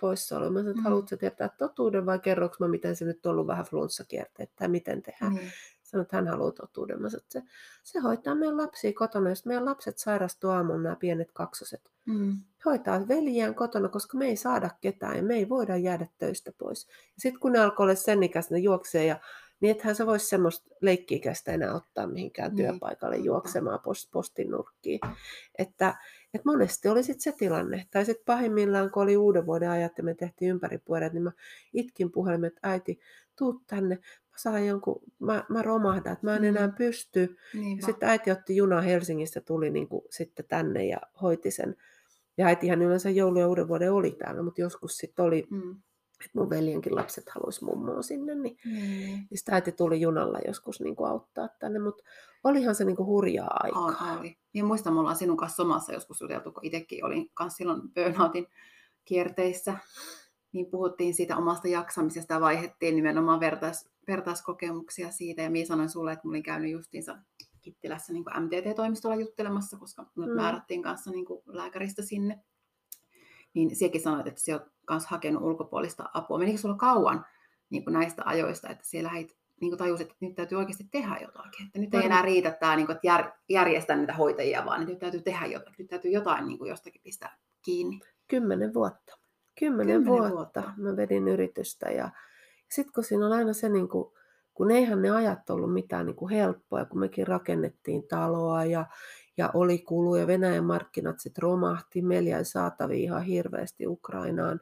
poissaoloa. 0.00 0.50
Mä 0.50 0.58
sanoin, 0.58 0.70
että 0.70 0.80
Mm. 0.80 0.84
haluatko 0.84 1.16
tietää 1.16 1.48
totuuden 1.58 2.06
vai 2.06 2.18
kerroks 2.18 2.60
mä, 2.60 2.68
miten 2.68 2.96
se 2.96 3.04
nyt 3.04 3.26
on 3.26 3.32
ollut 3.32 3.46
vähän 3.46 3.64
flunssakierteet 3.64 4.50
tai 4.56 4.68
miten 4.68 5.02
tehdään. 5.02 5.34
Niin. 5.34 5.52
Sanoin, 5.82 6.02
että 6.02 6.16
hän 6.16 6.28
haluaa 6.28 6.52
totuuden. 6.52 7.02
Mä 7.02 7.08
sanoin, 7.10 7.22
että 7.22 7.32
se, 7.40 7.42
se 7.82 7.98
hoitaa 7.98 8.34
meidän 8.34 8.56
lapsia 8.56 8.92
kotona. 8.92 9.28
Jos 9.28 9.46
meidän 9.46 9.64
lapset 9.64 9.98
sairastuu 9.98 10.50
aamulla, 10.50 10.82
nämä 10.82 10.96
pienet 10.96 11.30
kaksoset, 11.32 11.90
Mm. 12.06 12.36
hoitaa 12.64 13.08
veljiään 13.08 13.54
kotona, 13.54 13.88
koska 13.88 14.18
me 14.18 14.26
ei 14.26 14.36
saada 14.36 14.70
ketään 14.80 15.16
ja 15.16 15.22
me 15.22 15.34
ei 15.34 15.48
voida 15.48 15.76
jäädä 15.76 16.06
töistä 16.18 16.52
pois. 16.58 16.86
Ja 16.86 16.92
sitten 17.18 17.40
kun 17.40 17.52
ne 17.52 17.58
alkoi 17.58 17.84
olla 17.84 17.94
sen 17.94 18.22
ikäiset, 18.22 18.50
ne 18.50 18.58
juoksee 18.58 19.04
ja 19.06 19.16
niin 19.60 19.70
ethän 19.76 19.94
se 19.94 20.06
voisi 20.06 20.26
semmoista 20.26 20.70
leikkiikäistä 20.80 21.52
enää 21.52 21.74
ottaa 21.74 22.06
mihinkään 22.06 22.54
Niin, 22.54 22.66
työpaikalle 22.70 23.16
juoksemaan 23.16 23.80
post, 23.80 24.10
postin 24.12 24.50
nurkkiin. 24.50 25.00
Että, 25.58 25.94
että 26.34 26.48
monesti 26.50 26.88
oli 26.88 27.02
sitten 27.02 27.22
se 27.22 27.38
tilanne. 27.38 27.86
Tai 27.90 28.04
sitten 28.04 28.24
pahimmillaan, 28.24 28.90
kun 28.90 29.02
oli 29.02 29.16
uuden 29.16 29.46
vuoden 29.46 29.70
ajat 29.70 29.98
ja 29.98 30.04
me 30.04 30.14
tehtiin 30.14 30.50
ympäripyörät, 30.50 31.12
niin 31.12 31.22
mä 31.22 31.32
itkin 31.72 32.12
puhelimen, 32.12 32.48
että 32.48 32.60
äiti, 32.62 33.00
tuu 33.36 33.60
tänne, 33.66 33.94
mä 34.30 34.36
saan 34.36 34.66
jonkun, 34.66 35.02
mä, 35.18 35.44
mä 35.48 35.62
romahdan, 35.62 36.12
että 36.12 36.26
mä 36.26 36.36
en 36.36 36.42
Mm. 36.42 36.48
enää 36.48 36.68
pysty. 36.78 37.36
Niinpä. 37.54 37.86
Sitten 37.86 38.08
äiti 38.08 38.30
otti 38.30 38.56
juna 38.56 38.80
Helsingistä, 38.80 39.40
tuli 39.40 39.70
niin 39.70 39.88
kuin 39.88 40.04
sitten 40.10 40.44
tänne 40.48 40.86
ja 40.86 40.98
hoiti 41.22 41.50
sen. 41.50 41.76
Ja 42.38 42.46
äitihän 42.46 42.82
yleensä 42.82 43.10
joulu 43.10 43.38
ja 43.38 43.48
uuden 43.48 43.68
vuoden 43.68 43.92
oli 43.92 44.10
täällä, 44.10 44.42
mutta 44.42 44.60
joskus 44.60 44.96
sitten 44.96 45.24
oli, 45.24 45.46
Mm. 45.50 45.76
Että 46.26 46.38
mun 46.38 46.50
veljenkin 46.50 46.94
lapset 46.94 47.28
halusi 47.28 47.64
mummoa 47.64 48.02
sinne, 48.02 48.34
niin, 48.34 48.58
Niin. 48.64 48.98
niin 49.30 49.38
sitten 49.38 49.54
äiti 49.54 49.72
tuli 49.72 50.00
junalla 50.00 50.38
joskus 50.46 50.80
niin 50.80 50.96
kuin 50.96 51.10
auttaa 51.10 51.48
tänne. 51.48 51.78
Mutta 51.78 52.04
olihan 52.44 52.74
se 52.74 52.84
niin 52.84 52.96
kuin 52.96 53.06
hurjaa 53.06 53.56
aikaa. 53.62 53.82
On, 53.84 54.18
oli. 54.18 54.36
Ja 54.54 54.64
muistan, 54.64 54.92
me 54.92 55.00
ollaan 55.00 55.16
sinun 55.16 55.36
kanssa 55.36 55.56
somassa 55.56 55.92
joskus 55.92 56.20
juteltu, 56.20 56.52
kun 56.52 56.64
itsekin 56.64 57.04
olin 57.04 57.30
kanssa 57.34 57.56
silloin 57.56 57.82
burnoutin 57.94 58.46
kierteissä, 59.04 59.74
niin 60.52 60.66
puhuttiin 60.66 61.14
siitä 61.14 61.36
omasta 61.36 61.68
jaksamisesta 61.68 62.34
ja 62.34 62.40
vaihettiin 62.40 62.96
nimenomaan 62.96 63.40
vertais, 63.40 63.88
vertaiskokemuksia 64.08 65.10
siitä. 65.10 65.42
Ja 65.42 65.50
minä 65.50 65.66
sanoin 65.66 65.88
sulle, 65.88 66.12
että 66.12 66.28
mä 66.28 66.30
olin 66.30 66.42
käynyt 66.42 66.70
justiinsa 66.72 67.18
Kittilässä 67.62 68.12
niin 68.12 68.24
MTT-toimistolla 68.40 69.16
juttelemassa, 69.16 69.76
koska 69.76 70.02
Mm. 70.02 70.24
mm. 70.24 70.30
määrättiin 70.30 70.82
kanssa 70.82 71.10
niin 71.10 71.24
kuin 71.24 71.42
lääkäristä 71.46 72.02
sinne. 72.02 72.40
Niin 73.54 73.76
siekin 73.76 74.00
sanoit, 74.00 74.26
että 74.26 74.40
sinä 74.40 74.56
olet 74.56 74.68
kanssa 74.84 75.08
hakenut 75.08 75.42
ulkopuolista 75.42 76.10
apua. 76.14 76.38
Menikö 76.38 76.58
sulla 76.58 76.76
kauan 76.76 77.26
niin 77.70 77.84
kuin 77.84 77.92
näistä 77.92 78.22
ajoista, 78.26 78.68
että 78.68 78.86
siellä 78.86 79.08
lähit 79.08 79.36
niin 79.60 79.70
kuin 79.70 79.78
tajusit, 79.78 80.06
että 80.06 80.26
nyt 80.26 80.34
täytyy 80.34 80.58
oikeasti 80.58 80.84
tehdä 80.90 81.18
jotakin. 81.20 81.66
Että 81.66 81.78
nyt 81.78 81.94
ei 81.94 82.06
enää 82.06 82.22
riitä 82.22 82.50
tämä, 82.50 82.76
niin 82.76 82.86
kuin, 82.86 82.96
että 82.96 83.06
jär, 83.06 83.30
järjestää 83.48 83.96
niitä 83.96 84.12
hoitajia, 84.12 84.64
vaan 84.64 84.80
että 84.80 84.92
nyt 84.92 84.98
täytyy 84.98 85.22
tehdä 85.22 85.46
jotakin. 85.46 85.74
Nyt 85.78 85.90
täytyy 85.90 86.10
jotain 86.10 86.46
niin 86.46 86.58
kuin 86.58 86.68
jostakin 86.68 87.00
pistää 87.04 87.38
kiinni. 87.62 88.00
Kymmenen 88.28 88.74
vuotta. 88.74 89.18
Kymmenen, 89.58 90.02
Kymmenen 90.02 90.32
vuotta. 90.32 90.62
vuotta. 90.62 90.72
Mä 90.76 90.96
vedin 90.96 91.28
yritystä 91.28 91.90
ja, 91.90 92.10
Sitten 92.68 92.92
kun 92.92 93.04
siinä 93.04 93.26
on 93.26 93.32
aina 93.32 93.52
se, 93.52 93.68
niin 93.68 93.88
kuin, 93.88 94.12
kun 94.54 94.70
eihän 94.70 95.02
ne 95.02 95.10
ajat 95.10 95.50
ollut 95.50 95.74
mitään 95.74 96.06
niin 96.06 96.16
kuin 96.16 96.30
helppoa, 96.30 96.84
kun 96.84 97.00
mekin 97.00 97.26
rakennettiin 97.26 98.08
taloa 98.08 98.64
ja, 98.64 98.86
ja 99.38 99.50
oli 99.54 99.78
kuluja, 99.78 100.26
Venäjän 100.26 100.64
markkinat 100.64 101.20
sitten 101.20 101.42
romahti, 101.42 102.02
meillä 102.02 102.30
jäi 102.30 102.44
saatavia 102.44 102.96
ihan 102.96 103.22
hirveästi 103.22 103.86
Ukrainaan. 103.86 104.60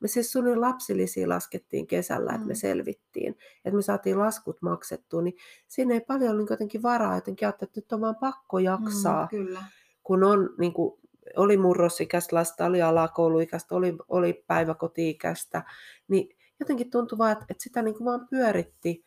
Me 0.00 0.08
siis 0.08 0.32
sun 0.32 0.60
lapsilisiä 0.60 1.28
laskettiin 1.28 1.86
kesällä, 1.86 2.32
että 2.32 2.46
me 2.46 2.52
mm. 2.52 2.56
selvittiin, 2.56 3.36
että 3.64 3.76
me 3.76 3.82
saatiin 3.82 4.18
laskut 4.18 4.62
maksettua, 4.62 5.22
niin 5.22 5.36
siinä 5.68 5.94
ei 5.94 6.00
paljon 6.00 6.38
niin 6.38 6.46
jotenkin 6.50 6.82
varaa, 6.82 7.14
jotenkin 7.14 7.48
että 7.48 7.66
nyt 7.76 7.92
on 7.92 8.00
vaan 8.00 8.16
pakko 8.16 8.58
jaksaa, 8.58 9.22
mm, 9.22 9.28
kyllä. 9.28 9.64
kun 10.02 10.24
on 10.24 10.50
niin 10.58 10.72
kuin, 10.72 11.00
oli 11.36 11.56
murrosikäistä 11.56 12.36
lasta, 12.36 12.66
oli 12.66 12.82
alakouluikäistä, 12.82 13.74
oli, 13.74 13.96
oli 14.08 14.44
päiväkoti-ikäistä, 14.46 15.62
niin 16.08 16.36
jotenkin 16.60 16.90
tuntui 16.90 17.18
vaan, 17.18 17.32
että, 17.32 17.44
että 17.50 17.62
sitä 17.62 17.82
niin 17.82 17.94
kuin 17.94 18.04
vaan 18.04 18.28
pyöritti. 18.30 19.04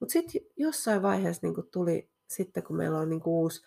Mutta 0.00 0.12
sitten 0.12 0.40
jossain 0.56 1.02
vaiheessa 1.02 1.46
niin 1.46 1.54
kuin 1.54 1.66
tuli, 1.70 2.10
sitten 2.26 2.62
kun 2.62 2.76
meillä 2.76 2.98
on 2.98 3.08
niin 3.08 3.20
kuin 3.20 3.34
uusi 3.34 3.62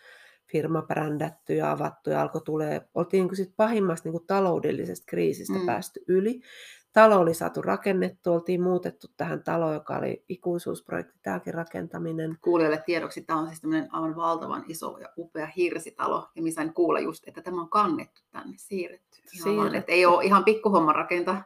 firma 0.51 0.81
brändätty 0.81 1.53
ja 1.53 1.71
avattu 1.71 2.09
ja 2.09 2.21
alkoi 2.21 2.41
tulee, 2.41 2.81
oltiin 2.95 3.27
niin 3.27 3.35
sit 3.35 3.53
pahimmasta 3.57 4.09
niin 4.09 4.27
taloudellisesta 4.27 5.05
kriisistä 5.09 5.59
mm. 5.59 5.65
päästy 5.65 5.99
yli. 6.07 6.41
Talo 6.93 7.19
oli 7.19 7.33
saatu 7.33 7.61
rakennettu, 7.61 8.33
oltiin 8.33 8.61
muutettu 8.61 9.07
tähän 9.17 9.43
taloon, 9.43 9.73
joka 9.73 9.97
oli 9.97 10.23
ikuisuusprojekti, 10.29 11.19
tämäkin 11.23 11.53
rakentaminen. 11.53 12.37
Kuulijoille 12.41 12.83
tiedoksi, 12.85 13.21
tämä 13.21 13.39
on 13.39 13.47
siis 13.47 13.61
tämmöinen 13.61 13.93
aivan 13.93 14.15
valtavan 14.15 14.63
iso 14.67 14.97
ja 14.97 15.09
upea 15.17 15.47
hirsitalo, 15.57 16.29
ja 16.35 16.41
missä 16.41 16.61
sain 16.61 16.73
kuulla 16.73 16.99
just, 16.99 17.27
että 17.27 17.41
tämä 17.41 17.61
on 17.61 17.69
kannettu 17.69 18.21
tänne, 18.31 18.53
siirretty. 18.57 19.17
Ihan 19.17 19.29
siirretty. 19.31 19.57
Vaan, 19.57 19.75
että 19.75 19.91
ei 19.91 20.05
ole 20.05 20.25
ihan 20.25 20.43
pikkuhomma 20.43 20.93
rakentaa. 20.93 21.43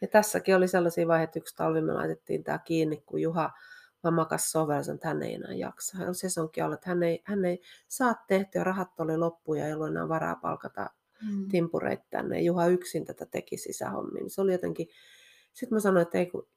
Ja 0.00 0.08
tässäkin 0.08 0.56
oli 0.56 0.68
sellaisia 0.68 1.08
vaiheita, 1.08 1.28
että 1.30 1.38
yksi 1.38 1.56
talvi 1.56 1.80
me 1.80 1.92
laitettiin 1.92 2.44
tämä 2.44 2.58
kiinni, 2.58 3.02
kun 3.06 3.20
Juha 3.20 3.50
mä 4.04 4.10
makas 4.10 4.52
sovelsan, 4.52 4.94
että 4.94 5.08
hän 5.08 5.22
ei 5.22 5.34
enää 5.34 5.54
jaksa. 5.54 5.98
Hän 5.98 6.14
sesonkin 6.14 6.64
ollut, 6.64 6.74
että 6.74 6.90
hän 6.90 7.02
ei, 7.02 7.22
hän 7.24 7.44
ei 7.44 7.62
saa 7.88 8.14
tehtyä, 8.28 8.64
rahat 8.64 9.00
oli 9.00 9.16
loppu 9.16 9.54
ja 9.54 9.66
ei 9.66 9.72
ollut 9.72 9.88
enää 9.88 10.08
varaa 10.08 10.36
palkata 10.36 10.90
mm. 11.22 11.48
timpureita 11.48 12.04
tänne. 12.10 12.40
Juha 12.40 12.66
yksin 12.66 13.04
tätä 13.04 13.26
teki 13.26 13.56
sisähommiin. 13.56 14.30
Se 14.30 14.40
oli 14.40 14.52
jotenkin, 14.52 14.88
sitten 15.52 15.76
mä 15.76 15.80
sanoin, 15.80 16.02
että 16.02 16.18
ei 16.18 16.26
kun 16.26 16.48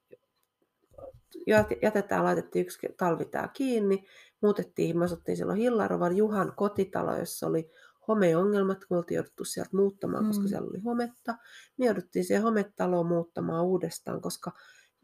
jätetään, 1.81 2.23
laitettiin 2.23 2.65
yksi 2.65 2.87
talvi 2.97 3.25
tää 3.25 3.47
kiinni, 3.53 4.05
muutettiin, 4.41 4.97
me 4.97 5.05
asuttiin 5.05 5.37
silloin 5.37 5.59
Hillarovan 5.59 6.17
Juhan 6.17 6.53
kotitalo, 6.55 7.17
jossa 7.17 7.47
oli 7.47 7.71
homeongelmat, 8.07 8.77
kun 8.77 8.95
me 8.95 8.97
oltiin 8.97 9.15
jouduttu 9.15 9.45
sieltä 9.45 9.77
muuttamaan, 9.77 10.23
mm. 10.23 10.27
koska 10.27 10.47
siellä 10.47 10.69
oli 10.69 10.79
hometta. 10.79 11.35
Me 11.77 11.85
jouduttiin 11.85 12.25
siihen 12.25 12.43
hometaloon 12.43 13.05
muuttamaan 13.05 13.65
uudestaan, 13.65 14.21
koska 14.21 14.51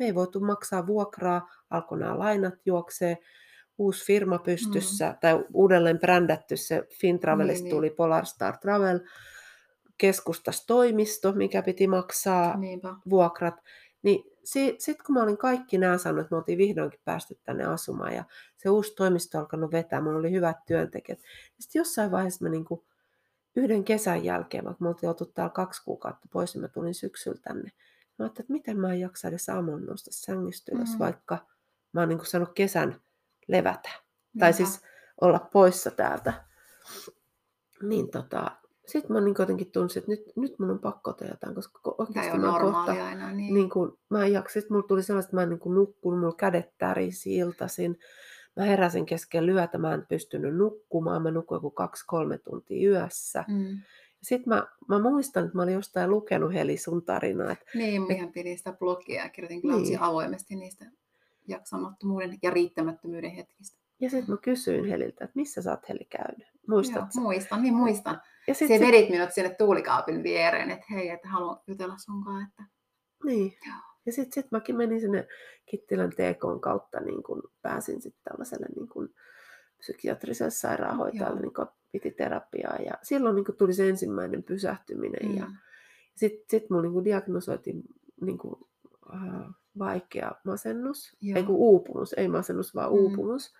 me 0.04 0.08
ei 0.08 0.16
voitu 0.16 0.40
maksaa 0.40 0.88
vuokraa, 0.88 1.50
alkoi 1.70 2.00
nämä 2.00 2.20
lainat 2.20 2.54
juoksee, 2.66 3.18
uusi 3.78 4.06
firma 4.06 4.40
pystyssä, 4.40 5.10
mm. 5.10 5.18
tai 5.22 5.46
uudelleen 5.54 6.00
brändätty 6.00 6.58
se 6.58 6.88
Fintravelista 7.00 7.64
niin, 7.64 7.76
tuli 7.76 7.88
niin. 7.88 7.96
Polar 7.96 8.26
Star 8.26 8.58
Travel, 8.58 9.00
keskustas 9.98 10.66
toimisto, 10.66 11.32
mikä 11.32 11.62
piti 11.62 11.88
maksaa 11.88 12.58
Niinpä. 12.58 12.96
vuokrat. 13.10 13.56
Niin 14.02 14.24
sitten 14.44 15.06
kun 15.06 15.14
mä 15.14 15.24
olin 15.24 15.38
kaikki 15.38 15.78
nämä 15.78 15.98
sanonut, 15.98 16.22
että 16.26 16.36
me 16.36 16.38
oltiin 16.38 16.58
vihdoinkin 16.58 17.00
päästy 17.06 17.40
tänne 17.44 17.64
asumaan 17.66 18.14
ja 18.14 18.24
se 18.58 18.70
uusi 18.70 18.96
toimisto 18.96 19.40
alkanut 19.40 19.72
vetää, 19.72 20.02
mulla 20.02 20.20
oli 20.20 20.32
hyvät 20.32 20.58
työntekijät. 20.68 21.20
Sitten 21.60 21.80
jossain 21.80 22.12
vaiheessa 22.12 22.46
mä 22.46 22.50
niinku 22.50 22.86
yhden 23.56 23.84
kesän 23.84 24.24
jälkeen, 24.24 24.66
vaikka 24.66 24.84
me 24.84 24.90
oltiin 24.90 25.10
oltu 25.10 25.26
täällä 25.26 25.54
kaksi 25.54 25.84
kuukautta 25.84 26.28
pois, 26.32 26.54
niin 26.54 26.62
mä 26.62 26.68
tulin 26.68 26.96
syksyllä 26.96 27.40
tänne. 27.44 27.72
Mä 28.20 28.26
ajattelin, 28.26 28.46
että 28.46 28.54
miten 28.54 28.80
mä 28.80 28.94
en 28.94 29.00
jaksa 29.00 29.28
edes 29.28 29.50
aamuun 29.50 29.86
nousta 29.86 30.10
sängystä 30.14 30.72
ylös, 30.76 30.94
mm. 30.94 31.00
vaikka 31.00 31.38
mä 31.94 32.02
oon 32.02 32.10
niin 32.10 32.26
saanut 32.26 32.54
kesän 32.54 33.02
levätä. 33.48 33.90
Niinpä. 33.90 34.40
Tai 34.40 34.54
siis 34.54 34.82
olla 35.22 35.40
poissa 35.40 35.92
täältä. 35.92 36.34
Niin 37.82 38.12
tota, 38.12 38.52
sitten 38.88 39.14
mä 39.14 39.22
niin 39.22 39.36
jotenkin 39.40 39.72
tunsin, 39.72 40.00
että 40.00 40.12
nyt, 40.12 40.24
nyt 40.36 40.60
mun 40.60 40.72
on 40.72 40.80
pakko 40.80 41.14
tehdä 41.14 41.34
jotain, 41.34 41.56
koska 41.56 41.96
oikeasti 41.98 42.38
mä 42.38 42.60
kohta, 42.62 42.92
aina, 43.06 43.32
niin. 43.32 43.54
Niin 43.54 43.70
kun, 43.70 43.98
mä 44.10 44.26
en 44.26 44.34
jaksa. 44.34 44.54
Sitten 44.54 44.74
mulla 44.74 44.88
tuli 44.88 45.04
sellaista, 45.04 45.28
että 45.28 45.36
mä 45.36 45.44
en 45.44 45.50
niin 45.50 45.76
nukkunut, 45.76 46.20
mulla 46.20 46.36
kädet 46.36 46.78
tärisi 46.78 47.38
iltasin. 47.38 48.00
Mä 48.56 48.64
heräsin 48.64 49.06
kesken 49.06 49.46
lyötä, 49.46 49.78
mä 49.78 49.94
en 49.94 50.06
pystynyt 50.10 50.56
nukkumaan, 50.56 51.22
mä 51.22 51.32
nukuin 51.32 51.58
joku 51.58 51.72
kaksi-kolme 51.72 52.38
tuntia 52.38 52.90
yössä. 52.90 53.46
Mm. 53.48 53.78
Sitten 54.24 54.54
mä, 54.54 54.68
mä 54.88 55.00
muistan, 55.00 55.46
että 55.46 55.58
mä 55.58 55.64
olin 55.64 55.74
jostain 55.74 56.10
lukenut 56.10 56.54
Heli 56.54 56.78
sun 56.78 57.06
tarinaa. 57.06 57.52
Että, 57.52 57.66
niin, 57.76 58.08
mehän 58.08 58.32
pidin 58.32 58.58
sitä 58.58 58.74
blogia 58.74 59.24
ja 59.24 59.30
kirjoitin 59.30 59.62
kyllä 59.62 59.76
niin. 59.76 60.02
avoimesti 60.02 60.56
niistä 60.56 60.86
jaksamattomuuden 61.48 62.38
ja 62.42 62.50
riittämättömyyden 62.50 63.32
hetkistä. 63.32 63.78
Ja 64.00 64.10
sitten 64.10 64.36
mä 64.36 64.38
kysyin 64.38 64.86
Heliltä, 64.86 65.24
että 65.24 65.36
missä 65.36 65.62
sä 65.62 65.72
oot 65.72 65.90
Heli 65.90 66.06
käynyt? 66.06 66.48
Muistatko? 66.68 67.10
Joo, 67.16 67.24
muistan, 67.24 67.62
niin 67.62 67.74
muistan. 67.74 68.22
Ja 68.48 68.54
sit, 68.54 68.68
se 68.68 68.78
sit... 68.78 68.88
vedit 68.88 69.10
minut 69.10 69.32
sinne 69.32 69.56
tuulikaapin 69.56 70.24
viereen, 70.24 70.72
että 70.72 70.86
hei, 70.92 71.10
että 71.10 71.28
haluan 71.28 71.60
jutella 71.68 71.98
sunkaan. 71.98 72.48
Että... 72.50 72.64
Niin. 73.26 73.58
Joo. 73.68 73.78
Ja 74.06 74.12
sitten 74.12 74.44
sit 74.44 74.52
mäkin 74.52 74.78
menin 74.78 75.02
sinne 75.02 75.28
Kittilän 75.66 76.10
TK 76.10 76.62
kautta, 76.62 77.00
niin 77.00 77.24
kun 77.24 77.44
pääsin 77.62 78.02
sitten 78.02 78.24
tällaiselle 78.24 78.66
niin 78.76 78.88
kun 78.88 79.10
psykiatriselle 79.84 80.52
sairaanhoitajalle, 80.52 81.42
niin 81.42 81.54
piti 81.92 82.12
terapiaa. 82.12 82.76
Ja 82.86 82.94
silloin 83.02 83.36
niin 83.36 83.58
tuli 83.58 83.74
se 83.74 83.90
ensimmäinen 83.90 84.44
pysähtyminen. 84.44 85.32
Mm. 85.32 85.38
Ja 85.38 85.48
sitten 86.16 86.46
sit 86.50 86.70
mulla 86.70 86.84
niin 86.84 87.06
diagnosoitiin 87.06 87.84
niin 88.22 88.38
kuin, 88.38 88.56
äh, 89.14 89.50
vaikea 89.80 90.32
masennus, 90.44 91.18
Joo. 91.22 91.38
ei 91.38 91.44
kun 91.44 91.56
uupumus, 91.56 92.14
ei 92.14 92.28
masennus, 92.28 92.76
vaan 92.76 92.90
mm. 92.90 92.98
uupumus. 92.98 93.54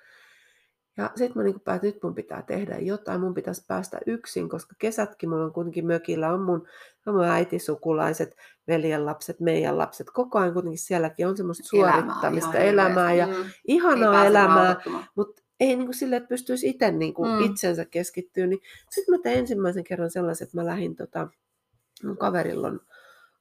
Ja 0.98 1.12
sitten 1.16 1.32
mä 1.36 1.44
niin 1.44 1.60
päätin, 1.60 1.88
että 1.88 1.98
nyt 1.98 2.04
mun 2.04 2.16
pitää 2.16 2.42
tehdä 2.42 2.78
jotain, 2.78 3.22
mun 3.22 3.34
pitäisi 3.34 3.66
päästä 3.68 4.00
yksin, 4.06 4.50
koska 4.50 4.76
kesätkin 4.80 5.30
mulla 5.30 5.46
on 5.46 5.54
kuitenkin 5.54 5.88
mökillä, 5.88 6.34
on 6.34 6.42
mun, 6.42 6.68
on 7.06 7.16
mun 7.16 7.24
äitisukulaiset, 7.24 8.36
veljen 8.68 9.06
lapset, 9.06 9.40
meidän 9.40 9.78
lapset, 9.78 10.08
koko 10.14 10.40
ajan 10.40 10.54
kuitenkin 10.54 10.80
sielläkin 10.80 11.28
on 11.28 11.38
semmoista 11.38 11.68
suorittamista, 11.68 12.58
elämää, 12.58 12.88
elämää 12.88 13.14
ja 13.14 13.28
mm. 13.28 13.34
ihanaa 13.68 14.26
elämää, 14.26 14.82
mutta 15.16 15.43
ei 15.60 15.76
niin 15.76 15.86
kuin 15.86 15.96
sille, 15.96 16.16
että 16.16 16.30
pystyisi 16.30 16.70
itse 16.70 16.92
niin 16.92 17.14
kuin 17.14 17.32
mm. 17.32 17.46
itsensä 17.46 17.86
keskittyä. 17.86 18.48
Niin 18.48 18.62
sitten 18.90 19.16
mä 19.16 19.22
tein 19.24 19.40
ensimmäisen 19.40 19.84
kerran 19.84 20.12
sellaisen, 20.12 20.46
että 20.46 20.58
mä 20.58 20.66
lähdin, 20.66 20.96
tota, 20.96 21.28
mun 22.04 22.18
kaverilla 22.18 22.68
on 22.68 22.80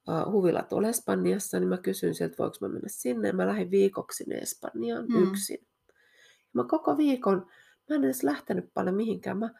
uh, 0.09 0.33
huvila 0.33 0.63
tuolla 0.63 0.89
Espanjassa, 0.89 1.61
niin 1.61 1.69
mä 1.69 1.79
kysyin 1.79 2.15
sieltä, 2.15 2.37
voiko 2.39 2.57
mä 2.61 2.69
mennä 2.69 2.89
sinne. 2.89 3.29
Ja 3.29 3.35
mä 3.35 3.47
lähdin 3.47 3.71
viikoksi 3.71 4.17
sinne 4.17 4.37
Espanjaan 4.37 5.07
mm. 5.09 5.23
yksin. 5.23 5.67
Mä 6.53 6.65
koko 6.65 6.97
viikon, 6.97 7.47
mä 7.91 7.97
en 7.97 8.05
edes 8.05 8.23
lähtenyt 8.23 8.71
paljon 8.75 8.95
mihinkään. 8.95 9.39
Mä 9.39 9.51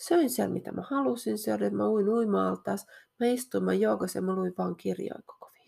söin 0.00 0.30
siellä, 0.30 0.54
mitä 0.54 0.72
mä 0.72 0.82
halusin 0.90 1.38
syödä. 1.38 1.70
Mä 1.70 1.88
uin 1.88 2.08
uimaaltaas. 2.08 2.86
Mä 3.20 3.26
istuin, 3.26 3.64
mä 3.64 3.74
joogasin 3.74 4.20
ja 4.20 4.26
mä 4.26 4.34
luin 4.34 4.54
vaan 4.58 4.76
kirjoja. 4.76 5.22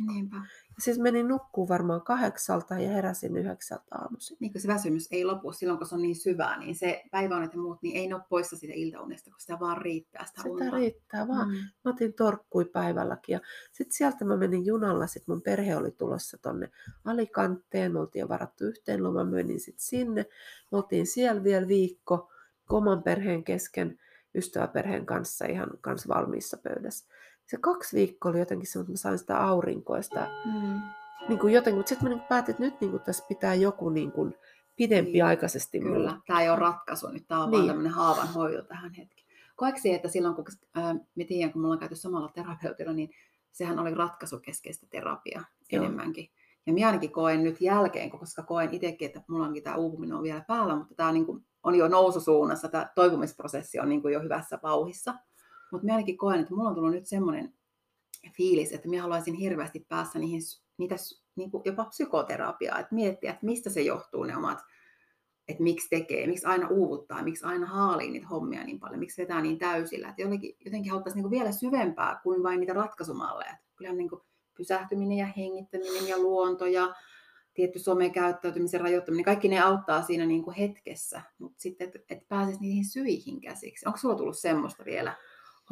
Niinpä. 0.07 0.37
Siis 0.79 0.99
menin 0.99 1.29
nukkuun 1.29 1.69
varmaan 1.69 2.03
kahdeksalta 2.03 2.79
ja 2.79 2.91
heräsin 2.91 3.37
yhdeksältä 3.37 3.85
aamuisin. 3.99 4.37
Niin 4.41 4.61
se 4.61 4.69
väsymys 4.69 5.09
ei 5.11 5.25
lopu 5.25 5.53
silloin, 5.53 5.79
kun 5.79 5.87
se 5.87 5.95
on 5.95 6.03
niin 6.03 6.17
syvää, 6.17 6.59
niin 6.59 6.75
se 6.75 7.03
päiväunet 7.11 7.53
ja 7.53 7.59
muut, 7.59 7.83
niin 7.83 7.97
ei 7.97 8.07
ne 8.09 8.15
ole 8.15 8.23
poissa 8.29 8.57
siitä 8.57 8.75
iltaunesta, 8.77 9.31
kun 9.31 9.41
sitä 9.41 9.61
vaan 9.61 9.83
riittää 9.83 10.25
sitä 10.27 10.43
Sitä 10.43 10.55
unta. 10.55 10.71
riittää 10.77 11.29
vaan. 11.29 11.49
Mm. 11.49 11.55
Mä 11.55 11.91
otin 11.91 12.15
torkkui 12.15 12.65
päivälläkin 12.65 13.33
ja 13.33 13.41
sitten 13.73 13.97
sieltä 13.97 14.25
mä 14.25 14.37
menin 14.37 14.67
junalla, 14.67 15.07
sitten 15.07 15.35
mun 15.35 15.43
perhe 15.43 15.77
oli 15.77 15.91
tulossa 15.91 16.39
tonne 16.43 16.71
Alikanteen, 17.05 17.93
me 17.93 18.01
oltiin 18.01 18.21
jo 18.21 18.29
varattu 18.29 18.65
yhteen 18.65 19.03
loma, 19.05 19.25
menin 19.25 19.61
sitten 19.61 19.85
sinne. 19.85 20.27
Me 20.73 20.79
oltiin 20.79 21.07
siellä 21.07 21.45
vielä 21.45 21.69
viikko, 21.69 22.33
oman 22.71 23.03
perheen 23.03 23.45
kesken, 23.45 23.99
ystäväperheen 24.35 25.07
kanssa 25.07 25.45
ihan 25.47 25.71
kanssa 25.81 26.09
valmiissa 26.15 26.57
pöydässä 26.57 27.07
se 27.47 27.57
kaksi 27.57 27.97
viikkoa 27.97 28.31
oli 28.31 28.39
jotenkin 28.39 28.67
se, 28.67 28.79
että 28.79 28.93
mä 28.93 28.97
sain 28.97 29.19
sitä 29.19 29.39
aurinkoista. 29.39 30.27
Mm. 30.45 30.81
Niin 31.29 31.39
kuin 31.39 31.55
jotenkin, 31.55 31.79
mutta 31.79 31.89
sitten 31.89 32.09
mä 32.09 32.15
niin 32.15 32.29
päätin, 32.29 32.51
että 32.51 32.63
nyt 32.63 32.81
niin 32.81 32.91
kuin 32.91 33.03
tässä 33.03 33.25
pitää 33.29 33.55
joku 33.55 33.91
niin 33.91 34.13
kuin 34.13 34.35
pidempiaikaisesti 34.77 35.79
niin. 35.79 35.93
Kyllä, 35.93 36.21
tämä 36.27 36.41
ei 36.41 36.51
ole 36.51 36.59
ratkaisu 36.59 37.09
nyt, 37.09 37.29
tämä 37.29 37.43
on 37.43 37.51
niin. 37.51 37.59
vaan 37.59 37.69
tämmöinen 37.69 37.93
haavan 37.93 38.29
hoito 38.29 38.63
tähän 38.63 38.93
hetkeen. 38.93 39.27
Koeksi, 39.57 39.95
että 39.95 40.09
silloin 40.09 40.35
kun 40.35 40.45
äh, 40.79 40.97
me 41.15 41.25
tiedän, 41.25 41.53
kun 41.53 41.63
me 41.63 41.67
ollaan 41.67 41.79
käyty 41.79 41.97
samalla 41.97 42.29
terapeutilla, 42.29 42.93
niin 42.93 43.11
sehän 43.53 43.79
oli 43.79 43.95
ratkaisukeskeistä 43.95 44.87
terapiaa 44.91 45.45
Joo. 45.73 45.85
enemmänkin. 45.85 46.29
Ja 46.67 46.73
minä 46.73 46.87
ainakin 46.87 47.13
koen 47.13 47.45
nyt 47.45 47.61
jälkeen, 47.61 48.11
koska 48.11 48.43
koen 48.43 48.75
itsekin, 48.75 49.07
että 49.07 49.23
mulla 49.29 49.47
onkin 49.47 49.63
tämä 49.63 49.77
uupuminen 49.77 50.17
on 50.17 50.23
vielä 50.23 50.45
päällä, 50.49 50.77
mutta 50.77 50.95
tämä 50.95 51.13
niin 51.13 51.27
kuin 51.27 51.45
on 51.63 51.75
jo 51.75 51.89
noususuunnassa, 51.89 52.69
tämä 52.69 52.89
toipumisprosessi 52.95 53.81
on 53.81 53.89
niin 53.89 54.03
kuin 54.03 54.15
jo 54.15 54.21
hyvässä 54.21 54.59
vauhissa. 54.63 55.15
Mutta 55.73 55.85
minä 55.85 55.95
ainakin 55.95 56.19
koen, 56.19 56.41
että 56.41 56.55
mulla 56.55 56.69
on 56.69 56.75
tullut 56.75 56.93
nyt 56.93 57.07
semmoinen 57.07 57.55
fiilis, 58.37 58.73
että 58.73 58.89
minä 58.89 59.03
haluaisin 59.03 59.35
hirveästi 59.35 59.87
päässä 59.89 60.19
niihin, 60.19 60.41
niitä, 60.79 60.97
niin 61.37 61.51
kuin 61.51 61.63
jopa 61.65 61.85
psykoterapiaa, 61.85 62.79
että 62.79 62.95
miettiä, 62.95 63.31
että 63.31 63.47
mistä 63.47 63.71
se 63.71 63.83
johtuu 63.83 64.25
ne 64.25 64.37
omat, 64.37 64.59
että 65.49 65.63
miksi 65.63 65.89
tekee, 65.91 66.27
miksi 66.27 66.47
aina 66.47 66.69
uuvuttaa, 66.69 67.23
miksi 67.23 67.45
aina 67.45 67.67
haalii 67.67 68.11
niitä 68.11 68.27
hommia 68.27 68.65
niin 68.65 68.81
paljon, 68.81 68.99
miksi 68.99 69.23
vetää 69.23 69.41
niin 69.41 69.59
täysillä, 69.59 70.09
että 70.09 70.23
jotenkin, 70.23 70.57
jotenkin 70.65 70.91
haluttaisiin 70.91 71.23
niin 71.23 71.31
vielä 71.31 71.53
syvempää 71.53 72.21
kuin 72.23 72.43
vain 72.43 72.61
niitä 72.61 72.73
ratkaisumalleja. 72.73 73.57
Kyllähän 73.77 73.99
niin 73.99 74.11
kuin 74.11 74.23
pysähtyminen 74.57 75.19
ja 75.19 75.27
hengittäminen 75.27 76.09
ja 76.09 76.19
luonto 76.19 76.67
ja 76.67 76.95
tietty 77.55 77.79
somekäyttäytymisen 77.79 78.81
rajoittaminen, 78.81 79.25
kaikki 79.25 79.49
ne 79.49 79.61
auttaa 79.61 80.03
siinä 80.03 80.27
niin 80.27 80.43
kuin 80.43 80.57
hetkessä, 80.57 81.23
mutta 81.39 81.61
sitten, 81.61 81.87
että 81.87 81.99
et 82.09 82.29
pääsisi 82.29 82.61
niihin 82.61 82.85
syihin 82.85 83.41
käsiksi. 83.41 83.87
Onko 83.87 83.99
sulla 83.99 84.15
tullut 84.15 84.39
semmoista 84.39 84.85
vielä? 84.85 85.17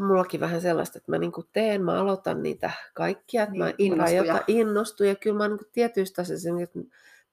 On 0.01 0.07
mullakin 0.07 0.41
vähän 0.41 0.61
sellaista, 0.61 0.99
että 0.99 1.11
mä 1.13 1.19
niin 1.19 1.33
kuin 1.33 1.47
teen, 1.53 1.85
mä 1.85 2.01
aloitan 2.01 2.43
niitä 2.43 2.71
kaikkia, 2.95 3.43
että 3.43 3.53
Niin, 3.53 3.65
mä 3.65 3.73
innostuja. 3.79 4.23
rajoitan, 4.23 4.45
innostun 4.47 5.09
ja 5.09 5.15
kyllä 5.15 5.37
mä 5.39 5.49
niin 5.49 5.59
kuin 5.59 5.69
tietyistä 5.73 6.23
asioista, 6.23 6.49
että 6.63 6.79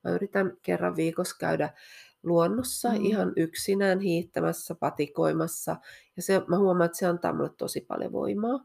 mä 0.03 0.11
yritän 0.11 0.57
kerran 0.61 0.95
viikossa 0.95 1.36
käydä 1.39 1.70
luonnossa 2.24 2.89
Mm. 2.89 3.05
ihan 3.05 3.34
yksinään 3.36 3.99
hiihtämässä, 3.99 4.76
patikoimassa 4.76 5.76
ja 6.15 6.22
se, 6.22 6.41
mä 6.47 6.57
huomaan, 6.57 6.86
että 6.86 6.97
se 6.97 7.05
antaa 7.05 7.34
mulle 7.34 7.49
tosi 7.57 7.82
paljon 7.82 8.11
voimaa. 8.11 8.59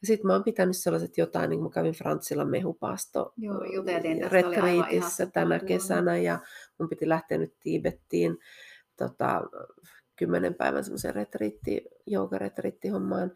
Ja 0.00 0.06
sitten 0.06 0.26
mä 0.26 0.32
oon 0.32 0.44
pitänyt 0.44 0.76
sellaiset 0.76 1.18
jotain, 1.18 1.50
niin 1.50 1.60
kuin 1.60 1.70
mä 1.70 1.74
kävin 1.74 1.94
Frantsilla 1.94 2.44
mehupaasto 2.44 3.32
Joo, 3.36 3.64
juteltiin 3.74 4.30
retriitissä 4.32 5.26
tänä 5.26 5.58
kesänä 5.58 6.16
ja 6.16 6.38
mun 6.78 6.88
piti 6.88 7.08
lähteä 7.08 7.38
nyt 7.38 7.54
Tiibettiin 7.60 8.38
tota, 8.96 9.42
kymmenen 10.22 10.54
päivän 10.54 10.84
semmoisen 10.84 11.14
retriitti, 11.14 11.84
joogaretriittihommaan. 12.06 13.32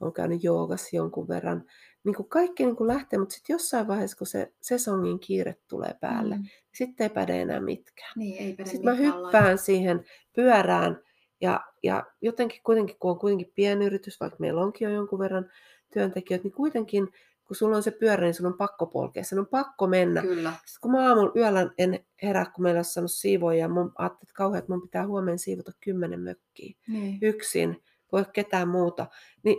Olen 0.00 0.12
käynyt 0.12 0.44
joogas 0.44 0.92
jonkun 0.92 1.28
verran. 1.28 1.64
Niin 2.04 2.14
kuin 2.14 2.28
kaikki 2.28 2.64
niin 2.64 2.76
kuin 2.76 2.88
lähtee, 2.88 3.18
mutta 3.18 3.34
sitten 3.34 3.54
jossain 3.54 3.88
vaiheessa, 3.88 4.16
kun 4.16 4.26
se 4.26 4.52
sesongin 4.60 5.20
kiire 5.20 5.56
tulee 5.68 5.94
päälle, 6.00 6.34
Mm. 6.36 6.42
niin 6.42 6.50
sitten 6.74 7.04
ei 7.04 7.10
päde 7.10 7.40
enää 7.42 7.60
mitkään. 7.60 8.12
Niin, 8.16 8.42
ei 8.42 8.52
päde 8.52 8.70
Sitten 8.70 8.84
mä 8.90 8.94
hyppään 8.96 9.58
siihen 9.58 10.04
pyörään 10.32 11.00
ja, 11.40 11.60
ja 11.82 12.06
jotenkin 12.22 12.60
kuitenkin, 12.64 12.96
kun 12.98 13.10
on 13.10 13.18
kuitenkin 13.18 13.52
pienyritys, 13.54 14.20
vaikka 14.20 14.36
meillä 14.40 14.62
onkin 14.62 14.84
jo 14.88 14.94
jonkun 14.94 15.18
verran 15.18 15.50
työntekijöitä, 15.92 16.44
niin 16.44 16.52
kuitenkin 16.54 17.08
kun 17.50 17.56
sulla 17.56 17.76
on 17.76 17.82
se 17.82 17.90
pyörä, 17.90 18.22
niin 18.24 18.34
sun 18.34 18.46
on 18.46 18.54
pakko 18.58 18.86
polkea, 18.86 19.24
sen 19.24 19.38
on 19.38 19.46
pakko 19.46 19.86
mennä. 19.86 20.22
Kyllä. 20.22 20.50
Sitten 20.50 20.80
kun 20.80 20.92
mä 20.92 21.08
aamulla 21.08 21.32
yöllä 21.36 21.70
en 21.78 22.04
herää, 22.22 22.46
kun 22.54 22.62
meillä 22.62 22.78
olisi 22.78 22.92
saanut 22.92 23.10
siivoja, 23.12 23.58
ja 23.58 23.68
mun 23.68 23.92
ajattelin, 23.98 24.22
että 24.22 24.34
kauhean, 24.34 24.58
että 24.58 24.72
mun 24.72 24.82
pitää 24.82 25.06
huomenna 25.06 25.38
siivota 25.38 25.72
kymmenen 25.80 26.20
mökkiä 26.20 26.74
Niin. 26.88 27.18
yksin, 27.22 27.82
voi 28.12 28.24
ketään 28.32 28.68
muuta, 28.68 29.06
niin, 29.42 29.58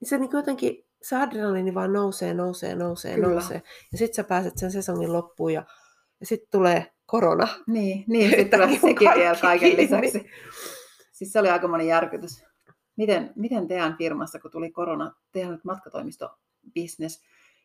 niin 0.00 0.08
se 0.08 0.18
niin 0.18 0.30
jotenkin, 0.32 0.84
se 1.02 1.16
adrenaliini 1.16 1.74
vaan 1.74 1.92
nousee, 1.92 2.34
nousee, 2.34 2.74
nousee, 2.74 3.14
Kyllä. 3.14 3.28
nousee. 3.28 3.62
Ja 3.92 3.98
sitten 3.98 4.14
sä 4.14 4.24
pääset 4.24 4.58
sen 4.58 4.70
sesongin 4.72 5.12
loppuun 5.12 5.52
ja, 5.52 5.64
ja 6.20 6.26
sitten 6.26 6.48
tulee 6.50 6.92
korona. 7.06 7.48
Niin, 7.66 8.04
niin 8.06 8.30
sitten 8.30 8.60
sekin 8.80 9.10
vielä 9.14 9.36
kaiken 9.40 9.76
kiinni. 9.76 9.82
lisäksi. 9.96 10.30
Siis 11.12 11.32
se 11.32 11.40
oli 11.40 11.48
aikamoinen 11.50 11.86
järkytys. 11.86 12.44
Miten, 12.96 13.32
miten 13.36 13.68
teidän 13.68 13.96
firmassa, 13.96 14.38
kun 14.38 14.50
tuli 14.50 14.70
korona, 14.70 15.12
teidän 15.32 15.50
nyt 15.50 15.64
ja 16.74 17.08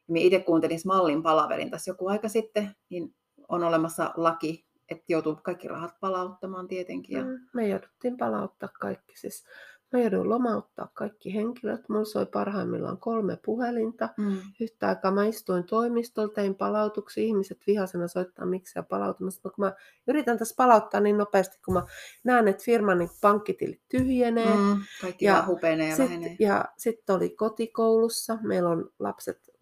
minä 0.08 0.26
itse 0.26 0.40
kuuntelin 0.40 0.80
Smallin 0.80 1.24
palaverin 1.24 1.72
tässä 1.72 1.92
joku 1.92 2.08
aika 2.08 2.30
sitten, 2.30 2.76
niin 2.90 3.16
on 3.50 3.64
olemassa 3.64 4.14
laki, 4.18 4.66
että 4.90 5.04
joutuu 5.10 5.36
kaikki 5.36 5.68
rahat 5.68 6.00
palauttamaan 6.00 6.68
tietenkin. 6.68 7.18
Ja... 7.18 7.24
Mm, 7.24 7.40
Me 7.54 7.68
jouduttiin 7.68 8.18
palauttaa 8.18 8.70
kaikki. 8.80 9.20
Siis 9.20 9.46
mä 9.94 10.00
joudun 10.00 10.30
lomauttaa 10.30 10.92
kaikki 10.94 11.34
henkilöt. 11.34 11.90
Mulla 11.90 12.06
soi 12.06 12.26
parhaimmillaan 12.26 12.98
kolme 12.98 13.38
puhelinta. 13.46 14.10
Mm. 14.18 14.38
Yhtä 14.60 14.88
aikaa 14.88 15.12
mä 15.12 15.26
istuin 15.26 15.64
toimistolla, 15.64 16.34
tein 16.34 16.56
palautuksia, 16.56 17.24
ihmiset 17.24 17.58
vihasena 17.68 18.08
soittaa 18.08 18.46
miksi 18.46 18.80
ja 18.80 18.84
palautumassa. 18.84 19.42
No, 19.44 19.52
kun 19.52 19.66
mä 19.66 19.74
yritän 20.08 20.38
tässä 20.38 20.56
palauttaa 20.58 21.00
niin 21.00 21.18
nopeasti, 21.18 21.60
kun 21.66 21.74
mä 21.74 21.84
näen, 22.24 22.48
että 22.48 22.64
firman 22.64 22.98
niin 22.98 23.10
pankkitilit 23.22 23.82
tyhjenee. 23.90 24.56
Mm. 24.56 24.82
Kaikki 25.02 25.26
Ja 25.26 25.44
hupenee 25.48 25.90
ja 25.90 25.98
vähenee. 25.98 26.30
Sitten, 26.30 26.46
ja 26.46 26.66
sitten 26.78 27.16
oli 27.16 27.30
kotikoulussa. 27.30 28.38
Meillä 28.42 28.70
on 28.70 28.90
lapset, 29.00 29.54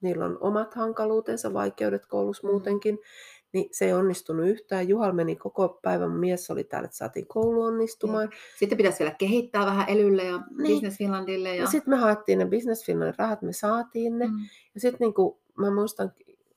niillä 0.00 0.24
on 0.24 0.38
omat 0.40 0.74
hankaluutensa, 0.74 1.52
vaikeudet 1.52 2.06
koulussa 2.06 2.46
Mm. 2.46 2.50
muutenkin. 2.52 2.98
Niin 3.52 3.68
se 3.72 3.84
ei 3.84 3.92
onnistunut 3.92 4.46
yhtään. 4.46 4.88
Juhal 4.88 5.12
meni 5.12 5.36
koko 5.36 5.78
päivän, 5.82 6.10
mies 6.10 6.50
oli 6.50 6.64
täällä, 6.64 6.84
että 6.84 6.96
saatiin 6.96 7.26
koulu 7.26 7.62
onnistumaan. 7.62 8.30
Sitten 8.58 8.76
pitäisi 8.78 8.98
vielä 8.98 9.14
kehittää 9.18 9.66
vähän 9.66 9.88
Elylle 9.88 10.24
ja 10.24 10.36
Niin. 10.58 10.72
Business 10.74 10.98
Finlandille. 10.98 11.48
Ja... 11.56 11.62
Ja 11.62 11.66
sitten 11.66 11.94
me 11.94 11.96
haettiin 11.96 12.38
ne 12.38 12.46
Business 12.46 12.86
Finlandin 12.86 13.14
rahat, 13.18 13.42
me 13.42 13.52
saatiin 13.52 14.18
ne. 14.18 14.26
mm. 14.26 14.32
Ja 14.74 14.80
sitten 14.80 14.98
niinku, 15.00 15.40
mä 15.58 15.70
muistan 15.70 16.12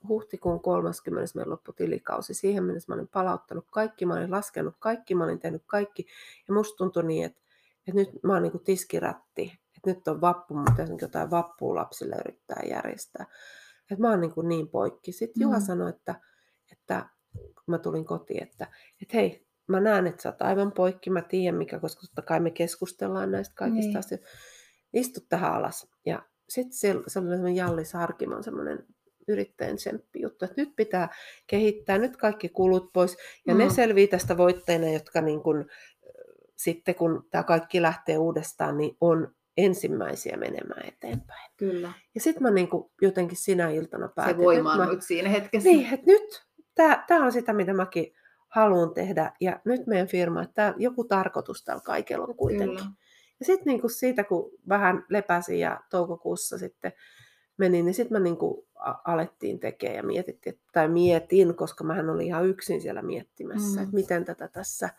huhtikuun 0.08 0.60
30. 0.62 1.32
meillä 1.36 1.52
loppui 1.52 1.74
tilikausi. 1.78 2.34
Siihen 2.34 2.64
mennessä 2.64 2.92
mä 2.92 2.96
olin 2.96 3.08
palauttanut 3.08 3.66
kaikki, 3.72 4.06
mä 4.06 4.14
olin 4.14 4.32
laskenut 4.32 4.76
kaikki, 4.80 5.16
mä 5.16 5.24
olin 5.24 5.40
tehnyt 5.40 5.64
kaikki. 5.66 6.06
Ja 6.48 6.54
musta 6.54 6.78
tuntui 6.78 7.04
niin, 7.04 7.26
että, 7.26 7.40
että 7.88 8.02
nyt 8.02 8.10
mä 8.24 8.34
oon 8.34 8.42
niinku 8.44 8.60
tiskirätti. 8.60 9.60
Että 9.78 9.90
nyt 9.90 10.08
on 10.08 10.22
vappu, 10.22 10.56
pitäisi 10.70 10.92
niinku 10.92 11.06
jotain 11.06 11.32
vappua 11.32 11.76
lapsille 11.76 12.16
yrittää 12.26 12.62
järjestää. 12.70 13.26
Että 13.92 14.02
mä 14.02 14.10
oon 14.10 14.22
niinku 14.22 14.42
niin 14.42 14.70
poikki. 14.70 15.12
Sitten 15.12 15.42
Juha 15.42 15.58
Mm. 15.60 15.64
sanoi, 15.66 15.90
että 15.90 16.16
kun 17.34 17.64
mä 17.68 17.78
tulin 17.78 18.06
kotiin, 18.06 18.44
että, 18.44 18.68
että 19.02 19.18
hei, 19.18 19.46
mä 19.68 19.80
näen, 19.80 20.08
että 20.08 20.22
sä 20.22 20.30
oot 20.30 20.42
aivan 20.42 20.72
poikki, 20.72 21.10
mä 21.10 21.22
tiedän 21.22 21.56
mikä, 21.58 21.80
koska 21.80 22.02
totta 22.02 22.22
kai 22.22 22.40
me 22.40 22.52
keskustellaan 22.52 23.32
näistä 23.32 23.56
kaikista 23.56 23.88
Niin. 23.90 23.98
asioista. 23.98 24.28
Istu 24.94 25.20
tähän 25.30 25.54
alas. 25.54 25.92
Ja 26.06 26.24
sitten 26.50 26.78
se, 26.78 26.96
se 27.08 27.20
oli 27.20 27.30
semmoinen 27.30 27.56
Jalli 27.56 27.86
Sarkimon 27.86 28.44
semmoinen 28.44 28.86
yrittäjän 29.28 29.76
tsemppi 29.76 30.22
juttu, 30.22 30.46
että 30.46 30.62
nyt 30.62 30.76
pitää 30.76 31.10
kehittää, 31.48 31.98
nyt 31.98 32.18
kaikki 32.18 32.50
kulut 32.50 32.94
pois. 32.94 33.18
Ja 33.48 33.54
mm. 33.54 33.58
ne 33.58 33.70
selvii 33.70 34.08
tästä 34.08 34.38
voitteina, 34.38 34.90
jotka 34.90 35.22
niin 35.22 35.42
kun, 35.44 35.66
sitten 36.56 36.96
kun 36.96 37.28
tämä 37.32 37.44
kaikki 37.44 37.82
lähtee 37.82 38.18
uudestaan, 38.18 38.78
niin 38.78 38.98
on 39.02 39.36
ensimmäisiä 39.58 40.38
menemään 40.38 40.88
eteenpäin. 40.88 41.52
Kyllä. 41.58 41.94
Ja 42.16 42.22
sitten 42.22 42.44
mä 42.44 42.52
niin 42.52 42.68
kuin 42.68 42.92
jotenkin 43.02 43.38
sinä 43.38 43.70
iltana 43.70 44.08
päätin, 44.16 44.36
Se 44.36 44.42
voima 44.42 44.72
että 44.74 44.82
on 44.84 44.88
mä, 44.90 44.94
nyt 44.94 45.04
siinä 45.04 45.30
hetkessä. 45.30 45.70
niin, 45.70 45.94
että 45.94 46.06
nyt 46.06 46.44
tämä 46.76 47.26
on 47.26 47.32
sitä, 47.32 47.54
mitä 47.54 47.74
mäkin 47.74 48.14
haluan 48.48 48.94
tehdä. 48.94 49.32
Ja 49.40 49.60
nyt 49.66 49.88
meidän 49.88 50.08
firma, 50.08 50.42
että 50.42 50.54
tää, 50.56 50.74
joku 50.78 51.04
tarkoitus 51.04 51.64
tällä 51.64 51.82
kaikella 51.86 52.26
on 52.26 52.36
kuitenkin. 52.36 52.78
Kyllä. 52.78 52.90
Ja 53.40 53.46
sitten 53.46 53.66
niinku 53.66 53.90
siitä, 53.90 54.24
kun 54.24 54.52
vähän 54.70 55.06
lepäsin 55.10 55.60
ja 55.60 55.80
toukokuussa 55.90 56.58
sitten 56.58 56.94
menin, 57.58 57.86
niin 57.86 57.94
sitten 57.94 58.16
mä 58.18 58.24
niinku 58.24 58.68
a- 58.76 59.12
alettiin 59.14 59.60
tekemään 59.60 59.96
ja 59.98 60.04
mietittiin, 60.04 60.60
tai 60.74 60.88
mietin, 60.88 61.56
koska 61.56 61.84
mähän 61.84 62.10
olin 62.10 62.28
ihan 62.28 62.46
yksin 62.48 62.82
siellä 62.82 63.02
miettimässä, 63.02 63.80
Mm. 63.80 63.84
että 63.84 63.96
miten 63.96 64.26
tätä 64.26 64.48
tässä. 64.48 64.90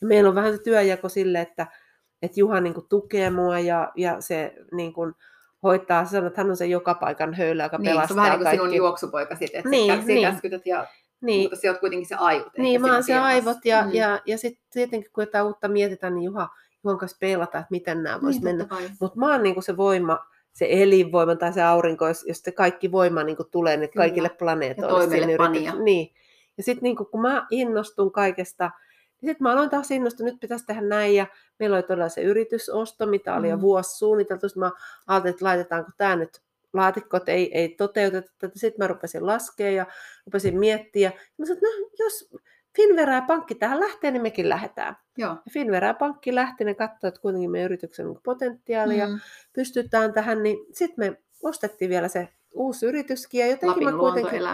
Ja 0.00 0.06
meillä 0.06 0.28
on 0.28 0.34
vähän 0.34 0.52
se 0.56 0.62
työjako 0.62 1.08
sille, 1.08 1.40
että, 1.40 1.66
että 2.22 2.40
Juha 2.40 2.60
niinku 2.60 2.80
tukee 2.82 3.30
mua 3.30 3.58
ja, 3.58 3.92
ja 3.96 4.20
se 4.20 4.54
niinku 4.72 5.12
hoitaa, 5.62 6.04
sanoo, 6.04 6.26
että 6.26 6.40
hän 6.40 6.50
on 6.50 6.56
se 6.56 6.66
joka 6.66 6.94
paikan 6.94 7.34
höylä, 7.34 7.62
joka 7.62 7.78
Niin, 7.78 7.84
se 7.86 7.90
on 7.90 7.96
pelastaa 7.96 8.16
vähän 8.16 8.30
niin 8.30 8.38
kuin 8.38 8.44
kaikki. 8.44 8.62
sinun 8.64 8.76
juoksupoika 8.76 9.36
sitten, 9.36 9.58
että 9.58 9.70
Niin, 9.70 9.94
niin, 9.94 10.06
niin. 10.06 10.30
käskytät 10.32 10.66
ja 10.66 10.86
niin, 11.22 11.42
mutta 11.42 11.56
se 11.56 11.70
oot 11.70 11.78
kuitenkin 11.80 12.08
se 12.08 12.14
aivot. 12.14 12.58
niin, 12.58 12.80
mä 12.82 12.92
oon 12.94 13.02
se 13.04 13.14
aivot 13.14 13.56
ja, 13.64 13.82
Mm. 13.82 13.90
ja, 13.94 14.20
ja 14.26 14.38
sitten 14.38 14.64
tietenkin 14.72 15.10
kun 15.12 15.22
jotain 15.22 15.46
uutta 15.46 15.68
mietitään, 15.68 16.14
niin 16.14 16.24
Juha, 16.24 16.48
Juhan 16.84 16.98
kanssa 16.98 17.16
peilata, 17.20 17.58
että 17.58 17.68
miten 17.70 18.02
nämä 18.02 18.20
vois 18.22 18.34
niin, 18.34 18.44
mennä. 18.44 18.66
Mutta 19.00 19.18
mä 19.18 19.32
oon 19.32 19.42
niinku 19.42 19.62
se 19.62 19.76
voima, 19.76 20.18
se 20.52 20.66
elinvoima 20.70 21.36
tai 21.36 21.52
se 21.52 21.62
aurinko, 21.62 22.08
jos, 22.08 22.24
jos 22.28 22.38
se 22.38 22.52
kaikki 22.52 22.92
voima 22.92 23.22
niinku 23.24 23.44
tulee 23.44 23.76
Kyllä. 23.76 23.88
kaikille 23.96 24.28
Ja 24.28 24.34
planeetoille. 24.38 25.36
panija. 25.36 25.70
yritys- 25.72 25.82
Niin. 25.84 26.12
Ja 26.56 26.62
sitten 26.62 26.82
niinku, 26.82 27.04
kun 27.04 27.20
mä 27.22 27.46
innostun 27.50 28.12
kaikesta, 28.12 28.70
niin 29.20 29.30
sitten 29.30 29.42
mä 29.42 29.52
aloin 29.52 29.70
taas 29.70 29.90
innostua, 29.90 30.24
nyt 30.26 30.40
pitäisi 30.40 30.66
tehdä 30.66 30.80
näin. 30.80 31.14
Ja 31.14 31.26
meillä 31.58 31.74
oli 31.76 31.82
todella 31.82 32.08
se 32.08 32.22
yritysosto, 32.22 33.06
mitä 33.06 33.34
oli 33.34 33.48
jo 33.48 33.56
Mm. 33.56 33.60
vuosi 33.62 33.96
suunniteltu. 33.98 34.48
Sitten 34.48 34.60
mä 34.60 34.70
ajattelin, 35.06 35.34
että 35.34 35.44
laitetaanko 35.44 35.90
tämä 35.96 36.16
nyt 36.16 36.42
laatikot 36.72 37.28
ei, 37.28 37.58
ei 37.58 37.68
toteuteta 37.68 38.32
tätä. 38.38 38.58
Sitten 38.58 38.84
mä 38.84 38.86
rupesin 38.86 39.26
laskea 39.26 39.70
ja 39.70 39.86
rupesin 40.26 40.58
miettiä. 40.58 41.12
Mä 41.38 41.46
sanoin, 41.46 41.64
että 41.64 41.66
no, 41.66 41.88
jos 41.98 42.30
Finvera 42.76 43.14
ja 43.14 43.22
pankki 43.22 43.54
tähän 43.54 43.80
lähtee, 43.80 44.10
niin 44.10 44.22
mekin 44.22 44.48
lähdetään. 44.48 44.96
Joo. 45.18 45.30
Ja 45.30 45.50
Finvera 45.52 45.86
ja 45.86 45.94
pankki 45.94 46.34
lähti, 46.34 46.64
ne 46.64 46.74
katsoivat, 46.74 47.14
että 47.14 47.20
kuitenkin 47.22 47.50
meidän 47.50 47.64
yrityksen 47.66 48.06
on 48.06 48.20
potentiaalia 48.24 48.98
ja 48.98 49.06
Mm. 49.08 49.20
pystytään 49.52 50.12
tähän, 50.12 50.42
niin 50.42 50.58
sitten 50.72 51.04
me 51.04 51.18
ostettiin 51.42 51.88
vielä 51.88 52.08
se 52.08 52.28
uusi 52.52 52.86
yrityskin 52.86 53.40
ja 53.40 53.46
jotenkin 53.46 53.68
Lapin 53.84 53.84
mä 53.94 54.00
kuitenkin... 54.00 54.44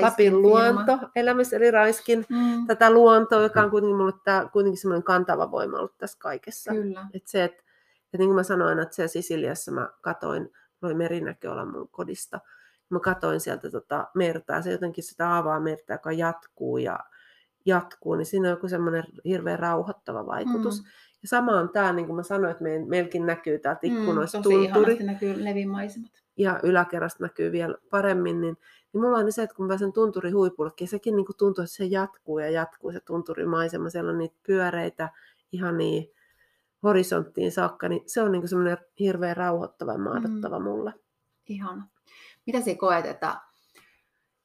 Lapin 0.00 0.42
luonto, 0.42 0.98
elämys 1.16 1.52
eli 1.52 1.70
Raiskin, 1.70 2.26
Mm. 2.28 2.66
tätä 2.66 2.90
luontoa, 2.90 3.42
joka 3.42 3.62
on 3.62 3.70
kuitenkin 3.70 3.96
mulle 3.96 4.12
tää, 4.24 4.48
kuitenkin 4.52 4.80
semmoinen 4.80 5.02
kantava 5.04 5.50
voima 5.50 5.78
ollut 5.78 5.98
tässä 5.98 6.18
kaikessa. 6.20 6.72
Kyllä. 6.72 7.06
Et 7.14 7.26
se, 7.26 7.44
että 7.44 7.62
et 8.12 8.18
niin 8.18 8.28
kuin 8.28 8.34
mä 8.36 8.42
sanoin, 8.42 8.78
että 8.78 8.94
siellä 8.94 9.08
Sisiliassa 9.08 9.72
mä 9.72 9.88
katoin, 10.00 10.50
mulla 10.80 10.92
oli 10.92 10.94
merinäköala 10.94 11.64
mun 11.64 11.88
kodista, 11.88 12.40
mä 12.90 13.00
katoin 13.00 13.40
sieltä 13.40 13.70
tota 13.70 14.08
merta 14.14 14.52
ja 14.52 14.62
se 14.62 14.72
jotenkin 14.72 15.04
sitä 15.04 15.36
avaa 15.36 15.60
merta, 15.60 15.92
joka 15.92 16.12
jatkuu 16.12 16.78
ja 16.78 16.98
jatkuu, 17.66 18.14
niin 18.14 18.26
siinä 18.26 18.48
on 18.48 18.50
joku 18.50 18.68
semmoinen 18.68 19.04
hirveän 19.24 19.58
rauhoittava 19.58 20.26
vaikutus. 20.26 20.82
Mm. 20.82 20.88
Ja 21.22 21.28
sama 21.28 21.52
on 21.52 21.68
tämä, 21.68 21.92
niin 21.92 22.06
kuin 22.06 22.16
mä 22.16 22.22
sanoin, 22.22 22.50
että 22.50 22.62
meidän, 22.62 22.88
meilläkin 22.88 23.26
näkyy 23.26 23.58
täältä 23.58 23.80
ikkunoista 23.82 24.38
Mm, 24.38 24.42
tosi 24.42 24.68
tunturi 24.72 24.98
näkyy 25.04 25.44
levimaisemat. 25.44 26.10
ja 26.36 26.60
yläkerrasta 26.62 27.24
näkyy 27.24 27.52
vielä 27.52 27.74
paremmin, 27.90 28.40
niin, 28.40 28.56
niin 28.92 29.02
mulla 29.02 29.18
on 29.18 29.32
se, 29.32 29.42
että 29.42 29.56
kun 29.56 29.64
mä 29.66 29.68
pääsen 29.68 29.92
tunturin 29.92 30.34
huipullekin, 30.34 30.84
ja 30.84 30.88
sekin 30.88 31.16
niin 31.16 31.26
kuin 31.26 31.36
tuntuu, 31.36 31.62
että 31.64 31.76
se 31.76 31.84
jatkuu 31.84 32.38
ja 32.38 32.50
jatkuu 32.50 32.92
se 32.92 33.00
tunturimaisema, 33.00 33.90
siellä 33.90 34.10
on 34.10 34.18
niitä 34.18 34.36
pyöreitä 34.46 35.08
ihan 35.52 35.76
niin 35.78 36.10
horisonttiin 36.82 37.52
saakka, 37.52 37.88
niin 37.88 38.02
se 38.06 38.22
on 38.22 38.32
niin 38.32 38.48
semmoinen 38.48 38.78
hirveän 39.00 39.36
rauhoittava 39.36 39.92
ja 39.92 39.98
Mm. 39.98 40.04
maadottava 40.04 40.58
mulle. 40.60 40.94
Ihana. 41.48 41.88
Mitä 42.46 42.60
sä 42.60 42.74
koet, 42.78 43.06
että 43.06 43.40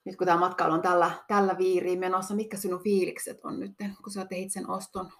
nyt 0.05 0.15
kun 0.15 0.27
tämä 0.27 0.39
matkailu 0.39 0.73
on 0.73 0.81
tällä, 0.81 1.11
tällä 1.27 1.57
viiriin 1.57 1.99
menossa, 1.99 2.35
mitkä 2.35 2.57
sinun 2.57 2.83
fiilikset 2.83 3.39
on 3.45 3.59
nyt, 3.59 3.71
kun 4.03 4.13
sä 4.13 4.25
teit 4.25 4.51
sen 4.51 4.69
oston, 4.69 5.11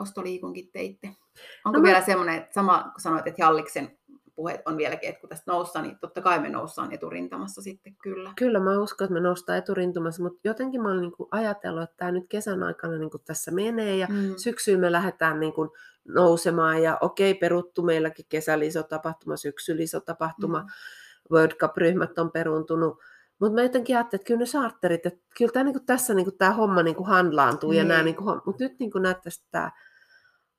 ostoliikunkin 0.00 0.70
teitte? 0.72 1.16
Onko 1.64 1.78
no 1.78 1.84
vielä 1.84 1.98
mä... 1.98 2.04
semmoinen, 2.06 2.34
että 2.34 2.54
sama 2.54 2.82
kun 2.92 3.00
sanoit, 3.00 3.26
että 3.26 3.42
Jalliksen 3.42 3.97
puheet 4.38 4.60
on 4.64 4.76
vieläkin, 4.76 5.08
että 5.08 5.20
kun 5.20 5.28
tästä 5.28 5.52
noussaan, 5.52 5.84
niin 5.84 5.98
totta 6.00 6.20
kai 6.20 6.40
me 6.40 6.48
noussaan 6.48 6.92
eturintamassa 6.92 7.62
sitten 7.62 7.96
kyllä. 8.02 8.32
Kyllä 8.36 8.60
mä 8.60 8.78
uskon, 8.80 9.04
että 9.04 9.14
me 9.14 9.20
noustaan 9.20 9.58
eturintamassa, 9.58 10.22
mutta 10.22 10.40
jotenkin 10.44 10.82
mä 10.82 10.88
olen 10.88 11.00
niin 11.00 11.12
ajatellut, 11.30 11.82
että 11.82 11.96
tämä 11.96 12.12
nyt 12.12 12.24
kesän 12.28 12.62
aikana 12.62 12.98
niin 12.98 13.10
kuin 13.10 13.22
tässä 13.24 13.50
menee 13.50 13.96
ja 13.96 14.06
mm. 14.10 14.34
syksyyn 14.36 14.80
me 14.80 14.92
lähdetään 14.92 15.40
niin 15.40 15.52
kuin 15.52 15.70
nousemaan 16.08 16.82
ja 16.82 16.98
okei, 17.00 17.34
peruttu 17.34 17.82
meilläkin 17.82 18.26
kesällä 18.28 18.64
iso 18.64 18.82
tapahtuma, 18.82 19.36
syksyllä 19.36 19.82
iso 19.82 20.00
tapahtuma, 20.00 20.60
mm. 20.60 20.66
World 21.32 21.52
Cup-ryhmät 21.52 22.18
on 22.18 22.30
peruntunut, 22.30 22.98
mutta 23.38 23.54
mä 23.54 23.62
jotenkin 23.62 23.96
ajattelin, 23.96 24.20
että 24.20 24.26
kyllä 24.26 24.40
ne 24.40 24.46
charterit, 24.46 25.06
että 25.06 25.24
kyllä 25.38 25.52
tämä, 25.52 25.64
niin 25.64 25.74
kuin 25.74 25.86
tässä 25.86 26.14
niin 26.14 26.26
kuin 26.26 26.38
tämä 26.38 26.52
homma 26.52 26.82
niin 26.82 26.96
kuin 26.96 27.06
handlaantuu 27.06 27.70
niin. 27.70 27.78
ja 27.78 27.84
nämä, 27.84 28.02
niin 28.02 28.16
kuin, 28.16 28.40
mutta 28.46 28.64
nyt 28.64 28.78
niin 28.78 28.90
kuin 28.90 29.02
näyttäisi, 29.02 29.40
että 29.40 29.48
tämä 29.50 29.70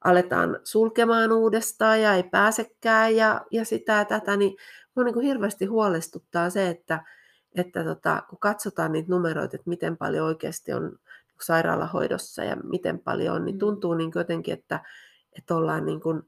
aletaan 0.04 0.60
sulkemaan 0.64 1.32
uudestaan 1.32 2.02
ja 2.02 2.14
ei 2.14 2.24
pääsekään 2.24 3.16
ja, 3.16 3.46
ja 3.52 3.66
sitä 3.66 3.94
ja 3.94 4.06
tätä, 4.06 4.38
niin 4.38 4.58
minua 4.96 5.06
niin 5.06 5.14
kuin 5.14 5.26
hirveästi 5.26 5.66
huolestuttaa 5.66 6.50
se, 6.50 6.70
että, 6.70 7.04
että 7.56 7.84
tota, 7.84 8.24
kun 8.30 8.40
katsotaan 8.40 8.92
niitä 8.92 9.10
numeroita, 9.10 9.56
että 9.56 9.70
miten 9.70 9.98
paljon 9.98 10.26
oikeasti 10.26 10.74
on 10.74 11.00
sairaalahoidossa 11.42 12.44
ja 12.44 12.56
miten 12.56 13.00
paljon 13.00 13.36
on, 13.36 13.46
niin 13.46 13.56
mm. 13.56 13.60
tuntuu 13.60 13.94
niin 13.94 14.12
jotenkin, 14.16 14.54
että, 14.54 14.80
että 15.38 15.56
ollaan 15.56 15.86
niin 15.86 16.02
kuin, 16.02 16.22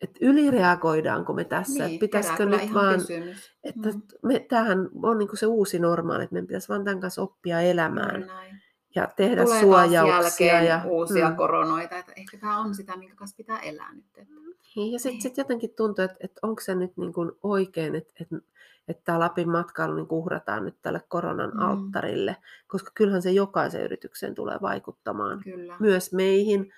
että 0.00 0.18
ylireagoidaanko 0.20 1.32
me 1.32 1.44
tässä, 1.44 1.72
niin, 1.72 1.94
että 1.94 2.00
pitäisikö 2.00 2.46
nyt 2.46 2.74
vaan, 2.74 2.98
kysymys. 2.98 3.52
että 3.64 3.88
mm. 3.88 4.02
me, 4.22 4.46
tämähän 4.48 4.88
on 5.02 5.18
niin 5.18 5.28
kuin 5.28 5.38
se 5.38 5.46
uusi 5.46 5.78
normaali, 5.78 6.24
että 6.24 6.34
meidän 6.34 6.46
pitäisi 6.46 6.68
vaan 6.68 6.84
tämän 6.84 7.00
kanssa 7.00 7.22
oppia 7.22 7.60
elämään. 7.60 8.26
Näin 8.26 8.67
ja 8.98 9.08
tehdä 9.16 9.44
Tulee 9.44 9.60
suojauksia. 9.60 10.62
ja 10.62 10.82
uusia 10.84 11.30
mm. 11.30 11.36
koronoita, 11.36 11.98
että 11.98 12.12
ehkä 12.16 12.38
tämä 12.38 12.58
on 12.58 12.74
sitä, 12.74 12.96
minkä 12.96 13.14
kanssa 13.14 13.36
pitää 13.36 13.58
elää 13.58 13.94
nyt. 13.94 14.04
Että... 14.18 14.34
Niin, 14.76 14.92
ja 14.92 14.98
sitten 14.98 15.12
niin. 15.12 15.22
sit 15.22 15.36
jotenkin 15.36 15.70
tuntuu, 15.76 16.04
että, 16.04 16.16
että 16.20 16.40
onko 16.42 16.60
se 16.60 16.74
nyt 16.74 16.96
niin 16.96 17.12
kuin 17.12 17.32
oikein, 17.42 17.94
että, 17.94 18.12
että, 18.20 18.36
että 18.88 19.02
tämä 19.04 19.18
Lapin 19.18 19.50
matkailu 19.50 19.94
niin 19.94 20.06
uhrataan 20.10 20.64
nyt 20.64 20.76
tälle 20.82 21.02
koronan 21.08 21.50
mm. 21.50 21.60
alttarille, 21.60 22.36
koska 22.66 22.90
kyllähän 22.94 23.22
se 23.22 23.30
jokaisen 23.30 23.82
yritykseen 23.82 24.34
tulee 24.34 24.58
vaikuttamaan, 24.62 25.40
Kyllä. 25.44 25.76
myös 25.80 26.12
meihin. 26.12 26.72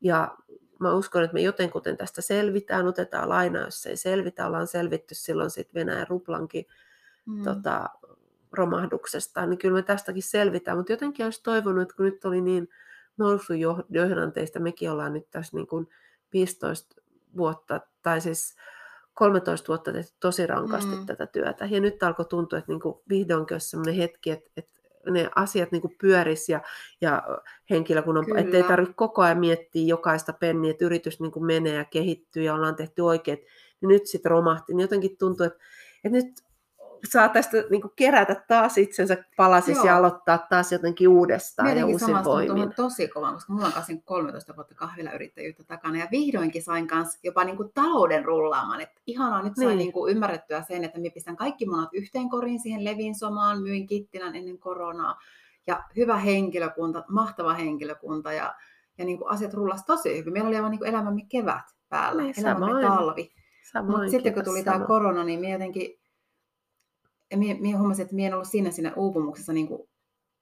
Ja 0.00 0.36
mä 0.80 0.94
uskon, 0.94 1.24
että 1.24 1.34
me 1.34 1.40
jotenkuten 1.40 1.96
tästä 1.96 2.22
selvitään, 2.22 2.86
otetaan 2.86 3.28
lainaa, 3.28 3.64
jos 3.64 3.86
ei 3.86 3.96
selvitä, 3.96 4.46
ollaan 4.46 4.66
selvitty 4.66 5.14
silloin 5.14 5.50
sitten 5.50 5.74
Venäjän 5.74 6.08
ruplankin 6.08 6.66
mm. 7.26 7.42
tota, 7.42 7.88
romahduksesta, 8.52 9.46
niin 9.46 9.58
kyllä 9.58 9.74
me 9.74 9.82
tästäkin 9.82 10.22
selvitään. 10.22 10.76
Mutta 10.76 10.92
jotenkin 10.92 11.24
olisi 11.24 11.42
toivonut, 11.42 11.82
että 11.82 11.96
kun 11.96 12.06
nyt 12.06 12.24
oli 12.24 12.40
niin 12.40 12.68
noussut 13.16 13.56
johdanteista, 13.88 14.60
mekin 14.60 14.90
ollaan 14.90 15.12
nyt 15.12 15.30
tässä 15.30 15.56
niin 15.56 15.66
kuin 15.66 15.88
15 16.32 17.02
vuotta, 17.36 17.80
tai 18.02 18.20
siis 18.20 18.56
13 19.14 19.68
vuotta 19.68 19.92
tehty 19.92 20.12
tosi 20.20 20.46
rankasti 20.46 20.96
mm. 20.96 21.06
tätä 21.06 21.26
työtä. 21.26 21.64
Ja 21.70 21.80
nyt 21.80 22.02
alkoi 22.02 22.24
tuntua, 22.24 22.58
että 22.58 22.72
niin 22.72 22.80
kuin 22.80 22.94
vihdoinkin 23.08 23.54
olisi 23.54 23.68
sellainen 23.68 23.94
hetki, 23.94 24.30
että, 24.30 24.50
että 24.56 24.80
ne 25.10 25.30
asiat 25.34 25.72
niin 25.72 25.82
kuin 25.82 25.96
pyöris 26.00 26.48
ja, 26.48 26.60
ja 27.00 27.22
henkilökunnan, 27.70 28.38
että 28.38 28.56
ei 28.56 28.62
tarvitse 28.62 28.94
koko 28.94 29.22
ajan 29.22 29.38
miettiä 29.38 29.86
jokaista 29.86 30.32
penniä, 30.32 30.70
että 30.70 30.84
yritys 30.84 31.20
niin 31.20 31.32
kuin 31.32 31.46
menee 31.46 31.74
ja 31.74 31.84
kehittyy 31.84 32.42
ja 32.42 32.54
ollaan 32.54 32.76
tehty 32.76 33.02
oikein. 33.02 33.38
Niin 33.80 33.88
nyt 33.88 34.06
sitten 34.06 34.30
romahti. 34.30 34.74
Niin 34.74 34.82
jotenkin 34.82 35.16
tuntuu, 35.18 35.46
että, 35.46 35.58
että 36.04 36.18
nyt 36.18 36.26
saa 37.04 37.28
tästä 37.28 37.56
niin 37.70 37.82
kuin 37.82 37.92
kerätä 37.96 38.44
taas 38.48 38.78
itsensä 38.78 39.24
palasis 39.36 39.76
Joo. 39.76 39.86
ja 39.86 39.96
aloittaa 39.96 40.38
taas 40.38 40.72
jotenkin 40.72 41.08
uudestaan 41.08 41.66
Mietinkin 41.66 41.90
ja 41.90 42.16
uusin 42.16 42.24
voimin. 42.24 42.72
tosi 42.76 43.08
kovan, 43.08 43.34
koska 43.34 43.52
mulla 43.52 43.66
on 43.66 43.72
kanssa 43.72 43.92
13 44.04 44.56
vuotta 44.56 44.74
kahvilayrittäjyyttä 44.74 45.64
takana 45.64 45.98
ja 45.98 46.08
vihdoinkin 46.10 46.62
sain 46.62 46.86
kanssa 46.86 47.18
jopa 47.22 47.44
niin 47.44 47.56
kuin 47.56 47.70
talouden 47.74 48.24
rullaamaan. 48.24 48.80
Että 48.80 49.00
ihanaa, 49.06 49.42
nyt 49.42 49.56
sain 49.56 49.68
niin. 49.68 49.78
niin 49.78 49.92
kuin 49.92 50.12
ymmärrettyä 50.12 50.62
sen, 50.62 50.84
että 50.84 50.98
minä 50.98 51.12
pistän 51.14 51.36
kaikki 51.36 51.66
munat 51.66 51.90
yhteen 51.92 52.28
koriin 52.28 52.60
siihen 52.60 52.84
Levin 52.84 53.14
somaan, 53.14 53.62
myin 53.62 53.86
kittinän 53.86 54.36
ennen 54.36 54.58
koronaa 54.58 55.18
ja 55.66 55.82
hyvä 55.96 56.16
henkilökunta, 56.16 57.04
mahtava 57.08 57.54
henkilökunta 57.54 58.32
ja, 58.32 58.54
ja 58.98 59.04
niin 59.04 59.18
kuin 59.18 59.30
asiat 59.30 59.54
rullasi 59.54 59.84
tosi 59.86 60.18
hyvin. 60.18 60.32
Meillä 60.32 60.48
oli 60.48 60.56
aivan 60.56 60.70
niin 60.70 60.78
kuin 60.78 60.88
elämämme 60.88 61.22
kevät 61.28 61.64
päällä, 61.88 62.22
niin, 62.22 62.34
elämämme 62.38 62.66
samoin. 62.66 62.86
talvi. 62.86 63.32
Mutta 63.86 64.10
sitten 64.10 64.34
kun 64.34 64.44
tuli 64.44 64.64
tämä 64.64 64.86
korona, 64.86 65.24
niin 65.24 65.50
jotenkin 65.50 66.01
ja 67.32 67.38
minä, 67.38 67.60
minä 67.60 67.78
huomasin, 67.78 68.02
että 68.02 68.14
minä 68.14 68.26
en 68.26 68.34
ollut 68.34 68.48
siinä, 68.48 68.70
siinä 68.70 68.92
uupumuksessa, 68.96 69.52
niin 69.52 69.68
kuin, 69.68 69.88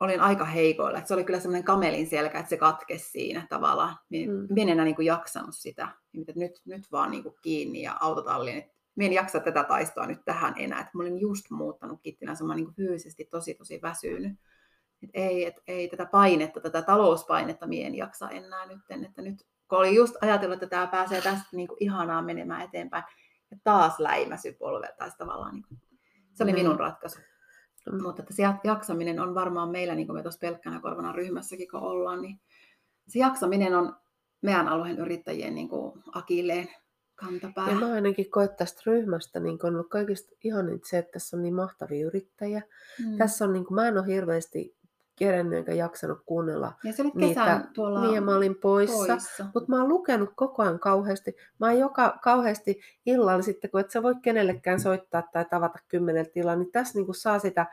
olin 0.01 0.21
aika 0.21 0.45
heikoilla. 0.45 0.99
Että 0.99 1.09
se 1.09 1.15
oli 1.15 1.25
kyllä 1.25 1.41
semmoinen 1.41 1.65
kamelin 1.65 2.07
selkä, 2.07 2.39
että 2.39 2.51
se 2.51 2.57
katkesi 2.57 3.11
siinä 3.11 3.47
tavallaan. 3.49 3.97
Minä, 4.09 4.33
mm. 4.33 4.47
minä 4.51 4.63
en 4.63 4.69
enää 4.69 4.85
niin 4.85 4.97
kuin, 4.97 5.07
jaksanut 5.07 5.55
sitä. 5.55 5.89
Että 6.21 6.33
nyt, 6.37 6.53
nyt 6.65 6.93
vaan 6.93 7.11
niin 7.11 7.23
kuin, 7.23 7.35
kiinni 7.43 7.83
ja 7.83 7.97
autotalliin. 8.01 8.59
Että 8.59 8.73
minä 8.95 9.07
en 9.07 9.13
jaksa 9.13 9.41
tätä 9.41 9.65
taistoa 9.65 10.07
nyt 10.07 10.25
tähän 10.25 10.55
enää. 10.59 10.81
Että 10.81 10.91
olin 10.95 11.21
just 11.21 11.51
muuttanut 11.51 12.01
kittinä, 12.03 12.35
mä 12.47 12.55
niin 12.55 12.75
fyysisesti 12.75 13.25
tosi 13.25 13.55
tosi 13.55 13.81
väsynyt. 13.83 14.33
Et 15.03 15.11
ei, 15.15 15.45
et, 15.45 15.57
ei 15.67 15.89
tätä 15.89 16.07
painetta, 16.07 16.61
tätä 16.61 16.83
talouspainetta 16.83 17.67
minä 17.67 17.87
en 17.87 17.95
jaksa 17.95 18.31
enää 18.31 18.67
nyt. 18.67 18.81
Että 19.05 19.23
nyt 19.23 19.47
kun 19.69 19.79
oli 19.79 19.95
just 19.95 20.15
ajatellut, 20.23 20.63
että 20.63 20.77
tämä 20.77 20.87
pääsee 20.87 21.21
tästä 21.21 21.47
niin 21.53 21.69
kuin 21.69 21.77
ihanaa 21.81 22.23
menemään 22.23 22.63
eteenpäin, 22.63 23.05
ja 23.51 23.57
taas 23.65 23.99
läimäsy 23.99 24.53
polve, 24.53 24.89
tai 24.99 25.11
tavallaan 25.19 25.55
niin 25.55 25.65
kuin, 25.69 25.81
se 26.41 26.45
oli 26.45 26.53
mm. 26.53 26.59
minun 26.59 26.81
ratkaisu. 26.81 27.19
Mm. 27.93 28.03
Mutta 28.03 28.23
että 28.23 28.35
se 28.35 28.43
jaksaminen 28.65 29.21
on 29.21 29.35
varmaan 29.35 29.71
meillä, 29.71 29.95
niin 29.95 30.07
kuin 30.07 30.17
me 30.17 30.23
tuossa 30.23 30.41
pelkkänä 30.41 30.81
korvana 30.81 31.13
ryhmässäkin 31.13 31.69
kun 31.71 31.81
ollaan, 31.81 32.23
niin 32.23 32.41
se 33.09 33.19
jaksaminen 33.19 33.75
on 33.75 33.97
meidän 34.43 34.69
alueen 34.69 34.99
yrittäjien 34.99 35.55
niin 35.55 35.69
kuin 35.69 36.03
akilleen 36.13 36.69
kantapää. 37.15 37.71
Ja 37.71 37.75
mä 37.75 37.93
ainakin 37.93 38.31
koet 38.31 38.57
tästä 38.57 38.83
ryhmästä 38.87 39.41
niin 39.41 39.59
on 39.63 39.75
ollut 39.75 39.91
kaikista 39.91 40.33
ihanin 40.45 40.81
se, 40.85 40.99
että 40.99 41.13
tässä 41.13 41.37
on 41.37 41.43
niin 41.43 41.55
mahtavia 41.55 42.07
yrittäjiä. 42.07 42.63
Mm. 43.07 43.19
Tässä 43.19 43.45
on, 43.45 43.53
niin 43.53 43.65
kuin, 43.65 43.75
mä 43.75 43.89
en 43.89 43.99
ole 43.99 44.07
hirveästi 44.07 44.77
kerennyt 45.21 45.59
enkä 45.59 45.73
jaksanut 45.73 46.19
kuunnella 46.27 46.73
ja 46.85 46.93
se 46.93 47.03
niitä. 47.15 47.61
tuolla 47.75 48.11
niin, 48.11 48.25
mä 48.25 48.37
olin 48.37 48.55
poissa. 48.55 49.07
poissa. 49.07 49.47
Mutta 49.55 49.71
mä 49.71 49.81
oon 49.81 49.89
lukenut 49.89 50.31
koko 50.35 50.63
ajan 50.63 50.79
kauheasti. 50.79 51.37
Mä 51.59 51.67
oon 51.67 51.79
joka, 51.79 52.19
kauheasti 52.23 52.81
illalla 53.07 53.43
sitten, 53.43 53.71
kun 53.71 53.81
et 53.81 53.91
sä 53.91 54.03
voi 54.03 54.15
kenellekään 54.23 54.81
soittaa 54.81 55.23
tai 55.33 55.45
tavata 55.45 55.79
kymmeneltä 55.89 56.31
tilaa, 56.31 56.57
niin 56.57 56.73
tässä 56.73 56.99
niin 56.99 57.15
saa 57.15 57.39
sitä 57.39 57.67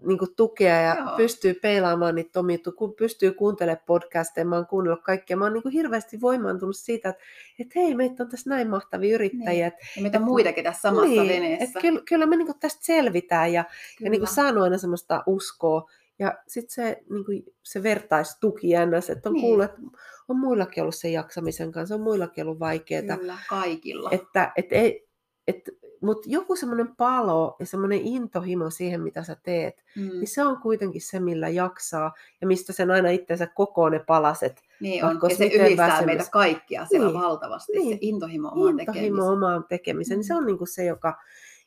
niin 0.00 0.18
kuin 0.18 0.34
tukea 0.36 0.80
ja 0.80 0.94
Joo. 0.94 1.16
pystyy 1.16 1.54
peilaamaan 1.54 2.14
niitä 2.14 2.40
omia, 2.40 2.58
kun 2.76 2.94
pystyy 2.94 3.32
kuuntelemaan 3.32 3.84
podcasteja, 3.86 4.44
mä 4.44 4.56
oon 4.56 4.66
kuunnellut 4.66 5.04
kaikkea. 5.04 5.36
Mä 5.36 5.44
oon 5.44 5.52
niin 5.52 5.62
kuin 5.62 5.72
hirveästi 5.72 6.20
voimaantunut 6.20 6.76
siitä, 6.76 7.08
että, 7.08 7.22
että 7.58 7.80
hei, 7.80 7.94
meitä 7.94 8.22
on 8.22 8.28
tässä 8.28 8.50
näin 8.50 8.70
mahtavia 8.70 9.14
yrittäjiä. 9.14 9.68
Niin. 9.68 9.78
Ja 9.96 10.02
meitä 10.02 10.18
muitakin 10.18 10.64
tässä 10.64 10.80
samassa 10.80 11.08
niin, 11.08 11.28
veneessä. 11.28 11.64
Että 11.64 11.80
kyllä, 11.80 12.00
kyllä 12.08 12.26
me 12.26 12.36
niin 12.36 12.46
kuin 12.46 12.58
tästä 12.58 12.80
selvitään 12.84 13.52
ja, 13.52 13.64
ja 14.00 14.10
niin 14.10 14.20
kuin 14.20 14.34
saan 14.34 14.58
aina 14.58 14.78
semmoista 14.78 15.22
uskoa 15.26 15.90
ja 16.18 16.38
sitten 16.48 16.74
se, 16.74 17.02
niin 17.10 17.24
kuin, 17.24 17.44
se 17.62 17.82
vertaistuki 17.82 18.68
jännäs, 18.68 19.10
että 19.10 19.28
on 19.28 19.32
niin. 19.32 19.42
kuullut, 19.42 19.64
että 19.64 19.80
on 20.28 20.38
muillakin 20.38 20.82
ollut 20.82 20.94
sen 20.94 21.12
jaksamisen 21.12 21.72
kanssa, 21.72 21.94
on 21.94 22.00
muillakin 22.00 22.44
ollut 22.44 22.60
vaikeaa. 22.60 23.16
Kyllä, 23.16 23.38
kaikilla. 23.48 24.10
Että, 24.12 24.52
et, 24.56 24.72
ei, 24.72 25.08
et, 25.46 25.68
mutta 26.00 26.28
joku 26.30 26.56
semmoinen 26.56 26.96
palo 26.96 27.56
ja 27.60 27.66
semmoinen 27.66 28.00
intohimo 28.02 28.70
siihen, 28.70 29.00
mitä 29.00 29.22
sä 29.22 29.36
teet, 29.42 29.84
mm. 29.96 30.02
niin 30.02 30.28
se 30.28 30.42
on 30.42 30.60
kuitenkin 30.60 31.00
se, 31.00 31.20
millä 31.20 31.48
jaksaa 31.48 32.14
ja 32.40 32.46
mistä 32.46 32.72
sen 32.72 32.90
aina 32.90 33.10
itsensä 33.10 33.46
kokoon 33.46 33.92
ne 33.92 33.98
palaset. 33.98 34.62
Niin 34.80 35.04
on, 35.04 35.20
ja 35.30 35.36
se 35.36 35.46
yhdistää 35.46 35.88
väsymys. 35.88 36.06
meitä 36.06 36.24
kaikkia 36.30 36.86
siellä 36.86 37.08
niin. 37.08 37.20
valtavasti, 37.20 37.72
niin. 37.72 37.92
se 37.92 37.98
intohimo 38.00 38.48
omaan 38.48 38.68
intohimo 38.68 38.78
tekemiseen. 38.78 39.06
Intohimo 39.06 39.32
omaan 39.32 39.64
tekemiseen, 39.68 40.16
mm. 40.16 40.20
niin 40.20 40.26
se 40.26 40.34
on 40.34 40.46
niinku 40.46 40.66
se, 40.66 40.84
joka, 40.84 41.22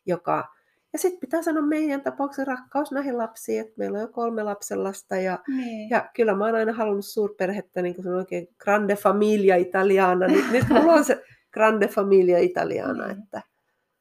joka 0.05 0.58
ja 0.93 0.99
sitten 0.99 1.19
pitää 1.19 1.41
sanoa 1.41 1.63
meidän 1.63 2.01
tapauksessa 2.01 2.51
rakkaus 2.51 2.91
näihin 2.91 3.17
lapsiin, 3.17 3.61
että 3.61 3.73
meillä 3.77 3.95
on 3.95 4.01
jo 4.01 4.07
kolme 4.07 4.43
lapsenlasta 4.43 5.15
ja, 5.15 5.39
niin. 5.47 5.89
ja 5.89 6.09
kyllä 6.15 6.35
mä 6.35 6.45
oon 6.45 6.55
aina 6.55 6.73
halunnut 6.73 7.05
suurperhettä, 7.05 7.81
niin 7.81 7.95
kuin 7.95 8.03
se 8.03 8.09
on 8.09 8.15
oikein 8.15 8.47
grande 8.57 8.95
familia 8.95 9.55
italiana, 9.55 10.27
niin 10.27 10.51
nyt 10.51 10.69
mulla 10.69 10.93
on 10.93 11.05
se 11.05 11.23
grande 11.53 11.87
familia 11.87 12.39
italiana. 12.39 13.07
Niin. 13.07 13.23
Että... 13.23 13.41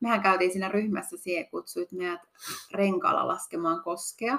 Mehän 0.00 0.22
käytiin 0.22 0.52
siinä 0.52 0.68
ryhmässä, 0.68 1.16
siihen 1.16 1.50
kutsuit 1.50 1.92
meidät 1.92 2.20
renkaalla 2.74 3.28
laskemaan 3.28 3.82
koskea. 3.82 4.38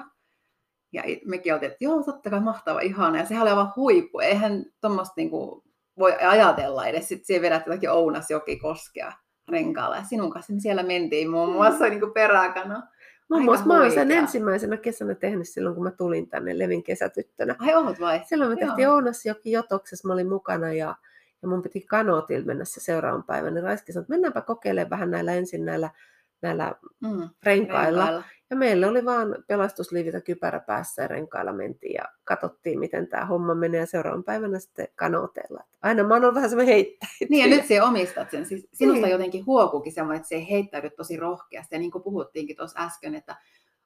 Ja 0.92 1.02
mekin 1.26 1.54
oltiin, 1.54 1.72
että 1.72 1.84
joo, 1.84 2.02
totta 2.02 2.30
kai 2.30 2.40
mahtava, 2.40 2.80
ihana. 2.80 3.18
Ja 3.18 3.26
sehän 3.26 3.42
oli 3.42 3.50
aivan 3.50 3.72
huippu. 3.76 4.20
Eihän 4.20 4.64
tuommoista 4.80 5.14
niinku 5.16 5.64
voi 5.98 6.12
ajatella 6.12 6.86
edes. 6.86 7.08
Sitten 7.08 7.26
siihen 7.26 7.42
vedät 7.42 7.66
jotakin 7.66 7.90
Ounasjoki 7.90 8.56
koskea 8.56 9.12
renkaalla. 9.50 9.96
Ja 9.96 10.02
sinun 10.02 10.30
kanssa 10.30 10.52
me 10.52 10.60
siellä 10.60 10.82
mentiin 10.82 11.30
muun 11.30 11.52
muassa 11.52 11.84
niin 11.84 12.00
kuin 12.00 12.12
peräkana. 12.12 12.82
Muun 13.30 13.44
muassa 13.44 13.66
mä 13.66 13.76
olen 13.76 13.92
sen 13.92 14.10
ensimmäisenä 14.10 14.76
kesänä 14.76 15.14
tehnyt 15.14 15.48
silloin, 15.48 15.74
kun 15.74 15.84
mä 15.84 15.90
tulin 15.90 16.28
tänne 16.28 16.58
Levin 16.58 16.82
kesätyttönä. 16.82 17.56
Ai 17.58 17.74
oot 17.74 18.00
vai? 18.00 18.20
Silloin 18.24 18.50
me 18.50 18.56
tehtiin 18.56 18.88
Ounassa 18.88 19.28
jokin 19.28 19.52
jotoksessa, 19.52 20.08
mä 20.08 20.14
olin 20.14 20.28
mukana 20.28 20.72
ja, 20.72 20.94
ja 21.42 21.48
mun 21.48 21.62
piti 21.62 21.80
kanootilla 21.80 22.46
mennä 22.46 22.64
se 22.64 22.80
seuraavan 22.80 23.24
päivän. 23.24 23.54
Niin 23.54 23.64
Raiski 23.64 23.92
sanoi, 23.92 24.02
että 24.02 24.12
mennäänpä 24.12 24.40
kokeilemaan 24.40 24.90
vähän 24.90 25.10
näillä 25.10 25.32
ensin 25.32 25.64
näillä, 25.64 25.90
näillä 26.42 26.74
mm, 27.00 27.28
renkailla. 27.42 28.04
renkailla. 28.04 28.24
Ja 28.50 28.56
meillä 28.56 28.88
oli 28.88 29.04
vaan 29.04 29.44
pelastusliivitä 29.46 30.20
kypärä 30.20 30.60
päässä 30.60 31.02
ja 31.02 31.08
renkailla 31.08 31.52
mentiin 31.52 31.94
ja 31.94 32.04
katsottiin, 32.24 32.78
miten 32.78 33.08
tämä 33.08 33.26
homma 33.26 33.54
menee. 33.54 33.80
Ja 33.80 33.86
seuraavan 33.86 34.24
päivänä 34.24 34.58
sitten 34.58 34.88
kanoteella. 34.94 35.60
Aina 35.82 36.04
mä 36.04 36.14
oon 36.14 36.34
vähän 36.34 36.50
semmoinen 36.50 36.74
heittäjä. 36.74 37.10
Niin 37.28 37.50
ja 37.50 37.56
nyt 37.56 37.66
se 37.66 37.82
omistat 37.82 38.30
sen. 38.30 38.46
Siis 38.46 38.68
sinusta 38.72 39.06
niin. 39.06 39.12
jotenkin 39.12 39.46
huokuukin 39.46 39.92
semmoinen, 39.92 40.16
että 40.16 40.28
se 40.28 40.46
heittäydy 40.50 40.90
tosi 40.90 41.16
rohkeasti. 41.16 41.74
Ja 41.74 41.78
niin 41.78 41.90
kuin 41.90 42.04
puhuttiinkin 42.04 42.56
tuossa 42.56 42.80
äsken, 42.80 43.14
että 43.14 43.36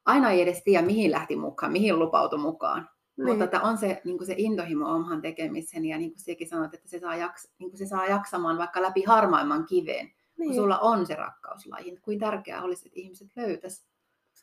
aina 0.04 0.30
ei 0.30 0.42
edes 0.42 0.62
tiedä, 0.64 0.86
mihin 0.86 1.10
lähti 1.10 1.36
mukaan, 1.36 1.72
mihin 1.72 1.98
lupautui 1.98 2.38
mukaan. 2.38 2.88
Niin. 3.16 3.28
Mutta 3.28 3.44
että 3.44 3.60
on 3.60 3.78
se, 3.78 4.00
niin 4.04 4.18
kuin 4.18 4.26
se 4.26 4.34
intohimo 4.36 4.94
oman 4.94 5.22
tekemisen 5.22 5.84
ja 5.84 5.98
niin 5.98 6.10
kuin 6.10 6.20
sekin 6.20 6.48
sanoit, 6.48 6.74
että 6.74 6.88
se 6.88 6.98
saa, 6.98 7.16
jaks, 7.16 7.48
niin 7.58 7.70
kuin 7.70 7.78
se 7.78 7.86
saa 7.86 8.06
jaksamaan 8.06 8.58
vaikka 8.58 8.82
läpi 8.82 9.02
harmaimman 9.02 9.66
kiveen, 9.66 10.06
niin. 10.06 10.48
kun 10.48 10.54
sulla 10.54 10.78
on 10.78 11.06
se 11.06 11.14
rakkauslaji. 11.14 11.98
Kuin 12.02 12.18
tärkeää 12.18 12.62
olisi, 12.62 12.88
että 12.88 13.00
ihmiset 13.00 13.28
löytäisivät 13.36 13.93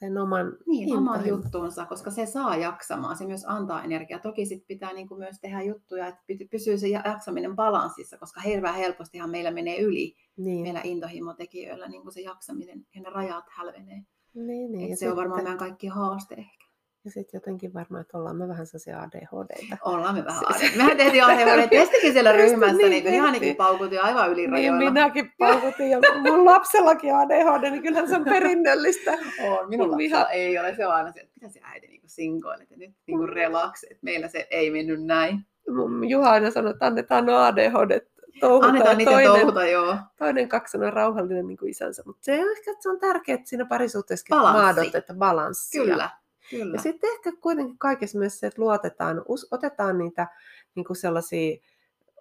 sen 0.01 0.17
oman 0.17 0.57
niin, 0.65 0.97
oman 0.97 1.27
juttuunsa, 1.27 1.85
koska 1.85 2.11
se 2.11 2.25
saa 2.25 2.55
jaksamaan, 2.55 3.17
se 3.17 3.25
myös 3.25 3.45
antaa 3.47 3.83
energiaa. 3.83 4.19
Toki 4.19 4.45
sit 4.45 4.67
pitää 4.67 4.93
niin 4.93 5.07
kuin 5.07 5.19
myös 5.19 5.39
tehdä 5.41 5.61
juttuja, 5.61 6.07
että 6.07 6.23
pysyy 6.51 6.77
se 6.77 6.87
jaksaminen 6.87 7.55
balanssissa, 7.55 8.17
koska 8.17 8.41
hirveän 8.41 8.75
helpostihan 8.75 9.29
meillä 9.29 9.51
menee 9.51 9.81
yli 9.81 10.15
niin. 10.37 10.61
meillä 10.61 10.81
intohimotekijöillä 10.83 11.87
niin 11.87 12.01
kuin 12.01 12.13
se 12.13 12.21
jaksaminen 12.21 12.85
ja 12.95 13.01
ne 13.01 13.09
rajat 13.09 13.45
hälvenee. 13.49 14.01
Niin, 14.33 14.71
niin. 14.71 14.89
se 14.89 14.91
sitten... 14.91 15.11
on 15.11 15.17
varmaan 15.17 15.43
meidän 15.43 15.57
kaikki 15.57 15.87
haaste 15.87 16.35
ehkä. 16.35 16.60
Ja 17.05 17.11
sitten 17.11 17.37
jotenkin 17.37 17.73
varmaan, 17.73 18.01
että 18.01 18.17
ollaan 18.17 18.35
me 18.35 18.47
vähän 18.47 18.65
sellaisia 18.65 19.01
ADHD. 19.01 19.77
Ollaan 19.85 20.15
me 20.15 20.25
vähän 20.25 20.43
ADHD. 20.45 20.77
Mehän 20.77 20.97
tehtiin 20.97 21.23
ADHD-testikin 21.23 22.13
siellä 22.13 22.31
ryhmässä, 22.31 22.77
niin, 22.77 22.89
niin 22.89 23.07
ihan 23.07 23.33
niin 23.33 23.55
paukutin 23.55 24.01
aivan 24.01 24.29
yli 24.31 24.41
niin, 24.41 24.51
rajoilla. 24.51 24.79
Niin, 24.79 24.93
minäkin 24.93 25.31
paukutin, 25.37 25.89
ja 25.89 25.99
mun 26.21 26.45
lapsellakin 26.45 27.15
ADHD, 27.15 27.69
niin 27.69 27.83
kyllähän 27.83 28.09
se 28.09 28.15
on 28.15 28.23
perinnöllistä. 28.23 29.11
on, 29.11 29.69
minun 29.69 29.91
lapsella 29.91 30.29
ei 30.29 30.59
ole, 30.59 30.75
se 30.75 30.87
on 30.87 30.93
aina 30.93 31.11
se, 31.11 31.19
että 31.19 31.33
mitä 31.35 31.49
se 31.49 31.59
äiti 31.63 31.87
niin 31.87 32.01
sinkoilee, 32.05 32.63
että 32.63 32.75
nyt 32.77 32.91
niin 33.07 33.29
relax, 33.29 33.83
että 33.83 33.99
meillä 34.01 34.27
se 34.27 34.47
ei 34.51 34.71
mennyt 34.71 35.05
näin. 35.05 35.45
Mun 35.75 36.09
Juha 36.09 36.31
aina 36.31 36.51
sanoi, 36.51 36.71
että 36.71 36.85
annetaan 36.85 37.25
no 37.25 37.37
ADHD 37.37 38.01
touhuta. 38.41 38.67
Annetaan 38.67 38.97
niitä 38.97 39.11
toinen, 39.11 39.31
touhuta, 39.31 39.65
joo. 39.65 39.97
Toinen 40.17 40.49
kaksona 40.49 40.87
on 40.87 40.93
rauhallinen 40.93 41.47
niin 41.47 41.57
kuin 41.57 41.69
isänsä, 41.69 42.03
mutta 42.05 42.23
se 42.23 42.31
on 42.45 42.51
ehkä 42.57 42.71
että 42.71 42.83
se 42.83 42.89
on 42.89 42.99
tärkeää, 42.99 43.35
että 43.35 43.49
siinä 43.49 43.65
parisuhteessa 43.65 44.35
maadot, 44.35 44.95
että 44.95 45.13
balanssi. 45.13 45.79
Kyllä. 45.79 46.09
Kyllä. 46.51 46.75
Ja 46.75 46.81
sitten 46.81 47.11
ehkä 47.13 47.31
kuitenkin 47.41 47.77
kaikessa 47.77 48.19
myös 48.19 48.39
se, 48.39 48.47
että 48.47 48.61
luotetaan, 48.61 49.21
us, 49.27 49.47
otetaan 49.51 49.97
niitä 49.97 50.27
niin 50.75 50.85
kuin 50.85 50.97
sellaisia, 50.97 51.57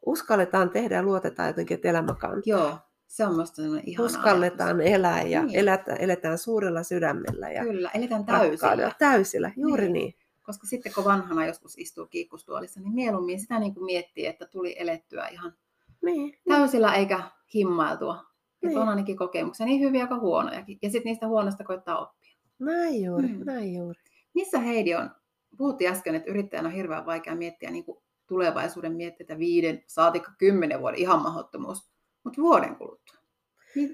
uskalletaan 0.07 0.71
tehdä 0.71 0.95
ja 0.95 1.03
luotetaan 1.03 1.49
jotenkin, 1.49 1.75
että 1.75 1.89
elämä 1.89 2.15
kantaa. 2.15 2.43
Joo, 2.47 2.79
se 3.07 3.25
on 3.25 3.33
minusta 3.33 3.63
ihana 3.85 4.07
Uskalletaan 4.07 4.81
ajatus. 4.81 4.95
elää 4.95 5.23
ja 5.23 5.43
niin. 5.43 5.59
eletään, 5.59 6.01
eletään 6.01 6.39
suurella 6.39 6.83
sydämellä. 6.83 7.51
Ja 7.51 7.63
Kyllä, 7.63 7.91
eletään 7.95 8.25
täysillä. 8.25 8.93
Täysillä, 8.99 9.51
juuri 9.57 9.83
niin. 9.83 9.93
niin. 9.93 10.15
Koska 10.43 10.67
sitten 10.67 10.93
kun 10.95 11.05
vanhana 11.05 11.47
joskus 11.47 11.79
istuu 11.79 12.07
kiikkustuolissa, 12.07 12.81
niin 12.81 12.95
mieluummin 12.95 13.41
sitä 13.41 13.59
niin 13.59 13.75
kuin 13.75 13.85
miettii, 13.85 14.27
että 14.27 14.47
tuli 14.47 14.77
elettyä 14.79 15.29
ihan 15.29 15.55
niin, 16.03 16.23
niin. 16.23 16.41
täysillä 16.49 16.91
niin. 16.91 16.99
eikä 16.99 17.23
himmailtua. 17.55 18.15
Niin. 18.63 18.71
Että 18.71 18.81
on 18.81 18.89
ainakin 18.89 19.17
kokemuksia, 19.17 19.67
niin 19.67 19.81
hyviä 19.81 20.07
kuin 20.07 20.21
huonojakin. 20.21 20.79
Ja 20.83 20.91
sitten 20.91 21.11
niistä 21.11 21.29
huonoista 21.29 21.65
koittaa 21.65 21.99
oppia. 21.99 22.37
Näin 22.59 23.05
juuri, 23.05 23.29
mm. 23.29 23.45
näin 23.45 23.75
juuri. 23.75 24.01
Missä 24.35 24.59
Heidi 24.59 24.95
on? 24.95 25.11
Puhuttiin 25.57 25.91
äsken, 25.91 26.15
että 26.15 26.31
yrittäjän 26.31 26.67
on 26.67 26.73
hirveän 26.73 27.07
vaikea 27.07 27.35
miettiä 27.35 27.71
niin 27.71 27.85
kuin 27.85 27.99
tulevaisuuden 28.27 28.93
mietteitä 28.93 29.39
viiden, 29.39 29.85
saatikka 29.87 30.33
kymmenen 30.39 30.81
vuoden, 30.81 31.01
ihan 31.01 31.23
mahdottomuus. 31.23 31.91
Mutta 32.25 32.43
vuoden 32.43 32.77
kuluttua. 32.77 33.17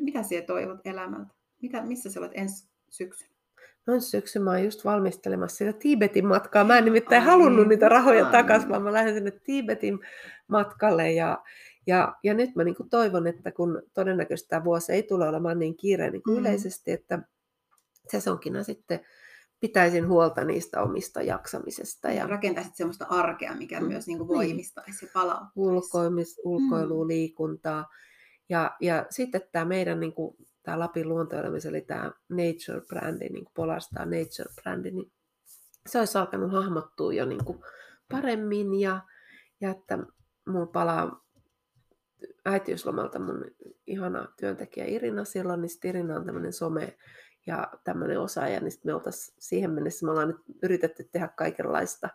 Mitä 0.01 0.23
siellä 0.23 0.47
toivot 0.47 0.81
elämältä? 0.85 1.35
Mitä, 1.63 1.83
missä 1.83 2.11
sä 2.11 2.21
olet 2.21 2.33
ensi 2.35 2.69
syksyn? 2.91 3.29
No 3.87 3.95
ensi 3.95 4.11
syksyn 4.11 4.43
mä 4.43 4.51
oon 4.51 4.65
just 4.65 4.85
valmistelemassa 4.85 5.57
sitä 5.57 5.73
Tibetin 5.73 6.27
matkaa. 6.27 6.65
Mä 6.65 6.79
en 6.79 6.85
nimittäin 6.85 7.23
Ai, 7.23 7.27
halunnut 7.27 7.69
niitä 7.69 7.89
rahoja 7.89 8.27
ai. 8.27 8.33
takaisin, 8.33 8.69
vaan 8.69 8.83
mä 8.83 8.93
lähden 8.93 9.15
sinne 9.15 9.31
Tibetin 9.31 9.99
matkalle. 10.49 11.13
Ja, 11.13 11.43
ja, 11.87 12.15
ja 12.23 12.35
nyt 12.35 12.55
mä 12.55 12.65
niin 12.65 12.77
toivon, 12.91 13.27
että 13.27 13.53
kun 13.53 13.83
todennäköisesti 13.95 14.49
tämä 14.49 14.65
vuosi 14.65 14.93
ei 14.93 15.03
tule 15.03 15.29
olemaan 15.29 15.59
niin 15.59 15.77
kiireinen 15.77 16.13
niin 16.13 16.23
kuin 16.23 16.37
mm. 16.37 16.41
yleisesti, 16.41 16.93
että 16.93 17.19
sesonkina 18.09 18.63
sitten 18.63 19.01
pitäisin 19.61 20.09
huolta 20.09 20.45
niistä 20.45 20.83
omista 20.83 21.23
jaksamisesta. 21.23 22.11
Ja 22.11 22.27
rakentaisit 22.27 22.77
sellaista 22.77 23.07
arkea, 23.09 23.55
mikä 23.55 23.81
mm. 23.81 23.87
myös 23.87 24.07
niin 24.07 24.19
kuin 24.19 24.29
voimistaisi 24.29 25.05
ja 25.05 25.11
palauttaisi. 25.15 25.53
Ulkoimis, 25.57 26.41
ulkoilua, 26.45 27.05
mm. 27.05 27.09
liikuntaa. 27.09 27.87
Ja, 28.49 28.77
ja 28.81 29.07
sitten 29.11 29.43
tämä 29.53 29.65
meidän 29.65 30.01
niin 30.01 30.13
kuin, 30.13 30.37
tämä 30.63 30.79
Lapin 30.79 31.09
luontoelämys, 31.09 31.67
eli 31.67 31.81
tämä 31.81 32.13
Nature-brändi, 32.29 33.29
niin 33.33 33.45
kuin 33.45 33.55
Polarstar 33.55 34.07
Nature-brändi, 34.07 34.91
niin 34.91 35.13
se 35.87 35.99
olisi 35.99 36.19
alkanut 36.19 36.53
hahmottua 36.53 37.13
jo 37.13 37.27
niin 37.27 37.45
kuin 37.45 37.59
paremmin 38.11 38.81
ja, 38.81 39.01
ja 39.61 39.71
että 39.71 39.99
mulla 40.49 40.67
palaa 40.67 41.27
äitiyslomalta 42.45 43.19
mun 43.19 43.45
ihana 43.87 44.29
työntekijä 44.39 44.87
Irina 44.87 45.25
silloin, 45.25 45.63
niin 45.63 45.71
Irina 45.85 46.17
on 46.17 46.27
tämmöinen 46.27 46.53
some 46.53 46.97
ja 47.47 47.69
tämmöinen 47.85 48.21
osaaja, 48.21 48.61
niin 48.61 48.73
me 48.85 48.95
oltaisiin 48.95 49.37
siihen 49.39 49.71
mennessä, 49.71 50.07
me 50.07 50.11
ollaan 50.11 50.29
nyt 50.29 50.41
yritetty 50.63 51.09
tehdä 51.13 51.29
kaikenlaista, 51.29 52.09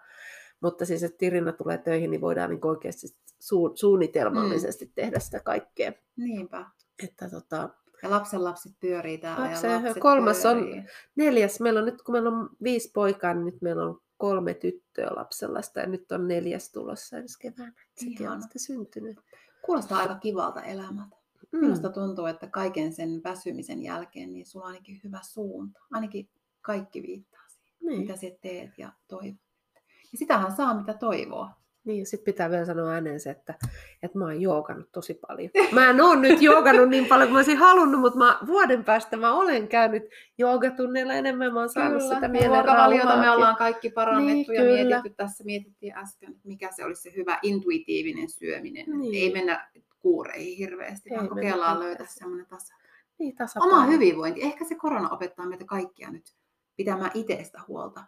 mutta 0.61 0.85
siis, 0.85 1.03
että 1.03 1.17
Tirina 1.17 1.51
tulee 1.51 1.77
töihin, 1.77 2.11
niin 2.11 2.21
voidaan 2.21 2.49
niin 2.49 2.65
oikeasti 2.65 3.07
su- 3.33 3.71
suunnitelmallisesti 3.75 4.85
mm. 4.85 4.91
tehdä 4.95 5.19
sitä 5.19 5.39
kaikkea. 5.39 5.93
Niinpä. 6.17 6.65
Että 7.03 7.29
tota, 7.29 7.69
ja 8.03 8.09
lapsen 8.09 8.43
lapset 8.43 8.71
pyörii 8.79 9.17
täällä. 9.17 9.45
Lapsen, 9.45 9.71
ja 9.71 9.77
lapset 9.77 10.01
kolmas 10.01 10.41
pyörii. 10.41 10.77
on 10.79 10.83
neljäs. 11.15 11.59
Meillä 11.59 11.79
on 11.79 11.85
nyt, 11.85 12.01
kun 12.01 12.13
meillä 12.13 12.29
on 12.29 12.49
viisi 12.63 12.91
poikaa, 12.93 13.33
niin 13.33 13.45
nyt 13.45 13.61
meillä 13.61 13.83
on 13.83 14.01
kolme 14.17 14.53
tyttöä 14.53 15.07
lapsenlasta 15.15 15.79
ja 15.79 15.87
nyt 15.87 16.11
on 16.11 16.27
neljäs 16.27 16.71
tulossa 16.71 17.17
ensi 17.17 17.39
keväänä. 17.39 17.73
Sekin 17.95 18.29
on 18.29 18.41
sitten 18.41 18.61
syntynyt. 18.61 19.19
Kuulostaa 19.61 19.99
aika 19.99 20.15
kivalta 20.15 20.61
elämältä. 20.61 21.20
Mm. 21.51 21.59
Minusta 21.59 21.89
tuntuu, 21.89 22.25
että 22.25 22.47
kaiken 22.47 22.93
sen 22.93 23.21
väsymisen 23.23 23.83
jälkeen 23.83 24.33
niin 24.33 24.45
sulla 24.45 24.65
on 24.65 24.71
ainakin 24.71 24.99
hyvä 25.03 25.19
suunta. 25.23 25.79
Ainakin 25.91 26.29
kaikki 26.61 27.03
viittaa 27.03 27.43
siihen, 27.47 27.77
niin. 27.81 27.99
mitä 27.99 28.15
sä 28.15 28.27
teet 28.41 28.77
ja 28.77 28.91
toivot. 29.07 29.41
Ja 30.11 30.17
sitähän 30.17 30.51
saa, 30.51 30.77
mitä 30.79 30.93
toivoo. 30.93 31.49
Niin, 31.83 32.05
sitten 32.05 32.33
pitää 32.33 32.49
vielä 32.49 32.65
sanoa 32.65 32.91
ääneen 32.91 33.19
se, 33.19 33.29
että, 33.29 33.53
että 34.03 34.17
mä 34.17 34.25
oon 34.25 34.41
joogannut 34.41 34.91
tosi 34.91 35.13
paljon. 35.13 35.49
Mä 35.71 35.89
en 35.89 36.01
ole 36.01 36.15
nyt 36.15 36.41
joogannut 36.41 36.89
niin 36.89 37.05
paljon 37.05 37.27
kuin 37.27 37.33
mä 37.33 37.37
olisin 37.37 37.57
halunnut, 37.57 38.01
mutta 38.01 38.19
mä, 38.19 38.39
vuoden 38.47 38.83
päästä 38.83 39.17
mä 39.17 39.33
olen 39.33 39.67
käynyt 39.67 40.03
joogatunneilla 40.37 41.13
enemmän. 41.13 41.53
Mä 41.53 41.59
oon 41.59 41.69
saanut 41.69 42.01
kyllä, 42.01 42.15
sitä 42.15 42.27
mielen 42.27 42.65
me 43.19 43.31
ollaan 43.31 43.55
kaikki 43.55 43.89
parannettu 43.89 44.51
niin, 44.51 44.61
ja 44.61 44.61
kyllä. 44.61 44.85
mietitty. 44.85 45.17
Tässä 45.17 45.43
mietittiin 45.43 45.97
äsken, 45.97 46.29
että 46.29 46.47
mikä 46.47 46.69
se 46.71 46.85
olisi 46.85 47.01
se 47.01 47.15
hyvä 47.15 47.39
intuitiivinen 47.41 48.29
syöminen. 48.29 48.85
Niin. 48.87 49.23
Ei 49.23 49.33
mennä 49.33 49.69
kuureihin 50.01 50.57
hirveästi, 50.57 51.09
Ei 51.09 51.17
vaan 51.17 51.29
kokeillaan 51.29 51.79
löytää 51.79 52.07
semmoinen 52.09 52.47
tasa. 52.47 52.75
Niin, 53.19 53.35
Oma 53.55 53.85
hyvinvointi. 53.85 54.43
Ehkä 54.43 54.65
se 54.65 54.75
korona 54.75 55.09
opettaa 55.09 55.45
meitä 55.49 55.65
kaikkia 55.65 56.11
nyt 56.11 56.35
pitämään 56.75 57.11
itsestä 57.13 57.61
huolta. 57.67 58.03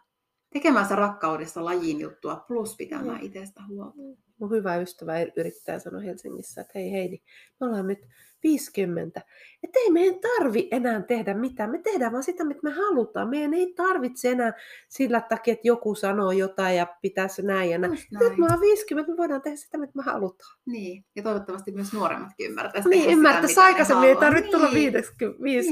Tekemänsä 0.50 0.96
rakkaudessa 0.96 1.64
lajin 1.64 2.00
juttua 2.00 2.44
plus 2.48 2.76
pitämään 2.76 3.18
niin. 3.18 3.26
itsestä 3.26 3.60
huolta. 3.68 3.96
Mun 4.38 4.50
hyvä 4.50 4.76
ystävä 4.76 5.12
yrittää 5.36 5.78
sanoa 5.78 6.00
Helsingissä, 6.00 6.60
että 6.60 6.72
hei 6.74 6.92
Heidi, 6.92 7.18
me 7.60 7.66
ollaan 7.66 7.86
nyt 7.86 7.98
50. 8.44 9.20
Että 9.62 9.78
ei 9.78 9.90
meidän 9.90 10.20
tarvi 10.20 10.68
enää 10.70 11.02
tehdä 11.02 11.34
mitään. 11.34 11.70
Me 11.70 11.78
tehdään 11.78 12.12
vaan 12.12 12.22
sitä, 12.22 12.44
mitä 12.44 12.60
me 12.62 12.70
halutaan. 12.70 13.28
Meidän 13.28 13.54
ei 13.54 13.72
tarvitse 13.76 14.30
enää 14.30 14.52
sillä 14.88 15.20
takia, 15.20 15.52
että 15.52 15.68
joku 15.68 15.94
sanoo 15.94 16.32
jotain 16.32 16.76
ja 16.76 16.86
pitää 17.02 17.28
se 17.28 17.42
näin 17.42 17.70
ja 17.70 17.78
näin. 17.78 17.92
Nyt 17.92 18.36
me 18.38 18.44
ollaan 18.44 18.60
50, 18.60 19.12
me 19.12 19.16
voidaan 19.16 19.42
tehdä 19.42 19.56
sitä, 19.56 19.78
mitä 19.78 19.92
me 19.94 20.02
halutaan. 20.02 20.58
Niin, 20.66 21.04
ja 21.16 21.22
toivottavasti 21.22 21.72
myös 21.72 21.92
nuoremmatkin 21.92 22.46
ymmärtäisi 22.46 22.88
Niin, 22.88 23.10
ymmärtäisi 23.10 23.60
aikaisemmin. 23.60 24.08
Ei 24.08 24.16
tarvitse 24.16 24.50
tulla 24.50 24.72
50 24.72 25.42
niin. 25.44 25.64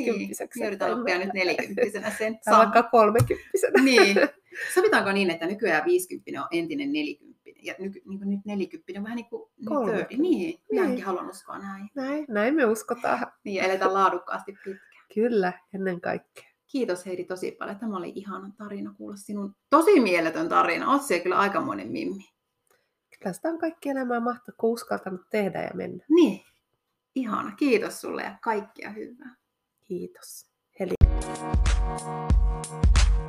Niin, 0.54 0.66
yritän 0.66 0.98
oppia 0.98 1.18
nyt 1.18 1.32
40 1.34 2.10
sen. 2.18 2.38
Vaikka 2.50 2.82
30 2.82 3.44
Niin. 3.82 4.16
Sovitaanko 4.74 5.12
niin, 5.12 5.30
että 5.30 5.46
nykyään 5.46 5.84
50 5.84 6.42
on 6.42 6.48
entinen 6.50 6.92
40? 6.92 7.31
Ja 7.62 7.74
nyky, 7.78 8.02
niin 8.08 8.18
kuin 8.18 8.30
nyt 8.30 8.40
nelikymppinen 8.44 9.00
on 9.00 9.04
vähän 9.04 9.16
niin 9.16 9.28
kuin 9.28 9.50
third. 9.68 10.06
Niin, 10.18 10.60
minäkin 10.70 10.94
niin. 10.94 11.04
haluan 11.04 11.30
uskoa 11.30 11.58
näin. 11.58 11.90
Näin, 11.94 12.24
näin 12.28 12.54
me 12.54 12.64
uskotaan. 12.64 13.26
Niin, 13.44 13.64
eletään 13.64 13.94
laadukkaasti 13.94 14.52
pitkään. 14.52 14.92
Kyllä, 15.14 15.52
ennen 15.74 16.00
kaikkea. 16.00 16.44
Kiitos 16.66 17.06
Heidi 17.06 17.24
tosi 17.24 17.50
paljon. 17.50 17.78
Tämä 17.78 17.96
oli 17.96 18.12
ihana 18.14 18.50
tarina 18.58 18.94
kuulla 18.96 19.16
sinun 19.16 19.56
tosi 19.70 20.00
mieletön 20.00 20.48
tarina. 20.48 20.90
Olet 20.90 21.02
siellä 21.02 21.22
kyllä 21.22 21.38
aikamoinen 21.38 21.92
mimmi. 21.92 22.32
Kyllä 23.18 23.32
sitä 23.32 23.48
on 23.48 23.58
kaikki 23.58 23.88
elämää 23.88 24.20
mahtaa, 24.20 24.54
kun 24.56 24.70
uskaltanut 24.70 25.20
tehdä 25.30 25.62
ja 25.62 25.70
mennä. 25.74 26.04
Niin, 26.08 26.44
ihana. 27.14 27.52
Kiitos 27.56 28.00
sulle 28.00 28.22
ja 28.22 28.38
kaikkia 28.42 28.90
hyvää. 28.90 29.36
Kiitos. 29.84 30.46
Heli. 30.80 30.94